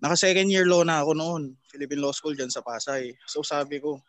Naka 0.00 0.16
second 0.16 0.48
year 0.48 0.64
law 0.64 0.80
na 0.80 1.04
ako 1.04 1.12
noon, 1.12 1.42
Philippine 1.68 2.00
Law 2.00 2.16
School 2.16 2.32
dyan 2.32 2.48
sa 2.48 2.64
Pasay. 2.64 3.12
So 3.28 3.44
sabi 3.44 3.84
ko, 3.84 4.00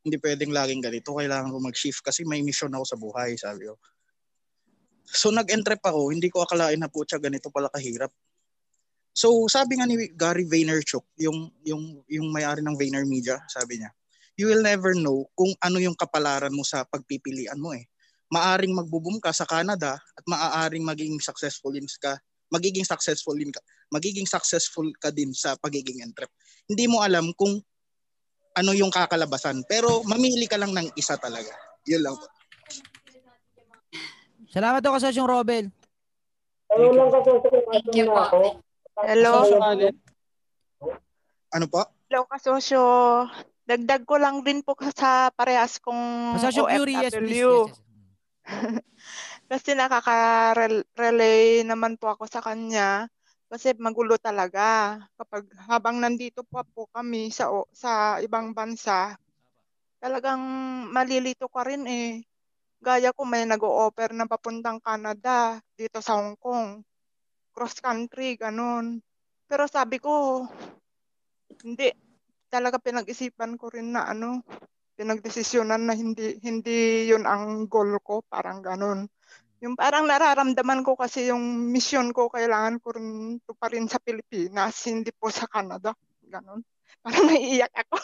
hindi 0.00 0.16
pwedeng 0.16 0.48
laging 0.48 0.80
ganito, 0.80 1.12
kailangan 1.12 1.52
ko 1.52 1.60
mag-shift 1.60 2.00
kasi 2.00 2.24
may 2.24 2.40
mission 2.40 2.72
ako 2.72 2.84
sa 2.88 2.96
buhay, 2.96 3.36
sabi 3.36 3.68
ko. 3.68 3.76
So 5.04 5.28
nag-entrep 5.28 5.84
ako, 5.84 6.08
hindi 6.08 6.32
ko 6.32 6.48
akalain 6.48 6.80
na 6.80 6.88
po 6.88 7.04
siya 7.04 7.20
ganito 7.20 7.52
pala 7.52 7.68
kahirap. 7.68 8.08
So 9.12 9.44
sabi 9.52 9.76
nga 9.76 9.84
ni 9.84 10.08
Gary 10.16 10.48
Vaynerchuk, 10.48 11.04
yung 11.20 11.52
yung 11.68 12.00
yung 12.08 12.32
may-ari 12.32 12.64
ng 12.64 12.78
VaynerMedia, 12.80 13.44
sabi 13.44 13.76
niya, 13.76 13.92
you 14.40 14.48
will 14.48 14.64
never 14.64 14.96
know 14.96 15.28
kung 15.36 15.52
ano 15.60 15.76
yung 15.76 15.98
kapalaran 15.98 16.54
mo 16.54 16.64
sa 16.64 16.88
pagpipilian 16.88 17.60
mo 17.60 17.76
eh. 17.76 17.84
Maaring 18.32 18.72
magbubum 18.72 19.20
ka 19.20 19.34
sa 19.36 19.44
Canada 19.44 20.00
at 20.00 20.24
maaaring 20.24 20.86
maging 20.86 21.18
successful 21.20 21.74
din 21.74 21.84
ka 22.00 22.16
magiging 22.50 22.84
successful 22.84 23.38
din 23.38 23.54
ka 23.54 23.62
magiging 23.90 24.26
successful 24.26 24.86
ka 25.02 25.10
din 25.10 25.34
sa 25.34 25.58
pagiging 25.58 26.00
entrep. 26.00 26.30
Hindi 26.70 26.86
mo 26.86 27.02
alam 27.02 27.34
kung 27.34 27.58
ano 28.54 28.70
yung 28.74 28.90
kakalabasan, 28.90 29.66
pero 29.66 30.02
mamili 30.06 30.46
ka 30.46 30.58
lang 30.58 30.70
ng 30.74 30.94
isa 30.94 31.18
talaga. 31.18 31.50
Yun 31.86 32.02
lang 32.06 32.14
po. 32.14 32.26
Salamat 34.50 34.82
daw 34.82 34.94
kasosyong 34.94 35.30
Robel. 35.30 35.70
Ano 36.70 36.86
lang 36.94 37.10
Thank 37.10 37.94
you 37.98 38.06
po. 38.10 38.58
Hello. 39.02 39.32
Ano 41.50 41.66
po? 41.66 41.82
Hello 42.10 42.26
kasosyo. 42.30 42.82
Dagdag 43.66 44.02
ko 44.02 44.18
lang 44.18 44.42
din 44.42 44.66
po 44.66 44.74
sa 44.94 45.30
parehas 45.30 45.78
kong 45.78 46.34
Kasosyong 46.38 46.74
Yuri, 46.74 46.94
yes, 46.98 47.14
please. 47.14 47.38
Yes, 47.38 47.70
yes. 47.70 47.78
Kasi 49.50 49.74
nakaka-relay 49.74 51.66
naman 51.66 51.98
po 51.98 52.14
ako 52.14 52.30
sa 52.30 52.38
kanya 52.38 53.10
kasi 53.50 53.74
magulo 53.82 54.14
talaga 54.14 54.94
kapag 55.18 55.42
habang 55.66 55.98
nandito 55.98 56.46
po 56.46 56.62
po 56.70 56.86
kami 56.94 57.34
sa 57.34 57.50
sa 57.74 58.22
ibang 58.22 58.54
bansa. 58.54 59.18
Talagang 59.98 60.38
malilito 60.94 61.50
ka 61.50 61.66
rin 61.66 61.82
eh. 61.90 62.22
Gaya 62.78 63.10
ko 63.10 63.26
may 63.26 63.42
nag-o-offer 63.44 64.14
na 64.14 64.30
papuntang 64.30 64.78
Canada 64.78 65.58
dito 65.74 65.98
sa 65.98 66.16
Hong 66.16 66.38
Kong. 66.38 66.80
cross 67.50 67.82
country, 67.82 68.38
ganun. 68.38 69.02
Pero 69.50 69.66
sabi 69.66 69.98
ko, 69.98 70.46
hindi. 71.66 71.90
Talaga 72.50 72.78
pinag-isipan 72.78 73.58
ko 73.58 73.70
rin 73.70 73.94
na 73.94 74.06
ano, 74.10 74.42
pinagdesisyonan 74.94 75.82
na 75.86 75.94
hindi 75.98 76.38
hindi 76.42 77.10
yun 77.10 77.26
ang 77.26 77.66
goal 77.66 77.98
ko, 78.02 78.22
parang 78.26 78.62
ganun. 78.62 79.10
Yung 79.60 79.76
parang 79.76 80.08
nararamdaman 80.08 80.80
ko 80.80 80.96
kasi 80.96 81.28
yung 81.28 81.68
mission 81.68 82.16
ko, 82.16 82.32
kailangan 82.32 82.80
ko 82.80 82.96
rin 82.96 83.36
to 83.44 83.52
pa 83.52 83.68
rin 83.68 83.84
sa 83.84 84.00
Pilipinas, 84.00 84.72
hindi 84.88 85.12
po 85.12 85.28
sa 85.28 85.44
Canada. 85.44 85.92
Ganun. 86.24 86.64
Parang 87.04 87.32
naiiyak 87.32 87.72
ako. 87.72 87.96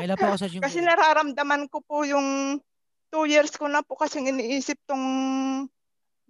Kailan 0.00 0.16
po 0.18 0.24
ako 0.26 0.38
sa 0.38 0.48
yung... 0.54 0.62
kasi 0.62 0.78
nararamdaman 0.82 1.62
ko 1.70 1.78
po 1.86 2.02
yung 2.02 2.58
two 3.10 3.24
years 3.26 3.50
ko 3.54 3.66
na 3.70 3.82
po 3.82 3.94
kasi 3.98 4.22
iniisip 4.22 4.78
tong 4.86 5.06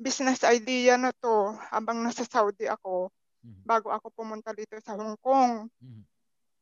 business 0.00 0.40
idea 0.48 0.96
na 0.96 1.12
to 1.16 1.52
habang 1.68 2.00
nasa 2.00 2.24
Saudi 2.24 2.64
ako 2.64 3.12
Mhm. 3.40 3.64
bago 3.64 3.88
ako 3.88 4.12
pumunta 4.12 4.52
dito 4.52 4.76
sa 4.84 4.96
Hong 5.00 5.16
Kong. 5.20 5.68
Mhm. 5.80 6.02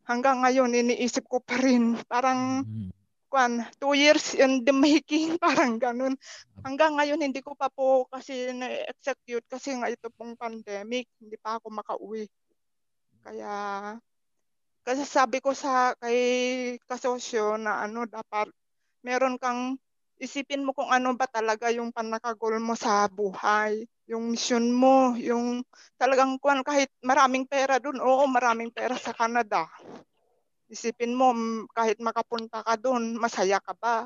Hanggang 0.06 0.46
ngayon, 0.46 0.72
iniisip 0.72 1.26
ko 1.26 1.42
pa 1.42 1.58
rin. 1.58 1.98
Parang, 2.06 2.62
Mhm. 2.62 2.94
Kwan, 3.28 3.62
two 3.78 3.94
years 3.94 4.34
in 4.34 4.64
the 4.64 4.74
making, 4.74 5.36
parang 5.44 5.76
ganun. 5.78 6.16
Hanggang 6.64 6.98
ngayon, 6.98 7.20
hindi 7.22 7.44
ko 7.44 7.54
pa 7.54 7.70
po 7.70 8.08
kasi 8.10 8.50
na-execute 8.56 9.46
kasi 9.46 9.76
nga 9.78 9.92
ito 9.92 10.10
pong 10.16 10.34
pandemic, 10.34 11.06
hindi 11.20 11.36
pa 11.38 11.60
ako 11.60 11.70
makauwi. 11.70 12.26
Kaya, 13.22 13.52
kasi 14.82 15.04
sabi 15.04 15.44
ko 15.44 15.52
sa 15.52 15.92
kay 16.00 16.18
kasosyo 16.88 17.60
na 17.60 17.84
ano, 17.84 18.08
dapat 18.08 18.48
meron 19.04 19.36
kang 19.36 19.76
isipin 20.18 20.66
mo 20.66 20.74
kung 20.74 20.90
ano 20.90 21.14
ba 21.14 21.30
talaga 21.30 21.70
yung 21.70 21.94
panakagol 21.94 22.58
mo 22.58 22.74
sa 22.74 23.06
buhay. 23.06 23.86
Yung 24.08 24.32
mission 24.32 24.72
mo, 24.72 25.14
yung 25.20 25.62
talagang 26.00 26.40
kwan, 26.40 26.64
kahit 26.64 26.88
maraming 27.04 27.44
pera 27.44 27.76
dun, 27.78 28.00
oo, 28.00 28.24
maraming 28.26 28.72
pera 28.72 28.96
sa 28.96 29.12
Canada. 29.12 29.68
Isipin 30.68 31.16
mo, 31.16 31.32
kahit 31.72 31.96
makapunta 31.96 32.60
ka 32.60 32.76
dun, 32.76 33.16
masaya 33.16 33.56
ka 33.56 33.72
ba? 33.72 34.04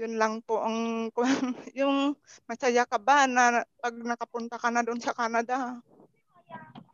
Yun 0.00 0.16
lang 0.16 0.40
po 0.40 0.64
ang, 0.64 1.08
yung 1.78 2.16
masaya 2.48 2.88
ka 2.88 2.96
ba 2.96 3.28
na 3.28 3.60
pag 3.76 3.92
nakapunta 3.92 4.56
ka 4.56 4.72
na 4.72 4.80
dun 4.80 4.96
sa 4.96 5.12
Canada? 5.12 5.76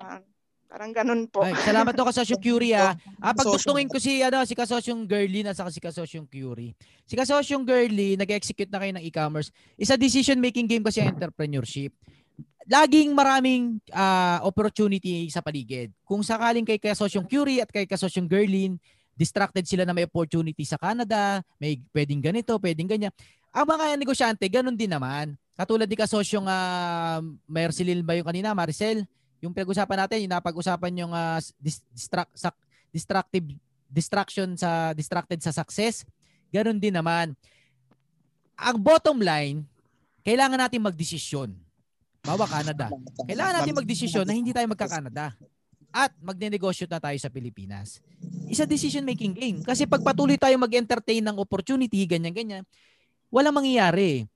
Ah, 0.03 0.19
parang 0.67 0.91
ganun 0.91 1.31
po. 1.31 1.47
Ay, 1.47 1.55
salamat 1.63 1.95
to 1.95 2.03
Kasosyong 2.03 2.43
Curie 2.47 2.75
ah. 2.75 2.99
Ah, 3.23 3.31
Kasosyo. 3.31 3.71
pagdugtungin 3.71 3.87
ko 3.87 4.03
si 4.03 4.19
ano 4.19 4.43
si 4.43 4.59
Kasosyong 4.59 5.07
Girly 5.07 5.47
at 5.47 5.55
saka 5.55 5.71
si 5.71 5.79
Kasosyong 5.79 6.27
Curie. 6.27 6.75
Si 7.07 7.15
Kasosyong 7.15 7.63
Girly, 7.63 8.19
nag-execute 8.19 8.71
na 8.71 8.83
kayo 8.83 8.93
ng 8.99 9.05
e-commerce. 9.07 9.55
Isa 9.79 9.95
decision 9.95 10.43
making 10.43 10.67
game 10.67 10.83
kasi 10.83 10.99
ang 10.99 11.15
entrepreneurship. 11.15 11.95
Laging 12.69 13.17
maraming 13.17 13.81
ah, 13.97 14.45
opportunity 14.45 15.25
sa 15.33 15.41
paligid. 15.41 15.89
Kung 16.05 16.21
sakaling 16.21 16.69
kay 16.69 16.77
Kasosyong 16.77 17.25
Curie 17.25 17.65
at 17.65 17.73
kay 17.73 17.89
Kasosyong 17.89 18.29
Girlin, 18.29 18.77
distracted 19.17 19.65
sila 19.65 19.89
na 19.89 19.97
may 19.97 20.05
opportunity 20.05 20.63
sa 20.69 20.77
Canada, 20.77 21.41
may 21.57 21.81
pwedeng 21.97 22.21
ganito, 22.21 22.55
pwedeng 22.61 22.87
ganyan. 22.87 23.13
Ang 23.51 23.67
mga 23.67 23.97
negosyante, 23.97 24.45
ganun 24.47 24.77
din 24.77 24.93
naman. 24.93 25.33
Katulad 25.57 25.89
ni 25.89 25.97
Kasosyong 25.97 26.47
uh, 26.47 27.19
Mercilil 27.49 28.05
ba 28.05 28.15
yung 28.15 28.29
kanina, 28.29 28.53
Maricel? 28.53 29.03
Yung 29.41 29.51
pinag-usapan 29.57 30.05
natin, 30.05 30.29
yung 30.29 30.35
napag-usapan 30.37 30.93
yung 31.03 31.13
ah, 31.17 31.41
dis- 31.59 31.83
distract, 31.91 32.37
destructive 32.93 33.49
distraction 33.89 34.53
sa 34.55 34.93
distracted 34.93 35.41
sa 35.41 35.51
success. 35.51 36.05
Ganun 36.53 36.77
din 36.77 36.93
naman. 36.93 37.33
Ang 38.55 38.77
bottom 38.77 39.19
line, 39.19 39.65
kailangan 40.23 40.61
natin 40.61 40.85
magdesisyon. 40.85 41.57
Bawa 42.25 42.45
Canada. 42.47 42.93
Kailangan 43.25 43.55
natin 43.63 43.75
magdesisyon 43.79 44.25
na 44.27 44.35
hindi 44.37 44.53
tayo 44.53 44.67
magka-Canada. 44.69 45.33
At 45.89 46.13
magnenegosyo 46.21 46.85
na 46.85 47.01
tayo 47.01 47.17
sa 47.17 47.33
Pilipinas. 47.33 48.05
Isa 48.49 48.69
decision 48.69 49.05
making 49.09 49.33
game. 49.33 49.59
Kasi 49.65 49.89
pag 49.89 50.05
patuloy 50.05 50.37
tayo 50.37 50.55
mag-entertain 50.61 51.25
ng 51.25 51.41
opportunity, 51.41 52.05
ganyan-ganyan, 52.05 52.65
walang 53.33 53.57
mangyayari. 53.57 54.29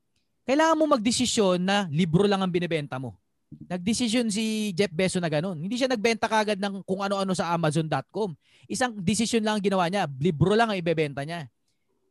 Kailangan 0.49 0.79
mo 0.81 0.85
magdesisyon 0.97 1.61
na 1.61 1.87
libro 1.93 2.25
lang 2.25 2.41
ang 2.41 2.51
binebenta 2.51 2.97
mo. 2.97 3.21
Nagdesisyon 3.69 4.33
si 4.33 4.73
Jeff 4.73 4.89
Bezos 4.89 5.21
na 5.21 5.29
ganun. 5.29 5.61
Hindi 5.61 5.77
siya 5.77 5.93
nagbenta 5.93 6.25
kagad 6.25 6.57
ng 6.57 6.81
kung 6.89 7.05
ano-ano 7.05 7.37
sa 7.37 7.53
Amazon.com. 7.53 8.33
Isang 8.65 8.97
decision 8.97 9.45
lang 9.45 9.61
ang 9.61 9.65
ginawa 9.65 9.93
niya. 9.93 10.09
Libro 10.09 10.57
lang 10.57 10.73
ang 10.73 10.79
ibebenta 10.81 11.21
niya. 11.21 11.52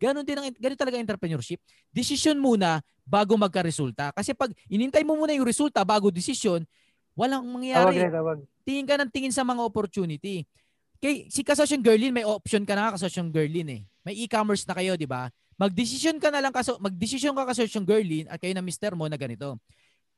Ganon 0.02 0.26
din 0.26 0.34
ang 0.34 0.50
ganun 0.58 0.80
talaga 0.80 0.98
entrepreneurship. 0.98 1.62
Decision 1.94 2.42
muna 2.42 2.82
bago 3.06 3.38
magka-resulta. 3.38 4.10
Kasi 4.18 4.34
pag 4.34 4.50
inintay 4.66 5.06
mo 5.06 5.14
muna 5.14 5.38
yung 5.38 5.46
resulta 5.46 5.86
bago 5.86 6.10
decision, 6.10 6.66
walang 7.14 7.46
mangyayari. 7.46 8.02
Tingin 8.66 8.86
ka 8.90 8.98
ng 8.98 9.12
tingin 9.14 9.34
sa 9.34 9.46
mga 9.46 9.62
opportunity. 9.62 10.50
Kay 10.98 11.30
si 11.30 11.46
Kasosyong 11.46 11.86
Girlin, 11.86 12.14
may 12.14 12.26
option 12.26 12.66
ka 12.66 12.74
na 12.74 12.98
Kasosyong 12.98 13.30
Girlin 13.30 13.70
eh. 13.70 13.82
May 14.02 14.18
e-commerce 14.26 14.66
na 14.66 14.74
kayo, 14.74 14.98
di 14.98 15.06
ba? 15.06 15.30
Magdesisyon 15.62 16.18
ka 16.18 16.34
na 16.34 16.42
lang 16.42 16.50
kaso 16.50 16.82
magdesisyon 16.82 17.38
ka 17.38 17.46
Kasosyong 17.54 17.86
Girlin 17.86 18.26
at 18.26 18.42
kayo 18.42 18.58
na 18.58 18.66
mister 18.66 18.98
mo 18.98 19.06
na 19.06 19.22
ganito 19.22 19.62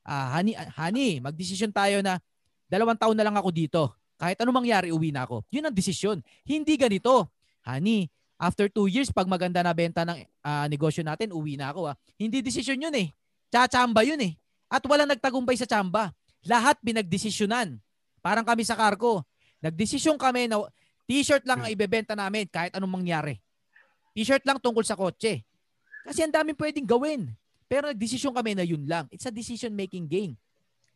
ah, 0.04 0.38
honey, 0.38 0.54
ah, 0.54 0.68
honey, 0.76 1.18
magdesisyon 1.18 1.72
tayo 1.72 2.04
na 2.04 2.20
dalawang 2.68 2.96
taon 3.00 3.16
na 3.16 3.24
lang 3.24 3.34
ako 3.34 3.50
dito. 3.50 3.82
Kahit 4.20 4.38
anong 4.38 4.62
mangyari, 4.62 4.94
uwi 4.94 5.10
na 5.10 5.26
ako. 5.26 5.42
Yun 5.50 5.68
ang 5.68 5.74
desisyon. 5.74 6.22
Hindi 6.46 6.78
ganito. 6.78 7.34
Honey, 7.66 8.06
after 8.38 8.66
two 8.70 8.86
years, 8.90 9.10
pag 9.10 9.28
maganda 9.28 9.62
na 9.62 9.72
benta 9.72 10.02
ng 10.02 10.22
ah, 10.42 10.66
negosyo 10.66 11.02
natin, 11.02 11.32
uwi 11.34 11.58
na 11.58 11.70
ako. 11.70 11.92
Ah. 11.92 11.96
Hindi 12.18 12.42
desisyon 12.42 12.78
yun 12.78 12.94
eh. 12.94 13.08
Tsachamba 13.50 14.02
yun 14.02 14.20
eh. 14.20 14.34
At 14.66 14.82
walang 14.84 15.10
nagtagumpay 15.10 15.54
sa 15.54 15.68
tsamba. 15.68 16.10
Lahat 16.44 16.76
pinagdesisyonan. 16.82 17.78
Parang 18.20 18.44
kami 18.44 18.66
sa 18.66 18.76
Carco. 18.76 19.24
Nagdesisyon 19.64 20.20
kami 20.20 20.48
na 20.48 20.66
t-shirt 21.08 21.44
lang 21.48 21.64
ang 21.64 21.70
ibebenta 21.70 22.12
namin 22.12 22.48
kahit 22.48 22.74
anong 22.76 23.00
mangyari. 23.00 23.40
T-shirt 24.12 24.44
lang 24.44 24.60
tungkol 24.60 24.84
sa 24.84 24.96
kotse. 24.96 25.42
Kasi 26.04 26.20
ang 26.20 26.32
daming 26.32 26.56
pwedeng 26.56 26.84
gawin. 26.84 27.32
Pero 27.64 27.88
nagdesisyon 27.90 28.30
kami 28.36 28.54
na 28.54 28.64
yun 28.64 28.84
lang. 28.84 29.08
It's 29.08 29.24
a 29.24 29.32
decision-making 29.32 30.06
game. 30.06 30.36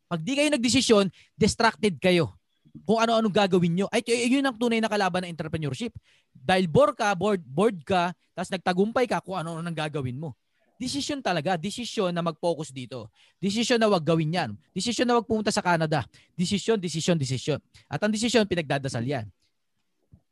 Pag 0.08 0.24
di 0.24 0.36
kayo 0.36 0.48
nagdesisyon, 0.52 1.10
distracted 1.36 2.00
kayo. 2.00 2.37
Kung 2.84 2.98
ano-anong 3.00 3.34
gagawin 3.34 3.72
nyo. 3.74 3.86
Ay, 3.90 4.04
yun 4.06 4.44
ang 4.44 4.54
tunay 4.54 4.78
na 4.78 4.90
kalaban 4.90 5.24
ng 5.24 5.32
entrepreneurship. 5.32 5.94
Dahil 6.34 6.68
bored 6.68 6.94
ka, 6.94 7.14
bored, 7.16 7.42
bored 7.42 7.80
ka, 7.82 8.12
tapos 8.36 8.50
nagtagumpay 8.54 9.06
ka 9.08 9.18
kung 9.24 9.38
ano-ano 9.40 9.64
nang 9.64 9.74
gagawin 9.74 10.18
mo. 10.18 10.36
Desisyon 10.78 11.18
talaga. 11.18 11.58
Desisyon 11.58 12.14
na 12.14 12.22
mag-focus 12.22 12.70
dito. 12.70 13.10
Desisyon 13.42 13.82
na 13.82 13.90
wag 13.90 14.06
gawin 14.06 14.30
yan. 14.30 14.50
Desisyon 14.70 15.10
na 15.10 15.18
wag 15.18 15.26
pumunta 15.26 15.50
sa 15.50 15.58
Canada. 15.58 16.06
Desisyon, 16.38 16.78
desisyon, 16.78 17.18
desisyon. 17.18 17.58
At 17.90 17.98
ang 17.98 18.14
desisyon, 18.14 18.46
pinagdadasal 18.46 19.02
yan. 19.02 19.26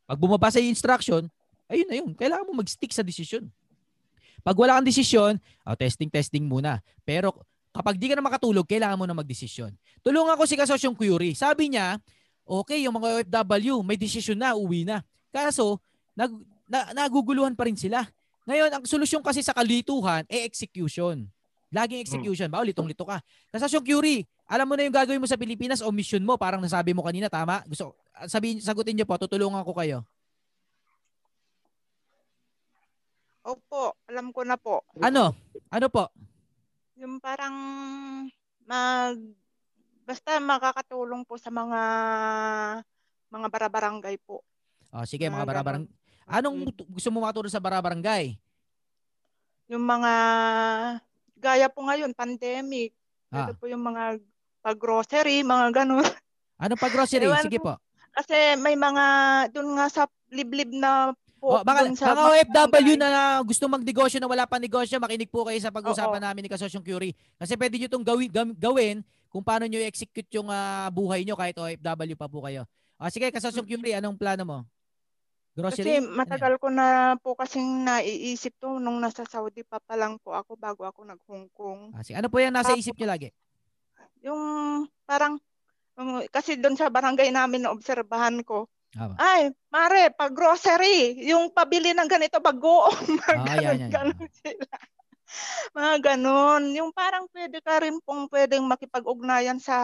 Pag 0.07 0.15
bumabasa 0.15 0.63
yung 0.63 0.71
instruction, 0.71 1.27
ayun 1.67 1.87
na 1.91 1.95
yun. 1.99 2.15
Kailangan 2.15 2.47
mo 2.47 2.63
mag-stick 2.63 2.95
sa 2.95 3.03
desisyon. 3.03 3.51
Pag 4.39 4.55
wala 4.55 4.79
kang 4.79 4.87
desisyon, 4.87 5.35
oh, 5.67 5.75
testing, 5.75 6.07
testing 6.07 6.47
muna. 6.47 6.79
Pero 7.03 7.43
kapag 7.75 7.99
di 7.99 8.07
ka 8.07 8.15
na 8.15 8.23
makatulog, 8.23 8.63
kailangan 8.63 8.95
mo 8.95 9.03
na 9.03 9.11
magdesisyon. 9.11 9.75
Tulungan 9.99 10.39
ko 10.39 10.47
si 10.47 10.55
Kasosyong 10.55 10.95
Curie. 10.95 11.35
Sabi 11.35 11.75
niya, 11.75 11.99
okay, 12.47 12.87
yung 12.87 12.95
mga 12.95 13.21
OFW, 13.21 13.83
may 13.83 13.99
desisyon 13.99 14.39
na, 14.39 14.55
uwi 14.55 14.87
na. 14.87 15.03
Kaso, 15.29 15.77
nag, 16.15 16.31
na, 16.65 16.95
naguguluhan 16.95 17.53
pa 17.53 17.67
rin 17.67 17.75
sila. 17.75 18.07
Ngayon, 18.47 18.71
ang 18.71 18.83
solusyon 18.87 19.19
kasi 19.19 19.43
sa 19.43 19.51
kalituhan, 19.51 20.23
eh 20.31 20.47
execution. 20.47 21.27
Laging 21.67 21.99
execution. 21.99 22.47
Ba, 22.47 22.63
litong-lito 22.63 23.03
ka. 23.03 23.19
Kasosyong 23.51 23.83
Curie, 23.83 24.23
alam 24.47 24.63
mo 24.63 24.79
na 24.79 24.87
yung 24.87 24.95
gagawin 24.95 25.19
mo 25.19 25.27
sa 25.27 25.35
Pilipinas 25.35 25.83
o 25.83 25.91
mission 25.91 26.23
mo, 26.23 26.39
parang 26.39 26.63
nasabi 26.63 26.95
mo 26.95 27.03
kanina, 27.03 27.27
tama? 27.27 27.59
Gusto, 27.67 27.99
sabihin, 28.31 28.63
sagutin 28.63 28.95
niyo 28.95 29.03
po, 29.03 29.19
tutulungan 29.19 29.67
ko 29.67 29.75
kayo. 29.75 30.07
Opo, 33.43 33.95
alam 34.07 34.31
ko 34.31 34.41
na 34.47 34.55
po. 34.55 34.83
Ano? 34.99 35.35
Ano 35.67 35.87
po? 35.87 36.07
Yung 36.95 37.19
parang 37.19 37.55
mag 38.67 39.15
basta 40.07 40.39
makakatulong 40.39 41.27
po 41.27 41.35
sa 41.35 41.51
mga 41.51 41.81
mga 43.27 43.47
barabarangay 43.51 44.15
po. 44.23 44.39
Oh, 44.95 45.03
sige, 45.03 45.27
mga 45.27 45.43
Mga 45.43 45.49
barabarang. 45.51 45.83
Anong 46.23 46.71
tu- 46.71 46.87
gusto 46.87 47.11
mo 47.11 47.27
maturo 47.27 47.51
sa 47.51 47.59
barabarangay? 47.59 48.39
Yung 49.67 49.83
mga 49.83 50.13
gaya 51.35 51.67
po 51.67 51.83
ngayon 51.83 52.15
pandemic. 52.15 52.95
Ah. 53.27 53.51
Ito 53.51 53.59
po 53.59 53.67
yung 53.67 53.83
mga 53.83 54.15
pag-grocery, 54.63 55.43
mga 55.43 55.83
ganun. 55.83 56.07
Ano 56.55 56.79
pa 56.79 56.87
grocery? 56.87 57.27
Ewan 57.27 57.43
Sige 57.43 57.59
po. 57.59 57.75
Kasi 58.15 58.55
may 58.57 58.79
mga 58.79 59.05
doon 59.51 59.75
nga 59.75 59.91
sa 59.91 60.03
liblib 60.31 60.71
na 60.71 61.11
po 61.37 61.61
Oh, 61.61 61.61
baka, 61.61 61.85
sa 61.93 62.17
mga 62.17 62.49
OFW 62.49 62.97
na 62.97 63.39
gusto 63.45 63.69
magnegosyo 63.69 64.17
na 64.17 64.25
wala 64.25 64.49
pa 64.49 64.57
negosyo, 64.57 64.97
makinig 64.97 65.29
po 65.29 65.45
kayo 65.45 65.59
sa 65.61 65.69
pag-usapan 65.69 66.17
Oo. 66.17 66.25
namin 66.25 66.47
ni 66.47 66.49
Kasosyong 66.49 66.81
Curie. 66.81 67.13
Kasi 67.37 67.53
pwede 67.53 67.77
nyo 67.77 67.87
itong 67.91 68.07
gawin, 68.07 68.31
gawin 68.57 69.05
kung 69.27 69.43
paano 69.43 69.65
nyo 69.65 69.77
i-execute 69.77 70.27
yung 70.33 70.47
ah, 70.47 70.87
buhay 70.89 71.23
nyo 71.23 71.35
kahit 71.35 71.55
OFW 71.55 72.15
pa 72.15 72.27
po 72.27 72.41
kayo. 72.41 72.63
Ah, 72.97 73.07
sige, 73.07 73.29
Kasosyong 73.29 73.67
Curie, 73.67 73.93
anong 73.93 74.17
plano 74.17 74.43
mo? 74.43 74.57
Grocery? 75.53 75.85
Kasi 75.85 76.05
matagal 76.05 76.53
ko 76.57 76.69
na 76.69 77.17
po 77.17 77.33
kasing 77.33 77.81
naiisip 77.81 78.53
to 78.57 78.77
nung 78.77 79.01
nasa 79.01 79.25
Saudi 79.25 79.65
pa 79.65 79.77
pa 79.77 79.97
lang 79.97 80.21
po 80.21 80.33
ako 80.33 80.53
bago 80.53 80.85
ako 80.85 81.01
nag-Hong 81.03 81.49
Kong. 81.51 81.81
Ah, 81.93 82.01
sige. 82.01 82.13
Ano 82.13 82.29
po 82.29 82.37
yan 82.37 82.53
nasa 82.53 82.73
Tapos- 82.73 82.81
isip 82.81 82.93
nyo 82.93 83.09
lagi? 83.09 83.29
Yung 84.21 84.41
parang 85.03 85.37
um, 85.95 86.21
kasi 86.29 86.57
doon 86.57 86.77
sa 86.77 86.89
barangay 86.89 87.29
namin 87.29 87.65
na 87.65 87.73
obserbahan 87.73 88.41
ko, 88.41 88.69
Aba. 88.93 89.13
ay, 89.17 89.49
mare, 89.69 90.09
pag 90.09 90.33
grocery, 90.33 91.21
yung 91.25 91.49
pabili 91.49 91.93
ng 91.93 92.09
ganito, 92.09 92.37
bagoong, 92.37 92.97
mga 93.13 93.29
Ah, 93.33 93.37
yan, 93.37 93.45
ganon, 93.45 93.61
yan, 93.61 93.77
yan. 93.77 93.89
ganon 93.91 94.29
sila. 94.31 94.67
mga 95.77 95.93
ganon. 96.15 96.71
Yung 96.75 96.91
parang 96.95 97.27
pwede 97.35 97.59
ka 97.63 97.81
rin 97.83 97.99
pong 98.03 98.27
pwedeng 98.31 98.63
makipag-ugnayan 98.67 99.59
sa 99.61 99.77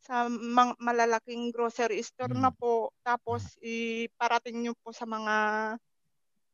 sa 0.00 0.24
mang, 0.30 0.72
malalaking 0.80 1.52
grocery 1.52 2.00
store 2.00 2.32
Mm. 2.32 2.38
na 2.38 2.52
po. 2.54 2.92
Tapos 3.04 3.58
iparating 3.60 4.64
nyo 4.64 4.72
po 4.80 4.90
sa 4.94 5.04
mga 5.04 5.36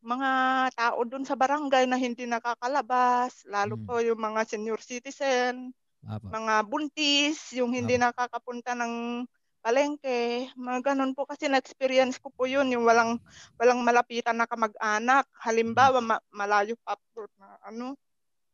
mga 0.05 0.31
tao 0.79 1.01
doon 1.09 1.27
sa 1.27 1.35
barangay 1.39 1.85
na 1.91 1.99
hindi 1.99 2.25
nakakalabas, 2.29 3.43
lalo 3.51 3.77
Mm. 3.77 3.89
po 3.89 3.99
yung 4.01 4.21
mga 4.21 4.47
senior 4.47 4.79
citizen, 4.83 5.75
Aba. 6.03 6.35
mga 6.35 6.65
buntis, 6.69 7.53
yung 7.57 7.73
hindi 7.75 7.97
nakakapunta 8.01 8.75
ng 8.79 9.25
palengke, 9.65 10.53
mga 10.61 10.93
ganun 10.93 11.17
po 11.17 11.25
kasi 11.25 11.49
na-experience 11.49 12.21
ko 12.21 12.29
po 12.29 12.45
yun, 12.45 12.69
yung 12.69 12.85
walang 12.85 13.17
walang 13.57 13.81
malapitan 13.81 14.37
na 14.37 14.45
kamag-anak. 14.45 15.25
Halimbawa, 15.41 16.05
ma- 16.05 16.27
malayo 16.29 16.77
pa 16.85 17.01
po 17.17 17.25
na 17.41 17.57
ano, 17.65 17.97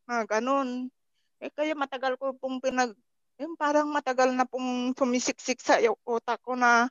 mga 0.07 0.39
ganun. 0.39 0.87
Eh 1.43 1.51
kaya 1.51 1.75
matagal 1.75 2.15
ko 2.15 2.31
pong 2.39 2.63
pinag, 2.63 2.95
yung 3.43 3.59
parang 3.59 3.91
matagal 3.91 4.31
na 4.31 4.47
pong 4.47 4.95
sumisiksik 4.95 5.59
sa 5.59 5.83
utak 6.07 6.39
ko 6.47 6.55
na 6.55 6.87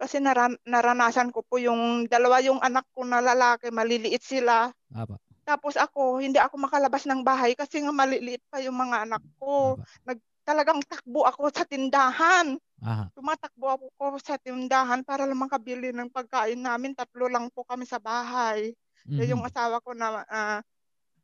kasi 0.00 0.20
naran, 0.20 0.56
naranasan 0.64 1.28
ko 1.28 1.44
po 1.44 1.60
yung 1.60 2.08
dalawa 2.08 2.40
yung 2.40 2.60
anak 2.60 2.88
ko 2.92 3.04
na 3.04 3.20
lalaki, 3.20 3.68
maliliit 3.68 4.24
sila. 4.24 4.72
Aba. 4.92 5.20
Tapos 5.44 5.76
ako, 5.76 6.24
hindi 6.24 6.40
ako 6.40 6.56
makalabas 6.56 7.04
ng 7.04 7.20
bahay 7.20 7.52
kasi 7.52 7.84
nga 7.84 7.92
maliliit 7.92 8.40
pa 8.48 8.64
yung 8.64 8.80
mga 8.80 9.08
anak 9.08 9.24
ko. 9.36 9.76
Aba. 9.76 9.84
Nag, 10.08 10.18
talagang 10.44 10.80
takbo 10.88 11.28
ako 11.28 11.52
sa 11.52 11.68
tindahan. 11.68 12.56
Aha. 12.82 13.10
Tumatakbo 13.16 13.66
ako 13.98 14.16
sa 14.22 14.38
tindahan 14.38 15.02
para 15.02 15.26
lang 15.28 15.42
makabili 15.42 15.90
ng 15.92 16.08
pagkain 16.14 16.58
namin. 16.62 16.94
Tatlo 16.96 17.26
lang 17.26 17.50
po 17.52 17.66
kami 17.66 17.84
sa 17.84 17.98
bahay. 17.98 18.72
Eh, 19.18 19.26
Mhm. 19.26 19.30
Yung 19.30 19.42
asawa 19.44 19.82
ko 19.82 19.92
na, 19.94 20.22
ah, 20.30 20.58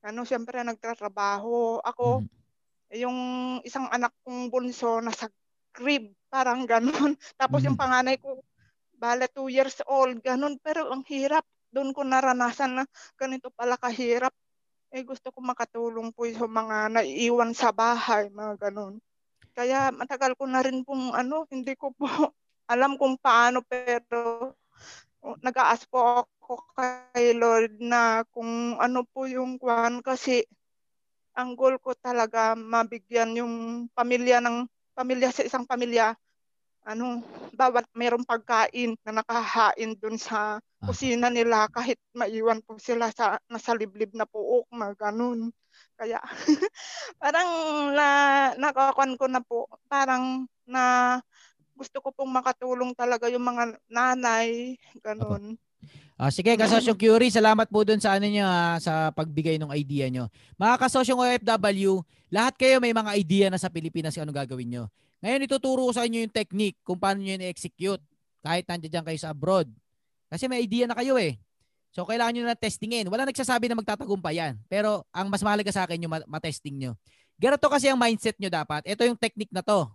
ano, 0.04 0.22
siyempre 0.26 0.62
nagtatrabaho. 0.66 1.80
Ako, 1.84 2.22
Mhm. 2.22 2.28
yung 2.94 3.18
isang 3.66 3.88
anak 3.92 4.12
kong 4.26 4.50
bunso 4.52 5.00
nasa 5.02 5.28
crib, 5.74 6.12
parang 6.32 6.64
ganun. 6.68 7.14
Tapos 7.40 7.62
yung 7.66 7.74
Mhm. 7.74 7.80
panganay 7.80 8.18
ko, 8.20 8.40
bala 8.96 9.26
two 9.30 9.48
years 9.52 9.80
old, 9.88 10.20
ganun. 10.24 10.58
Pero 10.62 10.90
ang 10.92 11.04
hirap, 11.08 11.44
doon 11.74 11.92
ko 11.96 12.02
naranasan 12.06 12.82
na 12.82 12.84
ganito 13.20 13.50
pala 13.54 13.76
kahirap. 13.80 14.32
Eh 14.94 15.04
gusto 15.06 15.30
ko 15.34 15.40
makatulong 15.44 16.10
po 16.16 16.26
sa 16.30 16.46
mga 16.48 16.76
naiiwan 16.94 17.52
sa 17.56 17.70
bahay, 17.74 18.28
mga 18.32 18.70
ganun. 18.70 19.00
Kaya 19.56 19.88
matagal 19.88 20.36
ko 20.36 20.44
na 20.44 20.60
rin 20.60 20.84
pong 20.84 21.16
ano, 21.16 21.48
hindi 21.48 21.72
ko 21.80 21.88
po 21.96 22.04
alam 22.72 23.00
kung 23.00 23.16
paano 23.16 23.64
pero 23.64 24.52
oh, 25.24 25.36
nag-aas 25.40 25.88
po 25.88 26.28
ako 26.28 26.76
kay 26.76 27.32
Lord 27.32 27.80
na 27.80 28.20
kung 28.30 28.76
ano 28.76 29.02
po 29.08 29.24
yung 29.24 29.56
kwan 29.56 30.04
kasi 30.04 30.44
ang 31.32 31.56
goal 31.56 31.80
ko 31.80 31.96
talaga 31.96 32.52
mabigyan 32.52 33.32
yung 33.38 33.54
pamilya 33.96 34.44
ng 34.44 34.68
pamilya 34.92 35.32
sa 35.32 35.44
isang 35.44 35.64
pamilya 35.64 36.12
ano 36.86 37.20
bawat 37.56 37.88
mayroong 37.96 38.24
pagkain 38.28 38.94
na 39.02 39.20
nakahain 39.20 39.96
dun 39.98 40.20
sa 40.20 40.60
Ah. 40.60 40.92
kusina 40.92 41.32
nila 41.32 41.66
kahit 41.72 41.96
maiwan 42.12 42.60
po 42.60 42.76
sila 42.76 43.08
sa 43.08 43.40
nasa 43.48 43.72
liblib 43.72 44.12
na 44.12 44.28
puok 44.28 44.68
mga 44.68 45.08
ganun 45.08 45.48
kaya 45.96 46.20
parang 47.22 47.48
na 47.96 48.08
nakakon 48.60 49.16
ko 49.16 49.24
na 49.26 49.40
po 49.40 49.66
parang 49.88 50.44
na 50.68 51.16
gusto 51.76 52.00
ko 52.00 52.12
pong 52.12 52.32
makatulong 52.32 52.92
talaga 52.96 53.28
yung 53.28 53.44
mga 53.44 53.80
nanay 53.88 54.76
ganun 55.00 55.56
Ah, 56.16 56.32
sige, 56.32 56.56
kasosyong 56.56 56.96
Curie, 56.96 57.28
salamat 57.28 57.68
po 57.68 57.84
dun 57.84 58.00
sa 58.00 58.16
ano 58.16 58.24
nyo, 58.24 58.48
ha, 58.48 58.80
sa 58.80 59.12
pagbigay 59.12 59.60
ng 59.60 59.68
idea 59.76 60.08
nyo. 60.08 60.32
Mga 60.56 60.74
kasosyong 60.80 61.20
OFW, 61.20 62.00
lahat 62.32 62.56
kayo 62.56 62.80
may 62.80 62.96
mga 62.96 63.12
idea 63.20 63.46
na 63.52 63.60
sa 63.60 63.68
Pilipinas 63.68 64.16
kung 64.16 64.24
ano 64.24 64.32
gagawin 64.32 64.64
nyo. 64.64 64.84
Ngayon, 65.20 65.44
ituturo 65.44 65.84
ko 65.84 65.92
sa 65.92 66.08
inyo 66.08 66.24
yung 66.24 66.32
technique 66.32 66.80
kung 66.80 66.96
paano 66.96 67.20
nyo 67.20 67.36
i-execute 67.36 68.00
kahit 68.40 68.64
nandiyan 68.64 69.04
kayo 69.04 69.18
sa 69.20 69.36
abroad. 69.36 69.68
Kasi 70.32 70.48
may 70.48 70.64
idea 70.64 70.88
na 70.88 70.96
kayo 70.96 71.20
eh. 71.20 71.36
So, 71.96 72.04
kailangan 72.04 72.36
nyo 72.36 72.44
na 72.44 72.52
testingin. 72.52 73.08
Wala 73.08 73.24
nagsasabi 73.24 73.72
na 73.72 73.80
magtatagumpay 73.80 74.36
yan. 74.36 74.60
Pero, 74.68 75.08
ang 75.16 75.32
mas 75.32 75.40
mahalaga 75.40 75.72
sa 75.72 75.88
akin 75.88 76.04
yung 76.04 76.12
ma- 76.12 76.28
matesting 76.28 76.76
nyo. 76.76 76.92
Ganito 77.40 77.64
kasi 77.72 77.88
ang 77.88 77.96
mindset 77.96 78.36
nyo 78.36 78.52
dapat. 78.52 78.84
Ito 78.84 79.08
yung 79.08 79.16
technique 79.16 79.48
na 79.48 79.64
to. 79.64 79.88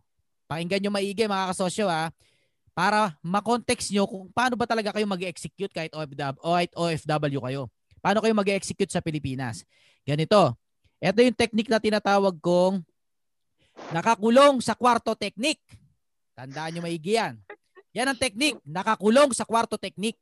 Pakinggan 0.50 0.82
nyo 0.82 0.90
maigi 0.98 1.30
mga 1.30 1.54
kasosyo 1.54 1.86
ha 1.86 2.10
para 2.74 3.14
ma-context 3.22 3.94
nyo 3.94 4.10
kung 4.10 4.34
paano 4.34 4.58
ba 4.58 4.66
talaga 4.66 4.90
kayo 4.98 5.06
mag-execute 5.06 5.70
kahit 5.70 5.94
OFW 6.74 7.38
kayo. 7.38 7.70
Paano 8.02 8.26
kayo 8.26 8.34
mag-execute 8.34 8.90
sa 8.90 9.06
Pilipinas? 9.06 9.62
Ganito. 10.02 10.58
Ito 10.98 11.22
yung 11.22 11.38
technique 11.38 11.70
na 11.70 11.78
tinatawag 11.78 12.34
kong 12.42 12.82
nakakulong 13.94 14.58
sa 14.58 14.74
kwarto 14.74 15.14
technique. 15.14 15.62
Tandaan 16.34 16.74
nyo 16.74 16.82
maigi 16.82 17.22
yan. 17.22 17.38
Yan 17.94 18.10
ang 18.10 18.18
technique. 18.18 18.58
Nakakulong 18.66 19.38
sa 19.38 19.46
kwarto 19.46 19.78
technique. 19.78 20.18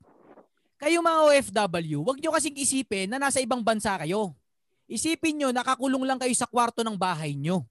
Kayo 0.80 1.04
mga 1.04 1.20
OFW, 1.28 2.00
wag 2.08 2.18
nyo 2.24 2.32
kasing 2.32 2.56
isipin 2.56 3.12
na 3.12 3.20
nasa 3.20 3.44
ibang 3.44 3.60
bansa 3.60 4.00
kayo. 4.00 4.32
Isipin 4.88 5.36
nyo, 5.36 5.52
nakakulong 5.52 6.08
lang 6.08 6.16
kayo 6.16 6.32
sa 6.32 6.48
kwarto 6.48 6.88
ng 6.88 6.96
bahay 6.96 7.36
nyo. 7.36 7.68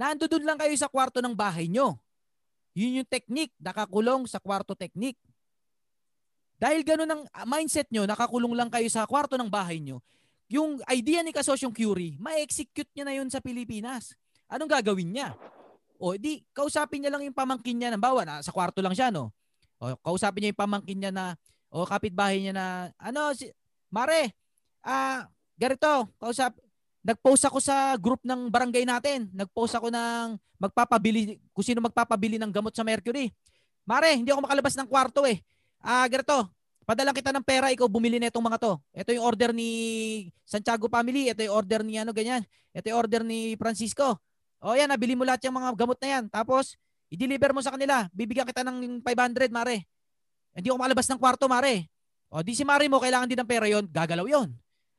Nandoon 0.00 0.42
lang 0.42 0.56
kayo 0.56 0.72
sa 0.74 0.88
kwarto 0.88 1.20
ng 1.20 1.36
bahay 1.36 1.68
nyo. 1.68 2.00
Yun 2.72 3.04
yung 3.04 3.08
technique, 3.08 3.52
nakakulong 3.60 4.24
sa 4.24 4.40
kwarto 4.40 4.72
technique. 4.72 5.20
Dahil 6.56 6.80
ganun 6.80 7.12
ang 7.12 7.22
mindset 7.44 7.92
nyo, 7.92 8.08
nakakulong 8.08 8.56
lang 8.56 8.72
kayo 8.72 8.88
sa 8.88 9.04
kwarto 9.04 9.36
ng 9.36 9.52
bahay 9.52 9.78
nyo, 9.78 10.00
yung 10.48 10.80
idea 10.88 11.20
ni 11.20 11.28
Kasosyong 11.28 11.76
Curie, 11.76 12.16
ma-execute 12.16 12.88
niya 12.96 13.04
na 13.04 13.14
yun 13.14 13.28
sa 13.28 13.44
Pilipinas. 13.44 14.16
Anong 14.48 14.72
gagawin 14.72 15.12
niya? 15.12 15.36
O 16.00 16.16
di, 16.16 16.40
kausapin 16.56 17.04
niya 17.04 17.12
lang 17.12 17.22
yung 17.22 17.36
pamangkin 17.36 17.76
niya 17.76 17.92
ng 17.92 18.00
bawa 18.00 18.24
na 18.24 18.34
sa 18.40 18.48
kwarto 18.48 18.80
lang 18.80 18.96
siya, 18.96 19.12
no? 19.12 19.28
O 19.76 19.92
kausapin 20.00 20.40
niya 20.40 20.50
yung 20.56 20.62
pamangkin 20.64 20.98
niya 20.98 21.12
na, 21.12 21.24
o 21.74 21.82
kapitbahay 21.82 22.38
niya 22.38 22.54
na, 22.54 22.66
ano, 23.02 23.34
si, 23.34 23.50
Mare, 23.90 24.30
ah, 24.86 25.26
ganito, 25.58 26.06
kausap, 26.22 26.54
nag-post 27.02 27.50
ako 27.50 27.58
sa 27.58 27.98
group 27.98 28.22
ng 28.22 28.46
barangay 28.46 28.86
natin. 28.86 29.26
Nag-post 29.34 29.74
ako 29.74 29.90
ng 29.90 30.38
magpapabili, 30.62 31.42
kung 31.50 31.66
sino 31.66 31.82
magpapabili 31.82 32.38
ng 32.38 32.54
gamot 32.54 32.70
sa 32.70 32.86
Mercury. 32.86 33.34
Mare, 33.82 34.14
hindi 34.14 34.30
ako 34.30 34.46
makalabas 34.46 34.74
ng 34.78 34.88
kwarto 34.88 35.26
eh. 35.26 35.42
Ah, 35.82 36.06
ganito, 36.06 36.48
padala 36.86 37.10
kita 37.10 37.34
ng 37.34 37.44
pera, 37.44 37.74
ikaw 37.74 37.90
bumili 37.90 38.22
na 38.22 38.30
itong 38.30 38.46
mga 38.46 38.58
to. 38.62 38.72
Ito 38.94 39.10
yung 39.10 39.26
order 39.26 39.50
ni 39.50 39.70
Santiago 40.46 40.86
family, 40.86 41.28
ito 41.28 41.42
yung 41.42 41.58
order 41.58 41.82
ni 41.82 41.98
ano 42.00 42.14
ganyan. 42.14 42.46
Ito 42.72 42.88
yung 42.88 42.98
order 43.02 43.22
ni 43.26 43.58
Francisco. 43.58 44.16
O 44.64 44.72
yan, 44.72 44.88
nabili 44.88 45.12
mo 45.12 45.28
lahat 45.28 45.44
yung 45.44 45.60
mga 45.60 45.76
gamot 45.76 45.98
na 46.00 46.08
yan. 46.18 46.24
Tapos, 46.32 46.80
i-deliver 47.12 47.52
mo 47.52 47.60
sa 47.60 47.74
kanila. 47.74 48.08
Bibigyan 48.16 48.48
kita 48.48 48.64
ng 48.64 49.04
500, 49.04 49.52
Mare. 49.52 49.84
Hindi 50.54 50.70
ako 50.70 50.78
makalabas 50.78 51.06
ng 51.10 51.20
kwarto, 51.20 51.44
Mare. 51.50 51.90
O 52.30 52.42
di 52.42 52.54
si 52.54 52.62
Mare 52.62 52.86
mo, 52.86 53.02
kailangan 53.02 53.26
din 53.26 53.38
ng 53.38 53.46
pera 53.46 53.66
yon 53.66 53.86
gagalaw 53.90 54.26
yon 54.26 54.50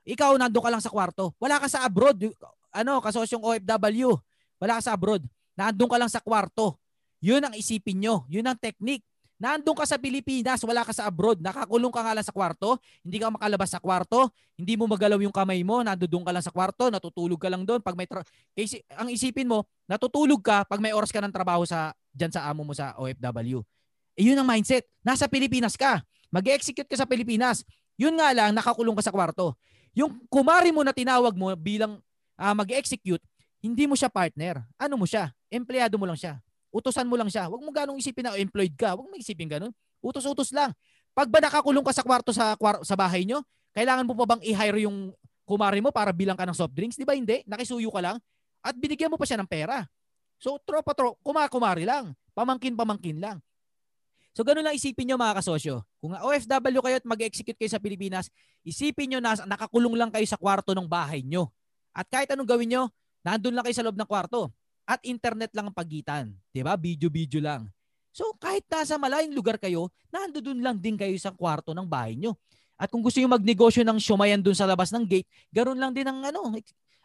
ikaw 0.06 0.38
nando 0.38 0.62
ka 0.62 0.70
lang 0.70 0.80
sa 0.80 0.93
kwarto. 0.93 1.34
Wala 1.41 1.58
ka 1.58 1.66
sa 1.66 1.82
abroad. 1.82 2.30
Ano, 2.70 3.01
kasosyong 3.01 3.41
OFW. 3.41 4.14
Wala 4.62 4.78
ka 4.78 4.82
sa 4.86 4.93
abroad. 4.93 5.26
Nandun 5.58 5.89
ka 5.89 5.97
lang 5.97 6.12
sa 6.14 6.22
kwarto. 6.22 6.78
Yun 7.26 7.41
ang 7.41 7.58
isipin 7.58 7.97
nyo. 7.97 8.22
Yun 8.30 8.45
ang 8.45 8.56
technique. 8.56 9.01
Nandun 9.36 9.76
ka 9.76 9.84
sa 9.84 9.99
Pilipinas, 9.99 10.64
wala 10.64 10.86
ka 10.86 10.95
sa 10.95 11.10
abroad. 11.10 11.43
Nakakulong 11.43 11.91
ka 11.91 12.06
nga 12.06 12.14
lang 12.16 12.24
sa 12.24 12.32
kwarto. 12.32 12.80
Hindi 13.03 13.18
ka 13.20 13.34
makalabas 13.34 13.68
sa 13.74 13.82
kwarto. 13.82 14.32
Hindi 14.56 14.78
mo 14.78 14.86
magalaw 14.88 15.20
yung 15.20 15.34
kamay 15.34 15.66
mo. 15.66 15.82
Nandun 15.82 16.24
ka 16.24 16.32
lang 16.32 16.45
sa 16.45 16.53
kwarto. 16.53 16.88
Natutulog 16.93 17.41
ka 17.41 17.49
lang 17.49 17.66
doon. 17.66 17.82
Pag 17.82 17.97
may 17.97 18.06
tra- 18.06 18.24
Kasi, 18.53 18.86
ang 18.93 19.10
isipin 19.10 19.49
mo, 19.49 19.66
natutulog 19.89 20.39
ka 20.39 20.64
pag 20.70 20.80
may 20.80 20.93
oras 20.93 21.10
ka 21.10 21.20
ng 21.20 21.34
trabaho 21.34 21.66
sa 21.66 21.91
dyan 22.14 22.30
sa 22.32 22.45
amo 22.47 22.62
mo 22.62 22.78
sa 22.78 22.93
OFW. 22.95 23.66
Eh, 24.16 24.32
yun 24.32 24.39
ang 24.39 24.47
mindset. 24.47 24.88
Nasa 25.03 25.28
Pilipinas 25.28 25.76
ka. 25.76 26.01
Mag-execute 26.32 26.88
ka 26.88 26.95
sa 26.95 27.07
Pilipinas. 27.07 27.63
Yun 27.95 28.16
nga 28.20 28.32
lang, 28.36 28.51
nakakulong 28.51 28.95
ka 28.99 29.03
sa 29.07 29.13
kwarto. 29.13 29.55
Yung 29.95 30.20
kumari 30.28 30.76
mo 30.76 30.84
na 30.84 30.91
tinawag 30.91 31.32
mo 31.36 31.51
bilang 31.55 32.03
ah, 32.36 32.51
mag-execute, 32.51 33.24
hindi 33.63 33.88
mo 33.88 33.95
siya 33.95 34.11
partner. 34.11 34.59
Ano 34.76 34.99
mo 34.99 35.07
siya? 35.07 35.32
Empleyado 35.47 35.95
mo 35.95 36.03
lang 36.03 36.20
siya. 36.20 36.39
Utusan 36.76 37.07
mo 37.07 37.16
lang 37.16 37.32
siya. 37.32 37.47
Huwag 37.47 37.63
mo 37.63 37.72
ganong 37.72 37.95
isipin 37.95 38.28
na 38.28 38.36
employed 38.36 38.76
ka. 38.76 38.93
Huwag 38.93 39.07
mo 39.07 39.16
isipin 39.16 39.47
ganun. 39.47 39.72
Utos-utos 40.03 40.51
lang. 40.51 40.76
Pag 41.16 41.32
ba 41.32 41.39
nakakulong 41.39 41.82
ka 41.88 41.95
sa 41.95 42.03
kwarto 42.03 42.36
sa, 42.36 42.59
sa 42.59 42.95
bahay 42.99 43.24
nyo, 43.24 43.39
kailangan 43.72 44.03
mo 44.03 44.13
pa 44.20 44.36
bang 44.36 44.43
i-hire 44.43 44.84
yung 44.84 45.16
kumari 45.47 45.80
mo 45.80 45.95
para 45.95 46.11
bilang 46.11 46.36
ka 46.36 46.43
ng 46.43 46.57
soft 46.57 46.76
drinks? 46.76 46.99
Di 46.99 47.07
ba 47.07 47.16
hindi? 47.16 47.41
Nakisuyo 47.47 47.88
ka 47.88 48.03
lang. 48.03 48.20
At 48.59 48.76
binigyan 48.76 49.07
mo 49.07 49.16
pa 49.16 49.24
siya 49.24 49.39
ng 49.39 49.47
pera. 49.47 49.88
So, 50.36 50.59
tropa-tro, 50.59 51.16
kumakumari 51.24 51.88
lang. 51.88 52.11
Pamangkin-pamangkin 52.36 53.24
lang. 53.24 53.39
So 54.36 54.43
ganun 54.43 54.67
lang 54.67 54.75
isipin 54.75 55.07
nyo 55.07 55.15
mga 55.15 55.39
kasosyo. 55.39 55.88
Kung 56.03 56.11
OFW 56.11 56.83
kayo 56.83 56.95
at 56.99 57.07
mag-execute 57.07 57.55
kayo 57.55 57.71
sa 57.71 57.79
Pilipinas, 57.79 58.27
isipin 58.67 59.15
nyo 59.15 59.19
na 59.23 59.39
nakakulong 59.47 59.95
lang 59.95 60.11
kayo 60.11 60.27
sa 60.27 60.36
kwarto 60.36 60.75
ng 60.75 60.83
bahay 60.83 61.23
nyo. 61.23 61.47
At 61.95 62.11
kahit 62.11 62.27
anong 62.36 62.51
gawin 62.51 62.67
nyo, 62.67 62.83
nandun 63.23 63.55
lang 63.55 63.63
kayo 63.63 63.79
sa 63.79 63.86
loob 63.88 63.95
ng 63.95 64.05
kwarto. 64.05 64.51
at 64.86 65.01
internet 65.01 65.49
lang 65.57 65.65
ang 65.65 65.73
pagitan. 65.73 66.29
ba? 66.61 66.77
Video-video 66.77 67.41
lang. 67.41 67.65
So 68.13 68.38
kahit 68.38 68.63
nasa 68.69 69.01
malayong 69.01 69.33
lugar 69.33 69.57
kayo, 69.57 69.89
nandoon 70.13 70.61
lang 70.61 70.77
din 70.77 70.93
kayo 70.93 71.17
sa 71.17 71.33
kwarto 71.33 71.73
ng 71.73 71.89
bahay 71.89 72.13
nyo. 72.13 72.38
At 72.77 72.93
kung 72.93 73.01
gusto 73.01 73.17
niyo 73.17 73.31
magnegosyo 73.31 73.81
ng 73.81 73.97
shumayan 73.97 74.45
doon 74.45 74.53
sa 74.53 74.69
labas 74.69 74.93
ng 74.93 75.03
gate, 75.03 75.27
ganoon 75.49 75.79
lang 75.79 75.91
din 75.91 76.05
ang 76.05 76.21
ano, 76.21 76.53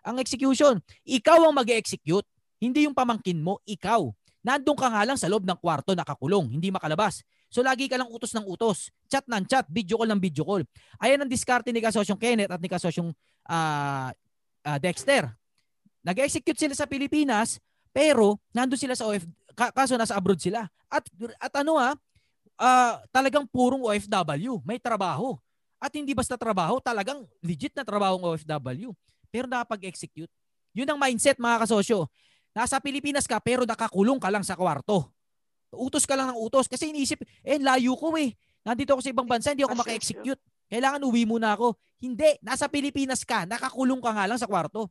ang 0.05 0.17
execution. 0.21 0.77
Ikaw 1.09 1.47
ang 1.47 1.55
mag-execute, 1.57 2.27
hindi 2.61 2.85
yung 2.85 2.95
pamangkin 2.95 3.41
mo, 3.41 3.59
ikaw. 3.65 4.13
Nandun 4.41 4.77
ka 4.77 4.89
nga 4.89 5.05
lang 5.05 5.21
sa 5.21 5.29
loob 5.29 5.45
ng 5.45 5.59
kwarto 5.61 5.93
nakakulong, 5.93 6.57
hindi 6.57 6.73
makalabas. 6.73 7.21
So 7.53 7.61
lagi 7.61 7.91
ka 7.91 8.01
lang 8.01 8.09
utos 8.09 8.33
ng 8.33 8.47
utos. 8.49 8.89
Chat 9.11 9.27
ng 9.29 9.45
chat, 9.45 9.69
video 9.69 10.01
call 10.01 10.09
ng 10.17 10.21
video 10.23 10.47
call. 10.47 10.65
Ayan 11.03 11.21
ang 11.21 11.29
diskarte 11.29 11.69
ni 11.75 11.85
Kasosyong 11.85 12.17
Kenneth 12.17 12.49
at 12.49 12.61
ni 12.63 12.69
Kasosyong 12.71 13.13
uh, 13.51 14.09
uh, 14.65 14.79
Dexter. 14.81 15.29
Nag-execute 16.01 16.57
sila 16.57 16.73
sa 16.73 16.89
Pilipinas, 16.89 17.61
pero 17.93 18.41
nandun 18.57 18.81
sila 18.81 18.97
sa 18.97 19.05
OF, 19.13 19.29
kaso 19.53 20.01
nasa 20.01 20.17
abroad 20.17 20.41
sila. 20.41 20.65
At, 20.89 21.05
at 21.37 21.53
ano 21.61 21.77
ha, 21.77 21.93
uh, 22.57 22.95
talagang 23.13 23.45
purong 23.45 23.85
OFW, 23.85 24.65
may 24.65 24.81
trabaho. 24.81 25.37
At 25.81 25.93
hindi 25.97 26.13
basta 26.13 26.37
trabaho, 26.41 26.81
talagang 26.81 27.25
legit 27.41 27.73
na 27.73 27.85
trabaho 27.85 28.21
ng 28.21 28.37
OFW. 28.37 28.93
Pero 29.33 29.49
nakapag-execute. 29.49 30.29
Yun 30.77 30.89
ang 30.89 31.01
mindset 31.01 31.41
mga 31.41 31.67
kasosyo. 31.67 32.07
Nasa 32.51 32.83
Pilipinas 32.83 33.27
ka 33.31 33.39
pero 33.39 33.63
nakakulong 33.63 34.19
ka 34.19 34.29
lang 34.29 34.43
sa 34.43 34.59
kwarto. 34.59 35.11
Utos 35.71 36.03
ka 36.03 36.19
lang 36.19 36.35
ng 36.35 36.39
utos 36.39 36.67
kasi 36.67 36.91
iniisip, 36.91 37.23
eh 37.47 37.59
layo 37.63 37.95
ko 37.95 38.11
eh. 38.19 38.35
Nandito 38.67 38.99
ako 38.99 39.01
sa 39.07 39.11
ibang 39.15 39.29
bansa, 39.29 39.55
hindi 39.55 39.63
ako 39.63 39.79
maka-execute. 39.79 40.41
Kailangan 40.71 41.03
uwi 41.07 41.27
muna 41.27 41.55
ako. 41.55 41.79
Hindi, 42.03 42.39
nasa 42.43 42.67
Pilipinas 42.67 43.23
ka, 43.23 43.47
nakakulong 43.47 44.03
ka 44.03 44.11
nga 44.15 44.25
lang 44.27 44.39
sa 44.39 44.51
kwarto. 44.51 44.91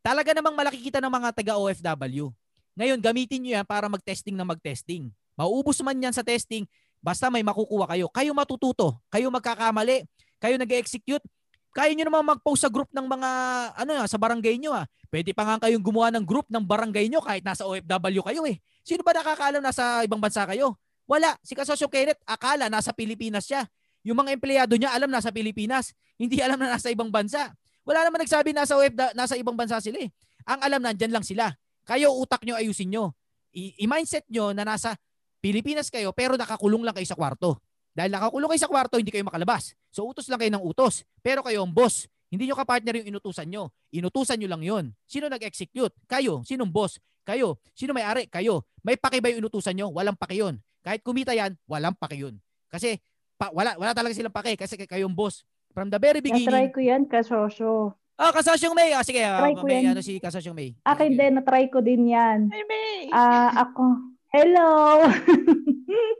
Talaga 0.00 0.32
namang 0.32 0.56
malaki 0.56 0.80
kita 0.80 1.00
ng 1.00 1.12
mga 1.12 1.28
taga 1.36 1.54
OFW. 1.60 2.32
Ngayon, 2.76 2.98
gamitin 3.00 3.40
nyo 3.44 3.50
yan 3.60 3.66
para 3.68 3.88
mag-testing 3.88 4.32
na 4.32 4.48
mag-testing. 4.48 5.12
Mauubos 5.36 5.80
man 5.84 5.96
yan 5.96 6.12
sa 6.12 6.24
testing, 6.24 6.64
basta 7.00 7.28
may 7.28 7.44
makukuha 7.44 7.96
kayo. 7.96 8.06
Kayo 8.08 8.32
matututo, 8.32 9.00
kayo 9.12 9.28
magkakamali, 9.28 10.04
kayo 10.40 10.56
nag-execute, 10.56 11.24
kaya 11.70 11.92
nyo 11.94 12.04
naman 12.08 12.24
mag-post 12.36 12.66
sa 12.66 12.70
group 12.72 12.90
ng 12.90 13.06
mga, 13.06 13.30
ano 13.76 13.92
sa 14.08 14.18
barangay 14.18 14.58
nyo 14.58 14.74
ah. 14.74 14.86
Pwede 15.10 15.34
pa 15.34 15.42
nga 15.42 15.66
kayong 15.66 15.82
gumawa 15.82 16.14
ng 16.14 16.22
group 16.22 16.46
ng 16.46 16.62
barangay 16.62 17.10
nyo 17.10 17.18
kahit 17.18 17.42
nasa 17.42 17.66
OFW 17.66 18.22
kayo 18.22 18.46
eh. 18.46 18.62
Sino 18.86 19.02
ba 19.02 19.10
nakakaalam 19.10 19.58
nasa 19.58 20.06
ibang 20.06 20.22
bansa 20.22 20.46
kayo? 20.46 20.78
Wala. 21.10 21.34
Si 21.42 21.58
Kasosyo 21.58 21.90
Kenneth, 21.90 22.22
akala 22.22 22.70
nasa 22.70 22.94
Pilipinas 22.94 23.50
siya. 23.50 23.66
Yung 24.06 24.14
mga 24.22 24.38
empleyado 24.38 24.78
niya 24.78 24.94
alam 24.94 25.10
nasa 25.10 25.34
Pilipinas. 25.34 25.90
Hindi 26.14 26.38
alam 26.38 26.62
na 26.62 26.78
nasa 26.78 26.94
ibang 26.94 27.10
bansa. 27.10 27.50
Wala 27.82 28.06
naman 28.06 28.22
nagsabi 28.22 28.54
nasa 28.54 28.78
web 28.78 28.94
nasa 29.18 29.34
ibang 29.34 29.58
bansa 29.58 29.82
sila 29.82 29.98
eh. 29.98 30.14
Ang 30.46 30.60
alam 30.62 30.80
nandiyan 30.80 31.10
lang 31.10 31.26
sila. 31.26 31.50
Kayo 31.82 32.14
utak 32.14 32.46
nyo 32.46 32.54
ayusin 32.54 32.94
nyo. 32.94 33.10
I-mindset 33.50 34.30
nyo 34.30 34.54
na 34.54 34.62
nasa 34.62 34.94
Pilipinas 35.42 35.90
kayo 35.90 36.14
pero 36.14 36.38
nakakulong 36.38 36.86
lang 36.86 36.94
kayo 36.94 37.08
sa 37.08 37.18
kwarto. 37.18 37.58
Dahil 37.90 38.14
nakakulong 38.14 38.46
kayo 38.54 38.62
sa 38.62 38.70
kwarto, 38.70 38.94
hindi 39.02 39.10
kayo 39.10 39.26
makalabas. 39.26 39.74
So 39.90 40.06
utos 40.06 40.30
lang 40.30 40.38
kayo 40.38 40.54
ng 40.54 40.62
utos. 40.62 41.02
Pero 41.18 41.42
kayo 41.42 41.66
ang 41.66 41.74
boss. 41.74 42.06
Hindi 42.30 42.46
nyo 42.46 42.56
ka-partner 42.56 43.02
yung 43.02 43.08
inutusan 43.18 43.50
nyo. 43.50 43.74
Inutusan 43.90 44.38
nyo 44.38 44.48
lang 44.48 44.62
yon. 44.62 44.84
Sino 45.02 45.26
nag-execute? 45.26 45.90
Kayo. 46.06 46.46
Sinong 46.46 46.70
boss? 46.70 47.02
Kayo. 47.26 47.58
Sino 47.74 47.90
may-ari? 47.90 48.30
Kayo. 48.30 48.70
May 48.86 48.94
paki 48.94 49.18
ba 49.18 49.34
yung 49.34 49.42
inutusan 49.42 49.74
nyo? 49.74 49.90
Walang 49.90 50.14
paki 50.14 50.38
yun. 50.38 50.62
Kahit 50.80 51.02
kumita 51.02 51.34
yan, 51.34 51.58
walang 51.66 51.98
paki 51.98 52.22
yun. 52.22 52.38
Kasi 52.70 53.02
pa, 53.34 53.50
wala, 53.50 53.74
wala 53.76 53.90
talaga 53.92 54.14
silang 54.14 54.32
paki 54.32 54.54
kasi 54.54 54.78
kayong 54.78 55.12
boss. 55.12 55.42
From 55.74 55.90
the 55.90 55.98
very 55.98 56.22
beginning. 56.22 56.50
Na-try 56.50 56.70
ko 56.70 56.80
yan, 56.82 57.02
kasosyo. 57.10 57.94
Ah, 58.14 58.30
kasosyong 58.30 58.74
May. 58.78 58.94
Ah, 58.94 59.02
sige, 59.02 59.22
try 59.22 59.54
uh, 59.54 59.58
ko 59.58 59.64
may 59.66 59.82
yan. 59.82 59.96
ano 59.96 60.02
si 60.02 60.18
kasosyong 60.22 60.54
May. 60.54 60.74
Akin 60.86 61.14
din, 61.18 61.34
na-try 61.34 61.66
ko 61.66 61.82
din 61.82 62.10
yan. 62.10 62.50
Hey, 62.50 62.64
May! 62.66 63.08
Ah, 63.10 63.66
ako. 63.66 63.96
Hello! 64.30 65.02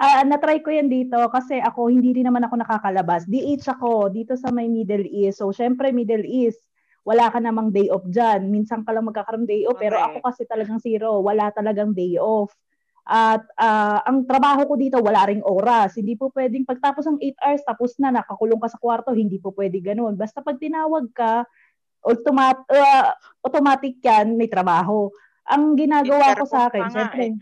Ah, 0.00 0.24
na-try 0.24 0.64
ko 0.64 0.72
yan 0.72 0.88
dito 0.88 1.20
kasi 1.28 1.60
ako 1.60 1.92
hindi 1.92 2.16
rin 2.16 2.24
naman 2.24 2.40
ako 2.48 2.64
nakakalabas. 2.64 3.28
DH 3.28 3.68
ako 3.76 4.08
dito 4.08 4.32
sa 4.32 4.48
may 4.48 4.64
Middle 4.64 5.04
East. 5.04 5.44
So, 5.44 5.52
syempre 5.52 5.92
Middle 5.92 6.24
East, 6.24 6.56
wala 7.04 7.28
ka 7.28 7.36
namang 7.36 7.68
day 7.68 7.92
off 7.92 8.08
dyan. 8.08 8.48
Minsan 8.48 8.80
ka 8.80 8.96
lang 8.96 9.04
magkakaroon 9.04 9.44
day 9.44 9.68
off. 9.68 9.76
Pero 9.76 10.00
Okay. 10.00 10.08
ako 10.08 10.18
kasi 10.24 10.42
talagang 10.48 10.80
zero. 10.80 11.20
Wala 11.20 11.52
talagang 11.52 11.92
day 11.92 12.16
off. 12.16 12.48
At 13.04 13.44
ah, 13.60 14.00
ang 14.08 14.24
trabaho 14.24 14.64
ko 14.64 14.80
dito, 14.80 14.96
wala 15.04 15.28
ring 15.28 15.44
oras. 15.44 16.00
Hindi 16.00 16.16
po 16.16 16.32
pwedeng 16.32 16.64
pagtapos 16.64 17.04
ng 17.04 17.20
8 17.20 17.36
hours, 17.44 17.62
tapos 17.68 17.90
na, 18.00 18.08
nakakulong 18.08 18.60
ka 18.64 18.72
sa 18.72 18.80
kwarto. 18.80 19.12
Hindi 19.12 19.36
po 19.36 19.52
pwede 19.52 19.84
ganun. 19.84 20.16
Basta 20.16 20.40
pag 20.40 20.56
tinawag 20.56 21.12
ka, 21.12 21.44
automat, 22.08 22.56
ah, 22.72 23.12
automatic 23.44 24.00
yan, 24.00 24.32
may 24.32 24.48
trabaho. 24.48 25.12
Ang 25.44 25.76
ginagawa 25.76 26.40
ko 26.40 26.48
sa 26.48 26.72
akin, 26.72 26.88
syempre, 26.88 27.36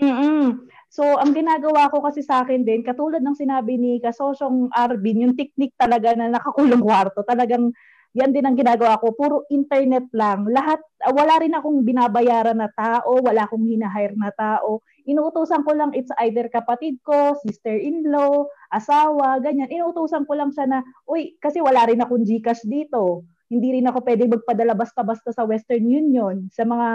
Mm-mm. 0.00 0.66
So, 0.90 1.06
ang 1.22 1.38
ginagawa 1.38 1.86
ko 1.86 2.02
kasi 2.02 2.18
sa 2.26 2.42
akin 2.42 2.66
din, 2.66 2.82
katulad 2.82 3.22
ng 3.22 3.38
sinabi 3.38 3.78
ni 3.78 4.02
Kasosyong 4.02 4.74
Arvin, 4.74 5.22
yung 5.22 5.38
technique 5.38 5.78
talaga 5.78 6.18
na 6.18 6.34
nakakulong 6.34 6.82
kwarto, 6.82 7.22
talagang 7.22 7.70
yan 8.10 8.34
din 8.34 8.42
ang 8.42 8.58
ginagawa 8.58 8.98
ko. 8.98 9.14
Puro 9.14 9.46
internet 9.54 10.10
lang. 10.10 10.50
Lahat, 10.50 10.82
ah, 11.06 11.14
wala 11.14 11.38
rin 11.38 11.54
akong 11.54 11.86
binabayaran 11.86 12.58
na 12.58 12.66
tao, 12.74 13.22
wala 13.22 13.46
akong 13.46 13.70
hinahire 13.70 14.18
na 14.18 14.34
tao. 14.34 14.82
Inuutosan 15.06 15.62
ko 15.62 15.78
lang, 15.78 15.94
it's 15.94 16.10
either 16.26 16.50
kapatid 16.50 16.98
ko, 17.06 17.38
sister-in-law, 17.46 18.50
asawa, 18.74 19.38
ganyan. 19.38 19.70
Inuutosan 19.70 20.26
ko 20.26 20.34
lang 20.34 20.50
siya 20.50 20.66
na, 20.66 20.82
uy, 21.06 21.38
kasi 21.38 21.62
wala 21.62 21.86
rin 21.86 22.02
akong 22.02 22.26
Gcash 22.26 22.66
dito. 22.66 23.22
Hindi 23.46 23.78
rin 23.78 23.86
ako 23.86 24.02
pwede 24.02 24.26
magpadala 24.26 24.74
basta-basta 24.74 25.30
sa 25.30 25.46
Western 25.46 25.86
Union, 25.86 26.50
sa 26.50 26.66
mga 26.66 26.88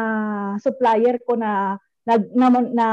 supplier 0.60 1.16
ko 1.24 1.40
na 1.40 1.80
na, 2.06 2.22
na, 2.38 2.48
na 2.70 2.88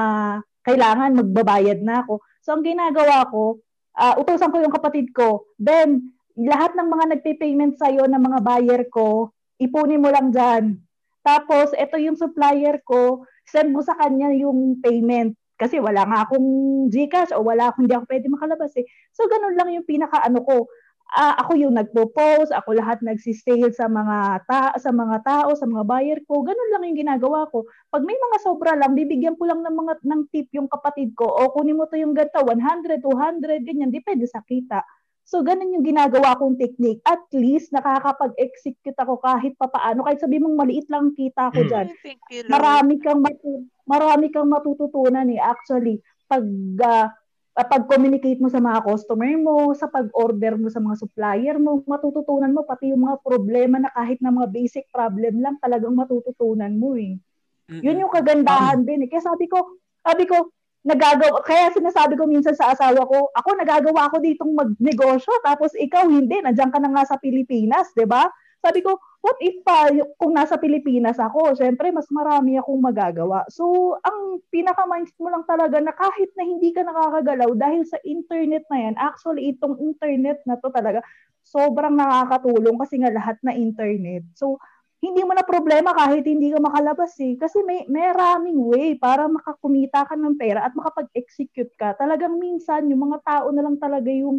kailangan 0.63 1.19
magbabayad 1.19 1.83
na 1.83 2.03
ako. 2.07 2.23
So 2.43 2.55
ang 2.55 2.65
ginagawa 2.67 3.27
ko, 3.31 3.63
uh, 3.99 4.15
utusan 4.19 4.51
ko 4.51 4.63
yung 4.63 4.75
kapatid 4.75 5.11
ko. 5.15 5.47
Then 5.59 6.15
lahat 6.39 6.75
ng 6.75 6.89
mga 6.89 7.05
nagpe-payment 7.19 7.77
sa 7.77 7.93
iyo 7.93 8.09
ng 8.09 8.23
mga 8.23 8.39
buyer 8.41 8.83
ko, 8.89 9.31
ipunin 9.61 10.01
mo 10.01 10.09
lang 10.09 10.33
diyan. 10.33 10.81
Tapos 11.23 11.71
ito 11.77 11.97
yung 12.01 12.19
supplier 12.19 12.83
ko, 12.83 13.27
send 13.47 13.71
mo 13.71 13.85
sa 13.85 13.95
kanya 13.95 14.33
yung 14.35 14.81
payment 14.83 15.37
kasi 15.61 15.79
wala 15.79 16.03
nga 16.03 16.27
akong 16.27 16.49
GCash 16.91 17.31
o 17.39 17.47
wala 17.47 17.71
akong 17.71 17.87
hindi 17.87 17.95
ako 17.95 18.07
pwede 18.11 18.27
makalabas 18.27 18.73
eh. 18.75 18.87
So 19.15 19.31
ganun 19.31 19.55
lang 19.55 19.71
yung 19.71 19.87
pinaka 19.87 20.19
ano 20.19 20.43
ko 20.43 20.67
uh, 21.13 21.35
ako 21.45 21.53
yung 21.61 21.75
nagpo-post, 21.77 22.51
ako 22.53 22.77
lahat 22.77 23.01
nagsistale 23.05 23.71
sa 23.73 23.87
mga 23.87 24.49
ta 24.49 24.73
sa 24.81 24.91
mga 24.91 25.17
tao, 25.23 25.51
sa 25.53 25.69
mga 25.69 25.85
buyer 25.85 26.21
ko. 26.25 26.41
Ganun 26.41 26.71
lang 26.73 26.83
yung 26.89 27.01
ginagawa 27.05 27.49
ko. 27.53 27.69
Pag 27.93 28.03
may 28.05 28.17
mga 28.17 28.37
sobra 28.41 28.73
lang, 28.75 28.97
bibigyan 28.97 29.37
ko 29.37 29.45
lang 29.49 29.61
ng 29.61 29.77
mga 29.77 29.93
ng 30.03 30.23
tip 30.33 30.49
yung 30.57 30.69
kapatid 30.69 31.13
ko. 31.13 31.29
O 31.29 31.53
kunin 31.53 31.77
mo 31.77 31.85
to 31.87 32.01
yung 32.01 32.17
ganito, 32.17 32.41
100, 32.41 33.05
200, 33.05 33.69
ganyan, 33.69 33.93
depende 33.93 34.25
sa 34.25 34.41
kita. 34.43 34.81
So 35.23 35.41
ganun 35.41 35.73
yung 35.73 35.87
ginagawa 35.87 36.35
kong 36.37 36.59
technique. 36.59 37.01
At 37.07 37.23
least 37.31 37.71
nakakapag-execute 37.71 38.99
ako 38.99 39.23
kahit 39.23 39.55
papaano. 39.55 40.05
Kahit 40.05 40.19
sabi 40.19 40.43
mong 40.43 40.59
maliit 40.59 40.91
lang 40.91 41.15
kita 41.15 41.55
ko 41.55 41.63
diyan. 41.63 41.87
Thank 42.03 42.23
you, 42.29 42.43
Lord. 42.45 42.53
Marami 42.53 42.95
kang 42.99 43.23
matu- 43.23 43.65
marami 43.87 44.27
kang 44.35 44.51
matututunan 44.51 45.27
eh 45.31 45.41
actually 45.43 45.99
pag 46.33 46.47
uh, 46.81 47.07
pag-communicate 47.53 48.40
mo 48.40 48.48
sa 48.48 48.64
mga 48.64 48.80
customer 48.80 49.28
mo, 49.36 49.76
sa 49.76 49.84
pag-order 49.92 50.57
mo 50.57 50.72
sa 50.72 50.80
mga 50.80 50.96
supplier 51.05 51.57
mo, 51.61 51.84
matututunan 51.84 52.48
mo 52.48 52.64
pati 52.64 52.88
yung 52.88 53.05
mga 53.05 53.20
problema 53.20 53.76
na 53.76 53.92
kahit 53.92 54.24
na 54.24 54.32
mga 54.32 54.48
basic 54.48 54.88
problem 54.88 55.44
lang 55.44 55.61
talagang 55.61 55.92
matututunan 55.92 56.72
mo 56.72 56.96
eh. 56.96 57.20
Yun 57.68 58.05
yung 58.05 58.12
kagandahan 58.12 58.84
din 58.88 59.05
eh. 59.05 59.09
Kaya 59.09 59.20
sabi 59.20 59.53
ko, 59.53 59.80
sabi 60.00 60.24
ko, 60.24 60.48
nagagawa, 60.82 61.44
kaya 61.46 61.70
sinasabi 61.70 62.18
ko 62.18 62.26
minsan 62.26 62.57
sa 62.59 62.74
asawa 62.74 63.07
ko, 63.07 63.30
ako 63.36 63.48
nagagawa 63.55 64.11
ako 64.11 64.16
ditong 64.18 64.53
magnegosyo, 64.57 65.30
tapos 65.46 65.76
ikaw 65.78 66.09
hindi, 66.11 66.42
nandiyan 66.42 66.74
ka 66.74 66.80
na 66.82 66.90
nga 66.90 67.05
sa 67.07 67.16
Pilipinas, 67.22 67.94
di 67.94 68.03
ba? 68.09 68.26
Sabi 68.63 68.79
ko, 68.79 68.95
what 69.19 69.35
if 69.43 69.59
pa 69.67 69.91
kung 70.23 70.39
nasa 70.39 70.55
Pilipinas 70.55 71.19
ako, 71.19 71.59
syempre 71.59 71.91
mas 71.91 72.07
marami 72.15 72.55
akong 72.63 72.79
magagawa. 72.79 73.43
So, 73.51 73.99
ang 74.07 74.39
pinaka-mindset 74.55 75.19
mo 75.19 75.35
lang 75.35 75.43
talaga 75.51 75.83
na 75.83 75.91
kahit 75.91 76.31
na 76.39 76.47
hindi 76.47 76.71
ka 76.71 76.87
nakakagalaw 76.87 77.51
dahil 77.59 77.83
sa 77.83 77.99
internet 78.07 78.63
na 78.71 78.79
yan, 78.87 78.95
actually 79.03 79.51
itong 79.51 79.83
internet 79.83 80.39
na 80.47 80.55
to 80.63 80.71
talaga 80.71 81.03
sobrang 81.43 81.99
nakakatulong 81.99 82.79
kasi 82.79 83.03
nga 83.03 83.11
lahat 83.11 83.35
na 83.43 83.51
internet. 83.51 84.23
So, 84.39 84.63
hindi 85.03 85.27
mo 85.27 85.35
na 85.35 85.43
problema 85.43 85.91
kahit 85.99 86.23
hindi 86.23 86.55
ka 86.55 86.63
makalabas 86.63 87.19
eh. 87.19 87.35
Kasi 87.35 87.67
may, 87.67 87.83
may 87.91 88.15
maraming 88.15 88.55
way 88.71 88.95
para 88.95 89.27
makakumita 89.27 90.07
ka 90.07 90.15
ng 90.15 90.39
pera 90.39 90.63
at 90.63 90.79
makapag-execute 90.79 91.75
ka. 91.75 91.99
Talagang 91.99 92.39
minsan, 92.39 92.87
yung 92.87 93.11
mga 93.11 93.19
tao 93.27 93.51
na 93.51 93.67
lang 93.67 93.83
talaga 93.83 94.07
yung 94.07 94.39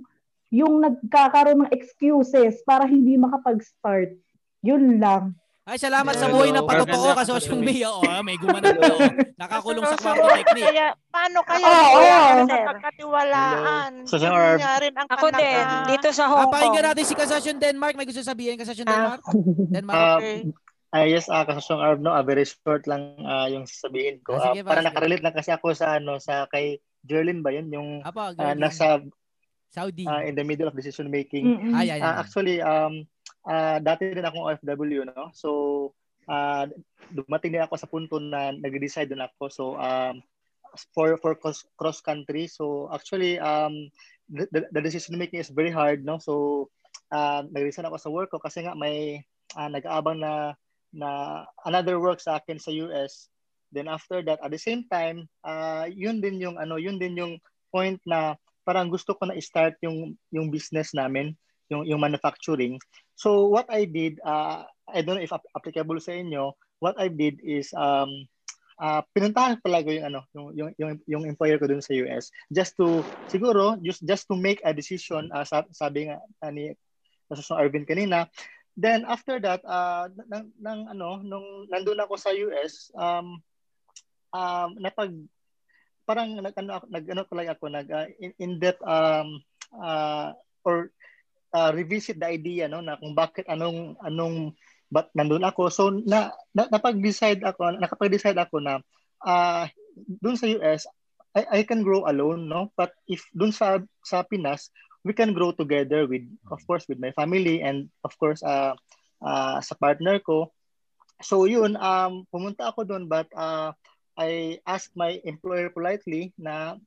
yung 0.53 0.79
nagkakaroon 0.79 1.65
ng 1.65 1.73
excuses 1.73 2.61
para 2.61 2.85
hindi 2.85 3.17
makapag-start. 3.17 4.13
Yun 4.61 5.01
lang. 5.01 5.33
Ay, 5.63 5.79
salamat 5.79 6.11
sa 6.13 6.27
Hello. 6.27 6.37
buhay 6.37 6.51
na 6.51 6.59
patotoo 6.61 7.15
kasosyong 7.15 7.63
May. 7.63 7.81
Oo, 7.81 8.03
ah, 8.03 8.19
may 8.19 8.35
gumanap 8.35 8.75
na. 8.75 8.83
oh. 8.85 8.99
Nakakulong 9.39 9.87
sa 9.87 9.95
kwarto 9.97 10.27
technique. 10.35 10.67
Kaya, 10.67 10.85
paano 11.07 11.39
kaya 11.41 11.63
oh, 11.65 12.43
sa 12.43 12.57
pagkatiwalaan? 12.67 13.91
Sa 14.03 14.17
Yun 14.19 14.31
Arb. 14.31 14.59
ang 14.93 15.07
Ako 15.07 15.25
din, 15.31 15.63
dito 15.87 16.07
sa 16.11 16.23
Ah, 16.23 16.29
Hong 16.29 16.39
Kong. 16.43 16.53
pakinggan 16.53 16.85
natin 16.85 17.05
si 17.07 17.15
Kasasyon 17.15 17.57
Denmark. 17.57 17.95
May 17.95 18.05
gusto 18.05 18.19
sabihin 18.19 18.59
Kasasyon 18.59 18.85
Ah. 18.85 18.91
Denmark? 18.91 19.21
Denmark. 19.71 19.97
Ah, 19.97 20.17
Okay. 20.19 20.37
Uh, 20.93 21.09
yes, 21.09 21.25
uh, 21.25 21.41
kasusong 21.41 21.81
Arb, 21.81 21.97
no, 21.97 22.13
uh, 22.13 22.21
very 22.21 22.45
short 22.45 22.85
lang 22.85 23.17
uh, 23.17 23.49
yung 23.49 23.65
sasabihin 23.65 24.21
ko. 24.21 24.37
Ah, 24.37 24.53
sige, 24.53 24.61
uh, 24.61 24.67
para 24.67 24.85
nakarelate 24.85 25.25
lang 25.25 25.33
kasi 25.33 25.49
ako 25.49 25.73
sa 25.73 25.97
ano 25.97 26.21
sa 26.21 26.45
kay 26.45 26.77
Jerlyn 27.01 27.41
ba 27.41 27.49
yun 27.49 27.65
yung 27.73 27.89
Apa, 28.05 28.37
uh, 28.37 28.53
nasa 28.53 29.01
Saudi 29.73 30.05
uh, 30.05 30.21
in 30.21 30.37
the 30.37 30.45
middle 30.45 30.69
of 30.69 30.77
decision 30.77 31.09
making. 31.09 31.57
Mm-hmm. 31.57 31.73
Ay, 31.73 31.97
ay, 31.97 31.99
ay. 31.99 32.05
Uh, 32.05 32.15
actually 32.21 32.57
um 32.61 33.09
uh, 33.49 33.81
dati 33.81 34.13
din 34.13 34.21
akong 34.21 34.45
OFW 34.45 35.09
no. 35.09 35.33
So 35.33 35.49
uh, 36.29 36.69
dumating 37.09 37.57
din 37.57 37.65
ako 37.65 37.75
sa 37.81 37.89
punto 37.89 38.21
na 38.21 38.53
nag-decide 38.53 39.09
din 39.09 39.25
ako. 39.25 39.49
So 39.49 39.63
um 39.81 40.21
for 40.93 41.17
for 41.17 41.33
cross 41.73 41.99
country. 42.05 42.45
So 42.45 42.93
actually 42.93 43.41
um 43.41 43.89
the, 44.29 44.69
the 44.69 44.81
decision 44.81 45.17
making 45.17 45.41
is 45.41 45.49
very 45.49 45.73
hard 45.73 46.05
no. 46.05 46.21
So 46.21 46.69
uh, 47.09 47.41
nag-resign 47.49 47.89
ako 47.89 47.97
sa 47.97 48.13
work 48.13 48.29
ko 48.29 48.37
kasi 48.37 48.61
nga 48.61 48.77
may 48.77 49.25
uh, 49.57 49.69
nag-aabang 49.73 50.21
na 50.21 50.53
na 50.93 51.41
another 51.65 51.97
work 51.97 52.21
sa 52.21 52.37
akin 52.37 52.61
sa 52.61 52.69
US. 52.85 53.27
Then 53.73 53.89
after 53.89 54.21
that, 54.21 54.37
at 54.45 54.53
the 54.53 54.61
same 54.61 54.85
time, 54.85 55.25
uh, 55.41 55.89
yun 55.89 56.21
din 56.21 56.37
yung 56.37 56.61
ano, 56.61 56.77
yun 56.77 57.01
din 57.01 57.17
yung 57.17 57.41
point 57.73 57.97
na 58.05 58.37
parang 58.63 58.89
gusto 58.91 59.15
ko 59.15 59.27
na 59.27 59.37
i-start 59.37 59.77
yung 59.83 60.15
yung 60.31 60.47
business 60.49 60.91
namin, 60.95 61.35
yung 61.67 61.87
yung 61.87 62.01
manufacturing. 62.01 62.79
So 63.15 63.47
what 63.51 63.67
I 63.69 63.85
did, 63.85 64.19
uh, 64.23 64.65
I 64.89 65.05
don't 65.05 65.19
know 65.19 65.25
if 65.25 65.31
applicable 65.31 65.99
sa 66.03 66.15
inyo, 66.15 66.55
what 66.79 66.95
I 66.99 67.07
did 67.07 67.39
is 67.43 67.71
um 67.75 68.27
uh, 68.81 69.03
pinuntahan 69.13 69.59
talaga 69.61 69.93
yung 69.93 70.07
ano, 70.11 70.21
yung 70.33 70.47
yung 70.55 70.69
yung, 70.79 70.91
yung 71.05 71.23
employer 71.27 71.59
ko 71.61 71.69
dun 71.69 71.83
sa 71.83 71.95
US 72.07 72.33
just 72.51 72.75
to 72.79 73.05
siguro 73.29 73.77
just 73.83 74.01
just 74.03 74.25
to 74.27 74.35
make 74.35 74.59
a 74.65 74.73
decision 74.73 75.29
uh, 75.31 75.45
sabi 75.71 76.09
nga 76.11 76.17
uh, 76.41 76.51
ni 76.51 76.73
Nasosong 77.31 77.59
Arvin 77.59 77.87
kanina 77.87 78.27
Then 78.73 79.05
after 79.05 79.37
that, 79.37 79.61
uh, 79.65 80.09
nang, 80.25 80.49
nang 80.57 80.89
ano, 80.89 81.21
nung 81.21 81.69
nandun 81.69 82.01
ako 82.01 82.17
sa 82.17 82.33
US, 82.33 82.89
um, 82.97 83.37
um, 84.33 84.69
napag, 84.81 85.13
parang 86.03 86.37
nag, 86.39 86.55
ano, 86.55 86.79
nag, 86.87 87.05
ano 87.09 87.23
ko 87.25 87.33
ako, 87.39 87.65
nag, 87.71 87.87
uh, 87.89 88.07
in, 88.19 88.31
in 88.39 88.51
depth, 88.59 88.83
um, 88.83 89.39
uh, 89.77 90.31
or 90.63 90.91
uh, 91.55 91.71
revisit 91.73 92.19
the 92.19 92.27
idea, 92.27 92.67
no, 92.67 92.83
na 92.83 92.99
kung 92.99 93.15
bakit, 93.15 93.47
anong, 93.47 93.95
anong, 94.03 94.53
but 94.91 95.09
nandun 95.17 95.43
ako. 95.43 95.71
So, 95.73 95.89
na, 95.89 96.31
na 96.53 96.69
napag-decide 96.69 97.41
ako, 97.41 97.79
nakapag-decide 97.79 98.37
ako 98.37 98.61
na, 98.61 98.79
uh, 99.25 99.65
dun 100.21 100.37
sa 100.37 100.49
US, 100.61 100.85
I, 101.33 101.41
I 101.49 101.65
can 101.65 101.81
grow 101.81 102.05
alone, 102.05 102.45
no? 102.45 102.69
But 102.77 102.93
if 103.09 103.25
dun 103.33 103.49
sa, 103.49 103.81
sa 104.05 104.21
Pinas, 104.21 104.69
we 105.03 105.11
can 105.11 105.35
grow 105.35 105.51
together 105.51 106.07
with 106.07 106.23
of 106.49 106.63
course 106.65 106.87
with 106.87 106.97
my 106.97 107.11
family 107.11 107.59
and 107.59 107.91
of 108.07 108.15
course 108.17 108.39
uh, 108.41 108.71
uh 109.19 109.59
sa 109.59 109.75
partner 109.75 110.23
ko 110.23 110.47
so 111.19 111.43
yun 111.43 111.75
um 111.75 112.23
pumunta 112.31 112.71
ako 112.71 112.87
doon 112.87 113.05
but 113.11 113.27
uh, 113.35 113.75
I 114.13 114.61
asked 114.65 114.93
my 114.93 115.17
employer 115.25 115.69
politely 115.73 116.33
na 116.37 116.77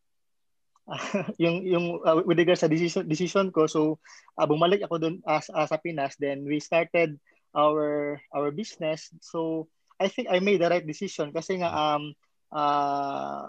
uh, 0.86 1.26
yung 1.42 1.66
yung 1.66 1.86
uh, 2.02 2.22
with 2.22 2.38
regards 2.38 2.62
sa 2.62 2.70
decision 2.70 3.06
decision 3.06 3.50
ko 3.50 3.66
so 3.66 3.98
uh, 4.38 4.46
bumalik 4.46 4.82
ako 4.86 5.02
doon 5.02 5.16
uh, 5.26 5.42
uh, 5.42 5.66
sa 5.66 5.78
Pinas 5.78 6.14
then 6.18 6.46
we 6.46 6.62
started 6.62 7.18
our 7.56 8.18
our 8.30 8.54
business 8.54 9.10
so 9.18 9.66
I 9.96 10.12
think 10.12 10.28
I 10.28 10.38
made 10.44 10.60
the 10.60 10.70
right 10.70 10.84
decision 10.84 11.32
kasi 11.32 11.58
nga 11.58 11.72
um 11.72 12.14
uh, 12.52 13.48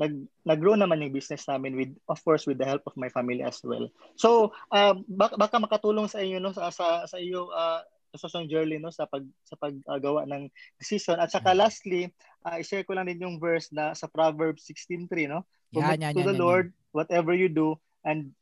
nag 0.00 0.16
nag-grow 0.48 0.78
naman 0.78 1.04
yung 1.04 1.12
business 1.12 1.44
namin 1.44 1.76
with 1.76 1.92
of 2.08 2.16
course 2.24 2.48
with 2.48 2.56
the 2.56 2.64
help 2.64 2.80
of 2.88 2.96
my 2.96 3.12
family 3.12 3.44
as 3.44 3.60
well. 3.60 3.84
So, 4.16 4.56
uh, 4.72 4.96
baka, 5.04 5.36
baka 5.36 5.60
makatulong 5.60 6.08
sa 6.08 6.24
inyo 6.24 6.40
no 6.40 6.56
sa 6.56 6.72
sa, 6.72 7.04
sa 7.04 7.20
iyo 7.20 7.52
uh, 7.52 7.84
sa 8.18 8.30
song 8.30 8.50
journey 8.50 8.80
no 8.80 8.90
sa 8.90 9.06
pag 9.06 9.22
sa 9.46 9.54
paggawa 9.54 10.26
uh, 10.26 10.30
ng 10.30 10.42
decision. 10.82 11.20
At 11.22 11.30
saka 11.30 11.54
lastly, 11.54 12.10
uh, 12.42 12.58
i-share 12.58 12.82
ko 12.82 12.98
lang 12.98 13.06
din 13.06 13.22
yung 13.22 13.38
verse 13.38 13.70
na 13.70 13.94
sa 13.94 14.10
Proverbs 14.10 14.66
16:3 14.66 15.30
no. 15.30 15.46
Commit 15.70 16.02
yan, 16.02 16.10
yan, 16.10 16.14
to 16.18 16.22
the 16.26 16.34
yan, 16.34 16.42
Lord 16.42 16.66
yan. 16.74 16.78
whatever 16.90 17.30
you 17.30 17.46
do 17.46 17.78
and 18.02 18.34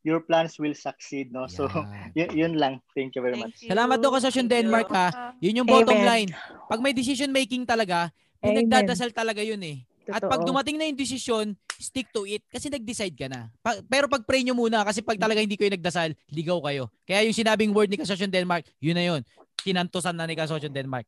your 0.00 0.24
plans 0.24 0.56
will 0.56 0.72
succeed 0.72 1.28
no 1.28 1.44
so 1.44 1.68
y- 2.16 2.32
yun 2.32 2.56
lang 2.56 2.80
thank 2.96 3.12
you 3.12 3.20
very 3.20 3.36
thank 3.36 3.52
much 3.52 3.60
you. 3.60 3.68
salamat 3.68 4.00
do 4.00 4.08
sa 4.16 4.32
Denmark 4.32 4.88
ha 4.88 5.36
yun 5.44 5.60
yung 5.60 5.68
bottom 5.68 6.00
Amen. 6.00 6.08
line 6.08 6.30
pag 6.72 6.80
may 6.80 6.96
decision 6.96 7.28
making 7.28 7.68
talaga 7.68 8.08
pinagdadasal 8.40 9.12
talaga 9.12 9.44
yun 9.44 9.60
eh 9.60 9.84
at 10.08 10.22
pag 10.24 10.40
dumating 10.42 10.80
na 10.80 10.88
yung 10.88 10.96
desisyon, 10.96 11.52
stick 11.76 12.08
to 12.12 12.24
it 12.24 12.40
kasi 12.48 12.72
nag-decide 12.72 13.16
ka 13.16 13.28
na. 13.28 13.52
Pa- 13.60 13.80
pero 13.84 14.08
pag 14.08 14.24
pray 14.24 14.40
nyo 14.40 14.56
muna 14.56 14.80
kasi 14.84 15.04
pag 15.04 15.20
talaga 15.20 15.44
hindi 15.44 15.60
kayo 15.60 15.72
nagdasal, 15.72 16.16
ligaw 16.32 16.60
kayo. 16.64 16.88
Kaya 17.04 17.28
yung 17.28 17.36
sinabing 17.36 17.72
word 17.76 17.92
ni 17.92 18.00
Kasosyon 18.00 18.32
Denmark, 18.32 18.64
yun 18.80 18.96
na 18.96 19.04
yun. 19.04 19.20
Kinantosan 19.60 20.16
na 20.16 20.24
ni 20.24 20.36
Kasosyon 20.36 20.72
Denmark. 20.72 21.04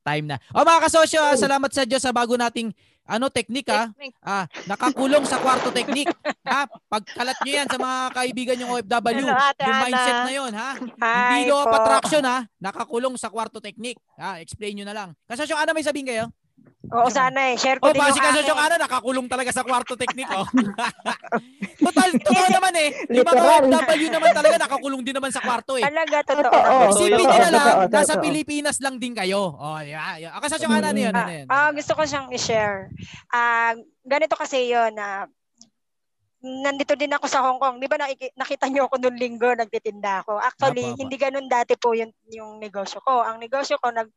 Time 0.00 0.24
na. 0.24 0.36
O 0.56 0.64
mga 0.64 0.88
kasosyo, 0.88 1.20
oh. 1.20 1.36
salamat 1.36 1.68
sa 1.76 1.84
Diyos 1.84 2.00
sa 2.00 2.08
bago 2.08 2.32
nating 2.32 2.72
ano 3.04 3.26
technique 3.28 3.68
ha. 3.68 3.92
Ah, 4.24 4.44
nakakulong 4.64 5.28
sa 5.28 5.36
kwarto 5.42 5.68
technique. 5.74 6.08
ha? 6.48 6.64
Pagkalat 6.88 7.36
niyo 7.44 7.52
yan 7.60 7.68
sa 7.68 7.76
mga 7.76 7.96
kaibigan 8.16 8.60
yung 8.64 8.70
OFW. 8.80 9.28
Hello, 9.28 9.36
ate, 9.36 9.62
yung 9.66 9.80
mindset 9.84 10.20
na 10.24 10.32
yon 10.32 10.52
ha. 10.56 10.70
Hi 10.78 11.44
Hindi 11.44 11.52
law 11.52 11.68
of 11.68 11.74
attraction 11.74 12.22
ha. 12.24 12.48
Nakakulong 12.56 13.14
sa 13.20 13.28
kwarto 13.28 13.60
technique. 13.60 14.00
Ha, 14.16 14.40
explain 14.40 14.78
niyo 14.78 14.86
na 14.88 14.96
lang. 14.96 15.10
Kasosyo, 15.28 15.58
ano 15.58 15.76
may 15.76 15.84
sabihin 15.84 16.08
kayo? 16.08 16.24
Oo, 16.88 17.12
sana 17.12 17.52
eh. 17.52 17.60
Share 17.60 17.76
ko 17.76 17.88
oh, 17.88 17.92
din 17.92 18.00
yung 18.00 18.16
akin. 18.16 18.48
Oh, 18.48 18.56
ano, 18.56 18.74
nakakulong 18.80 19.28
talaga 19.28 19.52
sa 19.52 19.60
kwarto 19.60 20.00
technique, 20.00 20.32
oh. 20.32 20.48
Total, 21.84 22.10
totoo 22.16 22.48
naman 22.56 22.72
eh. 22.80 22.88
Yung 23.12 23.26
mga 23.28 23.42
OFW 23.68 24.08
naman 24.08 24.30
talaga 24.32 24.56
nakakulong 24.56 25.02
din 25.04 25.12
naman 25.12 25.28
sa 25.28 25.44
kwarto 25.44 25.76
eh. 25.76 25.84
Talaga, 25.84 26.24
totoo. 26.24 26.48
totoo. 26.48 26.80
Isipin 26.96 27.24
nyo 27.28 27.38
na 27.44 27.50
lang, 27.52 27.76
nasa 27.92 28.16
Pilipinas 28.16 28.80
lang 28.80 28.96
din 28.96 29.12
kayo. 29.12 29.52
Oh, 29.60 29.76
yeah, 29.84 30.16
yeah. 30.16 30.32
Kasi 30.40 30.56
yung 30.64 30.72
ano, 30.72 30.88
ano 30.88 30.98
yun, 30.98 31.12
ano 31.12 31.32
yun. 31.44 31.46
Ah, 31.52 31.68
uh, 31.68 31.70
gusto 31.76 31.92
ko 31.92 32.02
siyang 32.08 32.32
i-share. 32.32 32.88
Ah, 33.28 33.76
uh, 33.76 33.84
ganito 34.08 34.32
kasi 34.40 34.72
yun 34.72 34.96
na 34.96 35.28
uh, 35.28 35.38
nandito 36.40 36.96
din 36.96 37.12
ako 37.12 37.28
sa 37.28 37.44
Hong 37.44 37.60
Kong. 37.60 37.76
Di 37.76 37.88
ba 37.88 38.00
nakita 38.00 38.72
niyo 38.72 38.88
ako 38.88 38.96
noong 38.96 39.20
linggo 39.20 39.52
nagtitinda 39.52 40.24
ako? 40.24 40.40
Actually, 40.40 40.88
apa, 40.88 40.96
apa. 40.96 41.00
hindi 41.04 41.16
ganun 41.20 41.46
dati 41.52 41.76
po 41.76 41.92
yung, 41.92 42.12
yung 42.32 42.56
negosyo 42.56 43.04
ko. 43.04 43.20
Ang 43.20 43.44
negosyo 43.44 43.76
ko, 43.76 43.92
nag, 43.92 44.08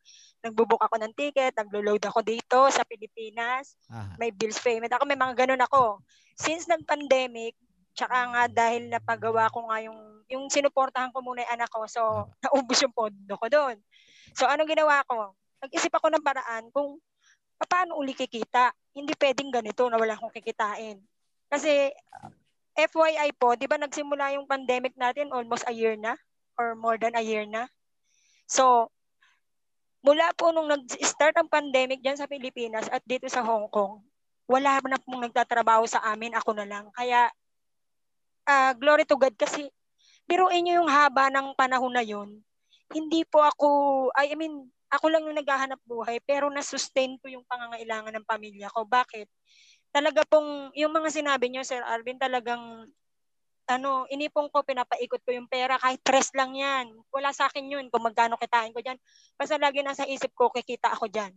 nagbubook 0.44 0.84
ako 0.84 1.00
ng 1.00 1.16
ticket, 1.16 1.56
naglo-load 1.56 2.04
ako 2.04 2.20
dito 2.22 2.68
sa 2.68 2.84
Pilipinas, 2.84 3.80
Aha. 3.88 4.20
may 4.20 4.30
bills 4.30 4.60
payment. 4.60 4.92
Ako 4.92 5.08
may 5.08 5.16
mga 5.18 5.48
ganun 5.48 5.64
ako. 5.64 6.04
Since 6.36 6.68
nag-pandemic, 6.68 7.56
tsaka 7.96 8.18
nga 8.36 8.44
dahil 8.52 8.92
napagawa 8.92 9.48
ko 9.50 9.72
nga 9.72 9.80
yung, 9.80 10.00
yung 10.28 10.52
sinuportahan 10.52 11.16
ko 11.16 11.24
muna 11.24 11.48
yung 11.48 11.54
anak 11.56 11.72
ko, 11.72 11.88
so 11.88 12.02
Aha. 12.04 12.28
naubos 12.52 12.80
yung 12.84 12.94
pondo 12.94 13.40
ko 13.40 13.48
doon. 13.48 13.80
So 14.36 14.46
anong 14.46 14.70
ginawa 14.70 15.02
ko? 15.08 15.32
Nag-isip 15.64 15.96
ako 15.96 16.12
ng 16.12 16.26
paraan 16.26 16.68
kung 16.76 17.00
paano 17.64 17.96
uli 17.96 18.12
kikita. 18.12 18.76
Hindi 18.94 19.16
pwedeng 19.16 19.50
ganito 19.50 19.88
na 19.88 19.96
wala 19.96 20.20
akong 20.20 20.36
kikitain 20.36 21.00
kasi 21.54 21.94
FYI 22.74 23.30
po, 23.38 23.54
'di 23.54 23.70
ba 23.70 23.78
nagsimula 23.78 24.34
yung 24.34 24.50
pandemic 24.50 24.98
natin 24.98 25.30
almost 25.30 25.62
a 25.70 25.74
year 25.74 25.94
na 25.94 26.18
or 26.58 26.74
more 26.74 26.98
than 26.98 27.14
a 27.14 27.22
year 27.22 27.46
na. 27.46 27.70
So, 28.50 28.90
mula 30.04 30.30
po 30.36 30.52
nung 30.52 30.68
nag-start 30.68 31.36
ang 31.40 31.50
pandemic 31.50 32.04
diyan 32.04 32.20
sa 32.20 32.30
Pilipinas 32.30 32.92
at 32.92 33.02
dito 33.08 33.26
sa 33.32 33.42
Hong 33.42 33.72
Kong, 33.72 34.04
wala 34.46 34.84
na 34.84 35.00
pong 35.00 35.24
nagtatrabaho 35.24 35.88
sa 35.88 36.04
amin, 36.12 36.36
ako 36.36 36.52
na 36.54 36.68
lang. 36.68 36.92
Kaya 36.92 37.32
uh, 38.46 38.72
glory 38.76 39.08
to 39.08 39.16
God 39.16 39.34
kasi 39.40 39.72
biruin 40.28 40.68
niyo 40.68 40.84
yung 40.84 40.92
haba 40.92 41.32
ng 41.32 41.56
panahon 41.56 41.96
na 41.96 42.04
yun. 42.04 42.44
Hindi 42.92 43.24
po 43.24 43.40
ako, 43.42 43.68
I 44.14 44.36
mean, 44.36 44.68
ako 44.92 45.10
lang 45.10 45.26
yung 45.26 45.40
naghahanap 45.40 45.80
buhay 45.88 46.20
pero 46.22 46.52
na-sustain 46.52 47.18
ko 47.18 47.32
yung 47.32 47.48
pangangailangan 47.48 48.14
ng 48.14 48.28
pamilya 48.28 48.70
ko. 48.70 48.86
Bakit? 48.86 49.26
talaga 49.94 50.26
pong, 50.26 50.74
yung 50.74 50.90
mga 50.90 51.14
sinabi 51.14 51.54
niyo, 51.54 51.62
Sir 51.62 51.86
Alvin, 51.86 52.18
talagang, 52.18 52.90
ano, 53.68 54.04
inipong 54.12 54.52
ko, 54.52 54.62
pinapaikot 54.64 55.24
ko 55.24 55.32
yung 55.32 55.48
pera, 55.48 55.80
kahit 55.80 56.04
tres 56.04 56.32
lang 56.36 56.52
yan. 56.56 56.92
Wala 57.10 57.32
sa 57.32 57.48
akin 57.48 57.64
yun, 57.64 57.86
kung 57.88 58.04
magkano 58.04 58.36
kitain 58.36 58.76
ko 58.76 58.84
dyan. 58.84 59.00
Basta 59.40 59.56
lagi 59.56 59.80
nasa 59.80 60.04
isip 60.04 60.36
ko, 60.36 60.52
kikita 60.52 60.92
ako 60.92 61.08
dyan. 61.08 61.32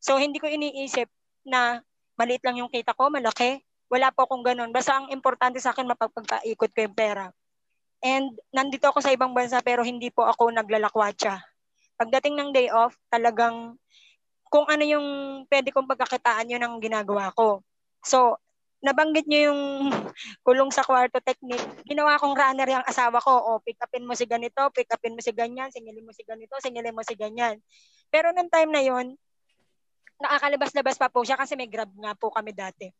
So, 0.00 0.20
hindi 0.20 0.40
ko 0.40 0.48
iniisip 0.48 1.08
na 1.48 1.80
maliit 2.20 2.44
lang 2.44 2.60
yung 2.60 2.72
kita 2.72 2.92
ko, 2.92 3.08
malaki. 3.08 3.64
Wala 3.88 4.12
po 4.12 4.28
akong 4.28 4.44
ganun. 4.44 4.70
Basta 4.70 5.00
ang 5.00 5.08
importante 5.08 5.58
sa 5.58 5.72
akin, 5.72 5.88
mapagpaikot 5.88 6.70
ko 6.70 6.80
yung 6.84 6.96
pera. 6.96 7.32
And 8.00 8.32
nandito 8.48 8.88
ako 8.88 9.04
sa 9.04 9.12
ibang 9.12 9.36
bansa 9.36 9.60
pero 9.60 9.84
hindi 9.84 10.08
po 10.08 10.24
ako 10.24 10.56
naglalakwatsa. 10.56 11.36
Pagdating 12.00 12.32
ng 12.32 12.50
day 12.56 12.72
off, 12.72 12.96
talagang 13.12 13.76
kung 14.48 14.64
ano 14.66 14.82
yung 14.82 15.06
pwede 15.52 15.68
kong 15.68 15.84
pagkakitaan 15.84 16.48
yun 16.48 16.64
ang 16.64 16.80
ginagawa 16.80 17.28
ko. 17.36 17.60
So, 18.00 18.40
nabanggit 18.80 19.28
niyo 19.28 19.52
yung 19.52 19.62
kulong 20.46 20.72
sa 20.72 20.84
kwarto 20.84 21.20
technique. 21.20 21.62
Ginawa 21.84 22.16
kong 22.16 22.36
runner 22.36 22.68
yung 22.68 22.86
asawa 22.88 23.20
ko. 23.20 23.32
O, 23.32 23.60
pick 23.60 23.76
upin 23.80 24.08
mo 24.08 24.16
si 24.16 24.24
ganito, 24.24 24.60
pick 24.72 24.88
upin 24.92 25.14
mo 25.16 25.20
si 25.20 25.32
ganyan, 25.32 25.68
singilin 25.68 26.04
mo 26.04 26.12
si 26.12 26.24
ganito, 26.24 26.56
singilin 26.58 26.96
mo 26.96 27.04
si 27.04 27.14
ganyan. 27.14 27.60
Pero 28.08 28.32
nung 28.32 28.48
time 28.48 28.72
na 28.72 28.82
yon 28.82 29.14
nakakalabas-labas 30.20 31.00
pa 31.00 31.08
po 31.08 31.24
siya 31.24 31.40
kasi 31.40 31.56
may 31.56 31.68
grab 31.68 31.88
nga 31.96 32.12
po 32.12 32.28
kami 32.28 32.52
dati. 32.52 32.92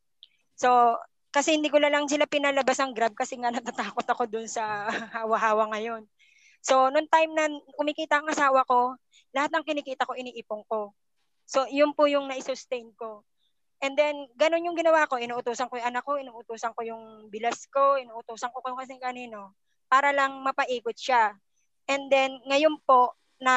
So, 0.56 0.96
kasi 1.30 1.54
hindi 1.54 1.70
ko 1.70 1.78
na 1.78 1.92
lang 1.92 2.08
sila 2.10 2.26
pinalabas 2.26 2.80
ang 2.80 2.96
grab 2.96 3.14
kasi 3.14 3.38
nga 3.38 3.52
natatakot 3.54 4.04
ako 4.04 4.24
dun 4.26 4.48
sa 4.48 4.88
hawa-hawa 5.20 5.72
ngayon. 5.76 6.04
So, 6.60 6.92
noong 6.92 7.08
time 7.08 7.32
na 7.32 7.48
kumikita 7.72 8.20
ang 8.20 8.28
asawa 8.28 8.68
ko, 8.68 8.96
lahat 9.32 9.48
ng 9.52 9.64
kinikita 9.64 10.04
ko, 10.04 10.12
iniipong 10.12 10.64
ko. 10.68 10.92
So, 11.48 11.64
yun 11.72 11.96
po 11.96 12.04
yung 12.04 12.28
na-sustain 12.28 12.92
ko. 13.00 13.24
And 13.80 13.96
then, 13.96 14.28
ganun 14.36 14.68
yung 14.68 14.76
ginawa 14.76 15.08
ko. 15.08 15.16
Inuutosan 15.16 15.72
ko 15.72 15.80
yung 15.80 15.88
anak 15.88 16.04
ko, 16.04 16.20
inuutosan 16.20 16.76
ko 16.76 16.84
yung 16.84 17.32
bilas 17.32 17.64
ko, 17.72 17.96
inuutosan 17.96 18.52
ko 18.52 18.60
kung 18.60 18.76
kasi 18.76 19.00
kanino 19.00 19.56
para 19.90 20.14
lang 20.14 20.38
mapaikot 20.46 20.94
siya. 20.94 21.34
And 21.90 22.06
then, 22.06 22.38
ngayon 22.46 22.78
po, 22.86 23.18
na 23.42 23.54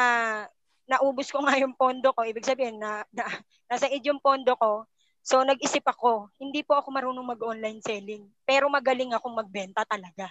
naubos 0.89 1.29
ko 1.29 1.39
nga 1.45 1.59
yung 1.61 1.77
pondo 1.77 2.09
ko, 2.15 2.25
ibig 2.25 2.47
sabihin 2.47 2.81
na, 2.81 3.05
na 3.13 3.29
nasa 3.69 3.85
id 3.91 4.01
yung 4.07 4.23
pondo 4.23 4.57
ko, 4.57 4.89
so 5.21 5.45
nag-isip 5.45 5.85
ako, 5.85 6.31
hindi 6.41 6.65
po 6.65 6.75
ako 6.79 6.89
marunong 6.89 7.23
mag-online 7.37 7.79
selling, 7.83 8.25
pero 8.43 8.67
magaling 8.67 9.13
akong 9.13 9.37
magbenta 9.37 9.85
talaga. 9.85 10.27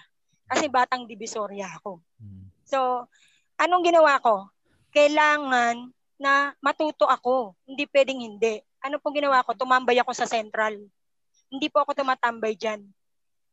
Kasi 0.50 0.68
batang 0.68 1.08
divisoria 1.08 1.70
ako. 1.80 2.02
Hmm. 2.20 2.50
So, 2.66 3.08
anong 3.56 3.88
ginawa 3.88 4.20
ko? 4.20 4.52
Kailangan 4.92 5.88
na 6.20 6.52
matuto 6.60 7.08
ako. 7.08 7.56
Hindi 7.64 7.88
pwedeng 7.88 8.20
hindi. 8.20 8.60
Ano 8.82 8.98
pong 8.98 9.22
ginawa 9.22 9.46
ko? 9.46 9.54
Tumambay 9.54 9.98
ako 10.02 10.10
sa 10.10 10.26
central. 10.26 10.74
Hindi 11.48 11.66
po 11.70 11.86
ako 11.86 11.94
tumatambay 11.94 12.58
dyan. 12.58 12.82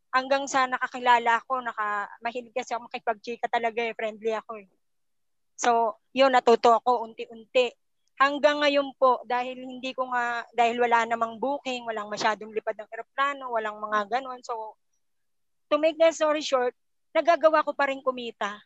Hanggang 0.09 0.49
sa 0.49 0.65
nakakilala 0.65 1.37
ako, 1.37 1.61
naka, 1.61 2.09
mahilig 2.25 2.55
kasi 2.55 2.73
ako 2.73 2.89
makipag-chika 2.89 3.45
talaga 3.45 3.85
eh, 3.85 3.93
friendly 3.93 4.33
ako 4.33 4.57
eh. 4.57 4.69
So, 5.53 6.01
yun, 6.17 6.33
natuto 6.33 6.73
ako 6.73 7.05
unti-unti. 7.05 7.69
Hanggang 8.17 8.65
ngayon 8.65 8.89
po, 8.97 9.21
dahil 9.29 9.59
hindi 9.59 9.93
ko 9.93 10.09
nga, 10.09 10.41
dahil 10.51 10.81
wala 10.81 11.05
namang 11.05 11.37
booking, 11.37 11.85
walang 11.85 12.09
masyadong 12.09 12.49
lipad 12.49 12.73
ng 12.79 12.89
aeroplano, 12.89 13.53
walang 13.53 13.77
mga 13.77 14.17
ganon. 14.17 14.41
So, 14.41 14.75
to 15.69 15.77
make 15.77 16.01
the 16.01 16.09
story 16.09 16.41
short, 16.41 16.73
nagagawa 17.13 17.61
ko 17.61 17.77
pa 17.77 17.87
rin 17.87 18.01
kumita 18.01 18.57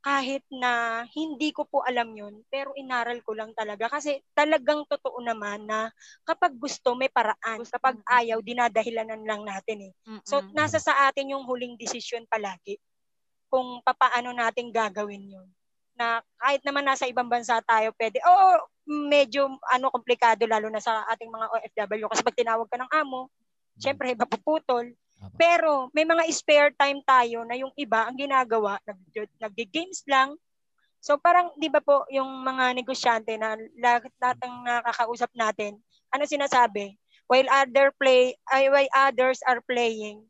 kahit 0.00 0.44
na 0.48 1.04
hindi 1.12 1.52
ko 1.52 1.68
po 1.68 1.84
alam 1.84 2.08
yun, 2.16 2.40
pero 2.48 2.72
inaral 2.72 3.20
ko 3.20 3.36
lang 3.36 3.52
talaga. 3.52 3.88
Kasi 3.92 4.24
talagang 4.32 4.88
totoo 4.88 5.20
naman 5.20 5.68
na 5.68 5.92
kapag 6.24 6.56
gusto, 6.56 6.96
may 6.96 7.12
paraan. 7.12 7.60
Kapag 7.68 8.00
ayaw, 8.08 8.40
dinadahilanan 8.40 9.28
lang 9.28 9.44
natin 9.44 9.92
eh. 9.92 9.92
So, 10.24 10.40
nasa 10.56 10.80
sa 10.80 11.08
atin 11.08 11.36
yung 11.36 11.44
huling 11.44 11.76
desisyon 11.76 12.24
palagi 12.24 12.80
kung 13.52 13.84
papaano 13.84 14.32
natin 14.32 14.72
gagawin 14.72 15.36
yun. 15.36 15.48
Na 15.98 16.24
kahit 16.40 16.64
naman 16.64 16.88
nasa 16.88 17.04
ibang 17.04 17.28
bansa 17.28 17.60
tayo, 17.60 17.92
pwede, 18.00 18.24
oo, 18.24 18.56
oh, 18.56 18.58
medyo 18.88 19.52
ano 19.68 19.92
komplikado 19.92 20.48
lalo 20.48 20.72
na 20.72 20.80
sa 20.80 21.04
ating 21.12 21.28
mga 21.28 21.46
OFW 21.52 22.08
kasi 22.08 22.24
pag 22.24 22.38
tinawag 22.40 22.66
ka 22.66 22.80
ng 22.80 22.90
amo, 23.04 23.28
syempre 23.76 24.16
mapuputol. 24.16 24.90
Pero 25.36 25.90
may 25.94 26.06
mga 26.06 26.22
spare 26.32 26.70
time 26.74 27.02
tayo 27.06 27.46
na 27.46 27.56
yung 27.58 27.70
iba 27.78 28.06
ang 28.06 28.16
ginagawa, 28.16 28.78
nag 28.86 28.98
nagge-games 29.38 30.02
lang. 30.06 30.34
So 31.00 31.16
parang 31.16 31.52
'di 31.56 31.68
ba 31.72 31.80
po 31.80 32.04
yung 32.12 32.28
mga 32.44 32.76
negosyante 32.76 33.34
na 33.40 33.56
lahat 33.80 34.12
ng 34.20 34.56
nakakausap 34.68 35.32
natin, 35.32 35.80
ano 36.12 36.24
sinasabi? 36.28 36.96
While 37.30 37.46
other 37.48 37.94
play 37.94 38.34
ay 38.50 38.68
while 38.68 38.90
others 38.92 39.40
are 39.46 39.62
playing, 39.64 40.26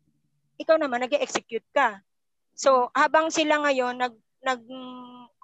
ikaw 0.60 0.76
naman 0.76 1.02
nag-execute 1.02 1.66
ka. 1.72 1.98
So 2.54 2.92
habang 2.92 3.32
sila 3.32 3.56
ngayon 3.64 3.98
nag 3.98 4.14
nag 4.44 4.62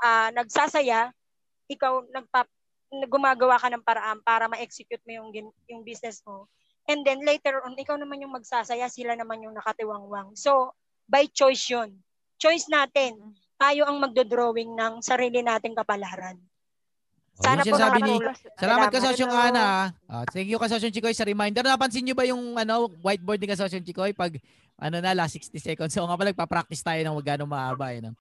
uh, 0.05 0.29
nagsasaya, 0.37 1.11
ikaw 1.67 2.05
nagpa 2.13 2.47
gumagawa 3.11 3.59
ka 3.59 3.67
ng 3.73 3.83
paraan 3.83 4.23
para 4.23 4.47
ma-execute 4.47 5.03
mo 5.03 5.13
yung 5.13 5.29
yung 5.67 5.83
business 5.83 6.23
mo. 6.23 6.47
And 6.87 7.03
then 7.03 7.27
later 7.27 7.59
on, 7.67 7.75
ikaw 7.75 7.99
naman 7.99 8.23
yung 8.23 8.31
magsasaya, 8.31 8.87
sila 8.87 9.19
naman 9.19 9.43
yung 9.43 9.59
nakatiwangwang. 9.59 10.39
So, 10.39 10.71
by 11.11 11.27
choice 11.35 11.67
yun. 11.67 11.99
Choice 12.39 12.71
natin. 12.71 13.35
Tayo 13.59 13.91
ang 13.91 13.99
magdo-drawing 13.99 14.71
ng 14.71 15.03
sarili 15.03 15.43
nating 15.43 15.75
kapalaran. 15.75 16.39
Oh, 17.37 17.45
Sana 17.45 17.61
po 17.67 17.77
sabi 17.77 18.01
ni 18.01 18.17
Salamat 18.57 18.89
ka 18.89 18.99
Sosyong 19.03 19.35
Ana. 19.35 19.93
Uh, 20.09 20.25
thank 20.33 20.49
you 20.49 20.57
ka 20.57 20.71
Sosyong 20.73 20.95
Chikoy 20.95 21.13
sa 21.13 21.27
reminder. 21.27 21.61
Napansin 21.61 22.07
niyo 22.07 22.17
ba 22.17 22.25
yung 22.25 22.57
ano 22.57 22.89
whiteboard 23.05 23.43
ni 23.43 23.51
ka 23.51 23.61
Sosyong 23.61 23.85
Chikoy 23.85 24.17
pag 24.17 24.39
ano 24.81 24.97
na 25.03 25.13
last 25.13 25.37
60 25.37 25.59
seconds. 25.61 25.93
So 25.93 26.07
nga 26.09 26.17
pala 26.17 26.33
nagpa-practice 26.33 26.81
tayo 26.81 27.01
ng 27.05 27.17
magano 27.19 27.45
mahaba 27.45 27.93
eh, 27.93 28.01
no? 28.01 28.17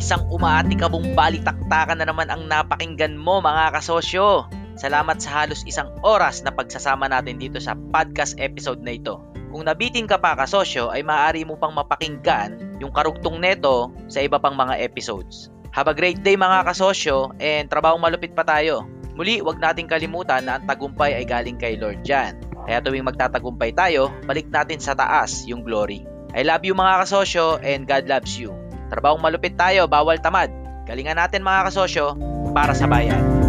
Isang 0.00 0.24
umaatikabong 0.32 1.12
balitaktakan 1.12 2.00
na 2.00 2.08
naman 2.08 2.32
ang 2.32 2.48
napakinggan 2.48 3.20
mo 3.20 3.44
mga 3.44 3.76
kasosyo. 3.76 4.48
Salamat 4.82 5.22
sa 5.22 5.46
halos 5.46 5.62
isang 5.62 5.94
oras 6.02 6.42
na 6.42 6.50
pagsasama 6.50 7.06
natin 7.06 7.38
dito 7.38 7.62
sa 7.62 7.78
podcast 7.78 8.34
episode 8.42 8.82
na 8.82 8.98
ito. 8.98 9.22
Kung 9.54 9.62
nabitin 9.62 10.10
ka 10.10 10.18
pa 10.18 10.34
kasosyo 10.34 10.90
ay 10.90 11.06
maaari 11.06 11.46
mo 11.46 11.54
pang 11.54 11.70
mapakinggan 11.70 12.82
yung 12.82 12.90
karugtong 12.90 13.38
neto 13.38 13.94
sa 14.10 14.18
iba 14.26 14.42
pang 14.42 14.58
mga 14.58 14.82
episodes. 14.82 15.54
Have 15.70 15.86
a 15.86 15.94
great 15.94 16.26
day 16.26 16.34
mga 16.34 16.66
kasosyo 16.66 17.30
and 17.38 17.70
trabaho 17.70 17.94
malupit 17.94 18.34
pa 18.34 18.42
tayo. 18.42 18.82
Muli, 19.14 19.38
wag 19.38 19.62
nating 19.62 19.86
kalimutan 19.86 20.50
na 20.50 20.58
ang 20.58 20.66
tagumpay 20.66 21.14
ay 21.14 21.30
galing 21.30 21.62
kay 21.62 21.78
Lord 21.78 22.02
Jan. 22.02 22.42
Kaya 22.66 22.82
tuwing 22.82 23.06
magtatagumpay 23.06 23.78
tayo, 23.78 24.10
balik 24.26 24.50
natin 24.50 24.82
sa 24.82 24.98
taas 24.98 25.46
yung 25.46 25.62
glory. 25.62 26.02
I 26.34 26.42
love 26.42 26.66
you 26.66 26.74
mga 26.74 27.06
kasosyo 27.06 27.62
and 27.62 27.86
God 27.86 28.10
loves 28.10 28.34
you. 28.34 28.50
Trabaho 28.90 29.14
malupit 29.14 29.54
tayo, 29.54 29.86
bawal 29.86 30.18
tamad. 30.18 30.50
Galingan 30.90 31.22
natin 31.22 31.46
mga 31.46 31.70
kasosyo 31.70 32.18
para 32.50 32.74
sa 32.74 32.90
bayan. 32.90 33.41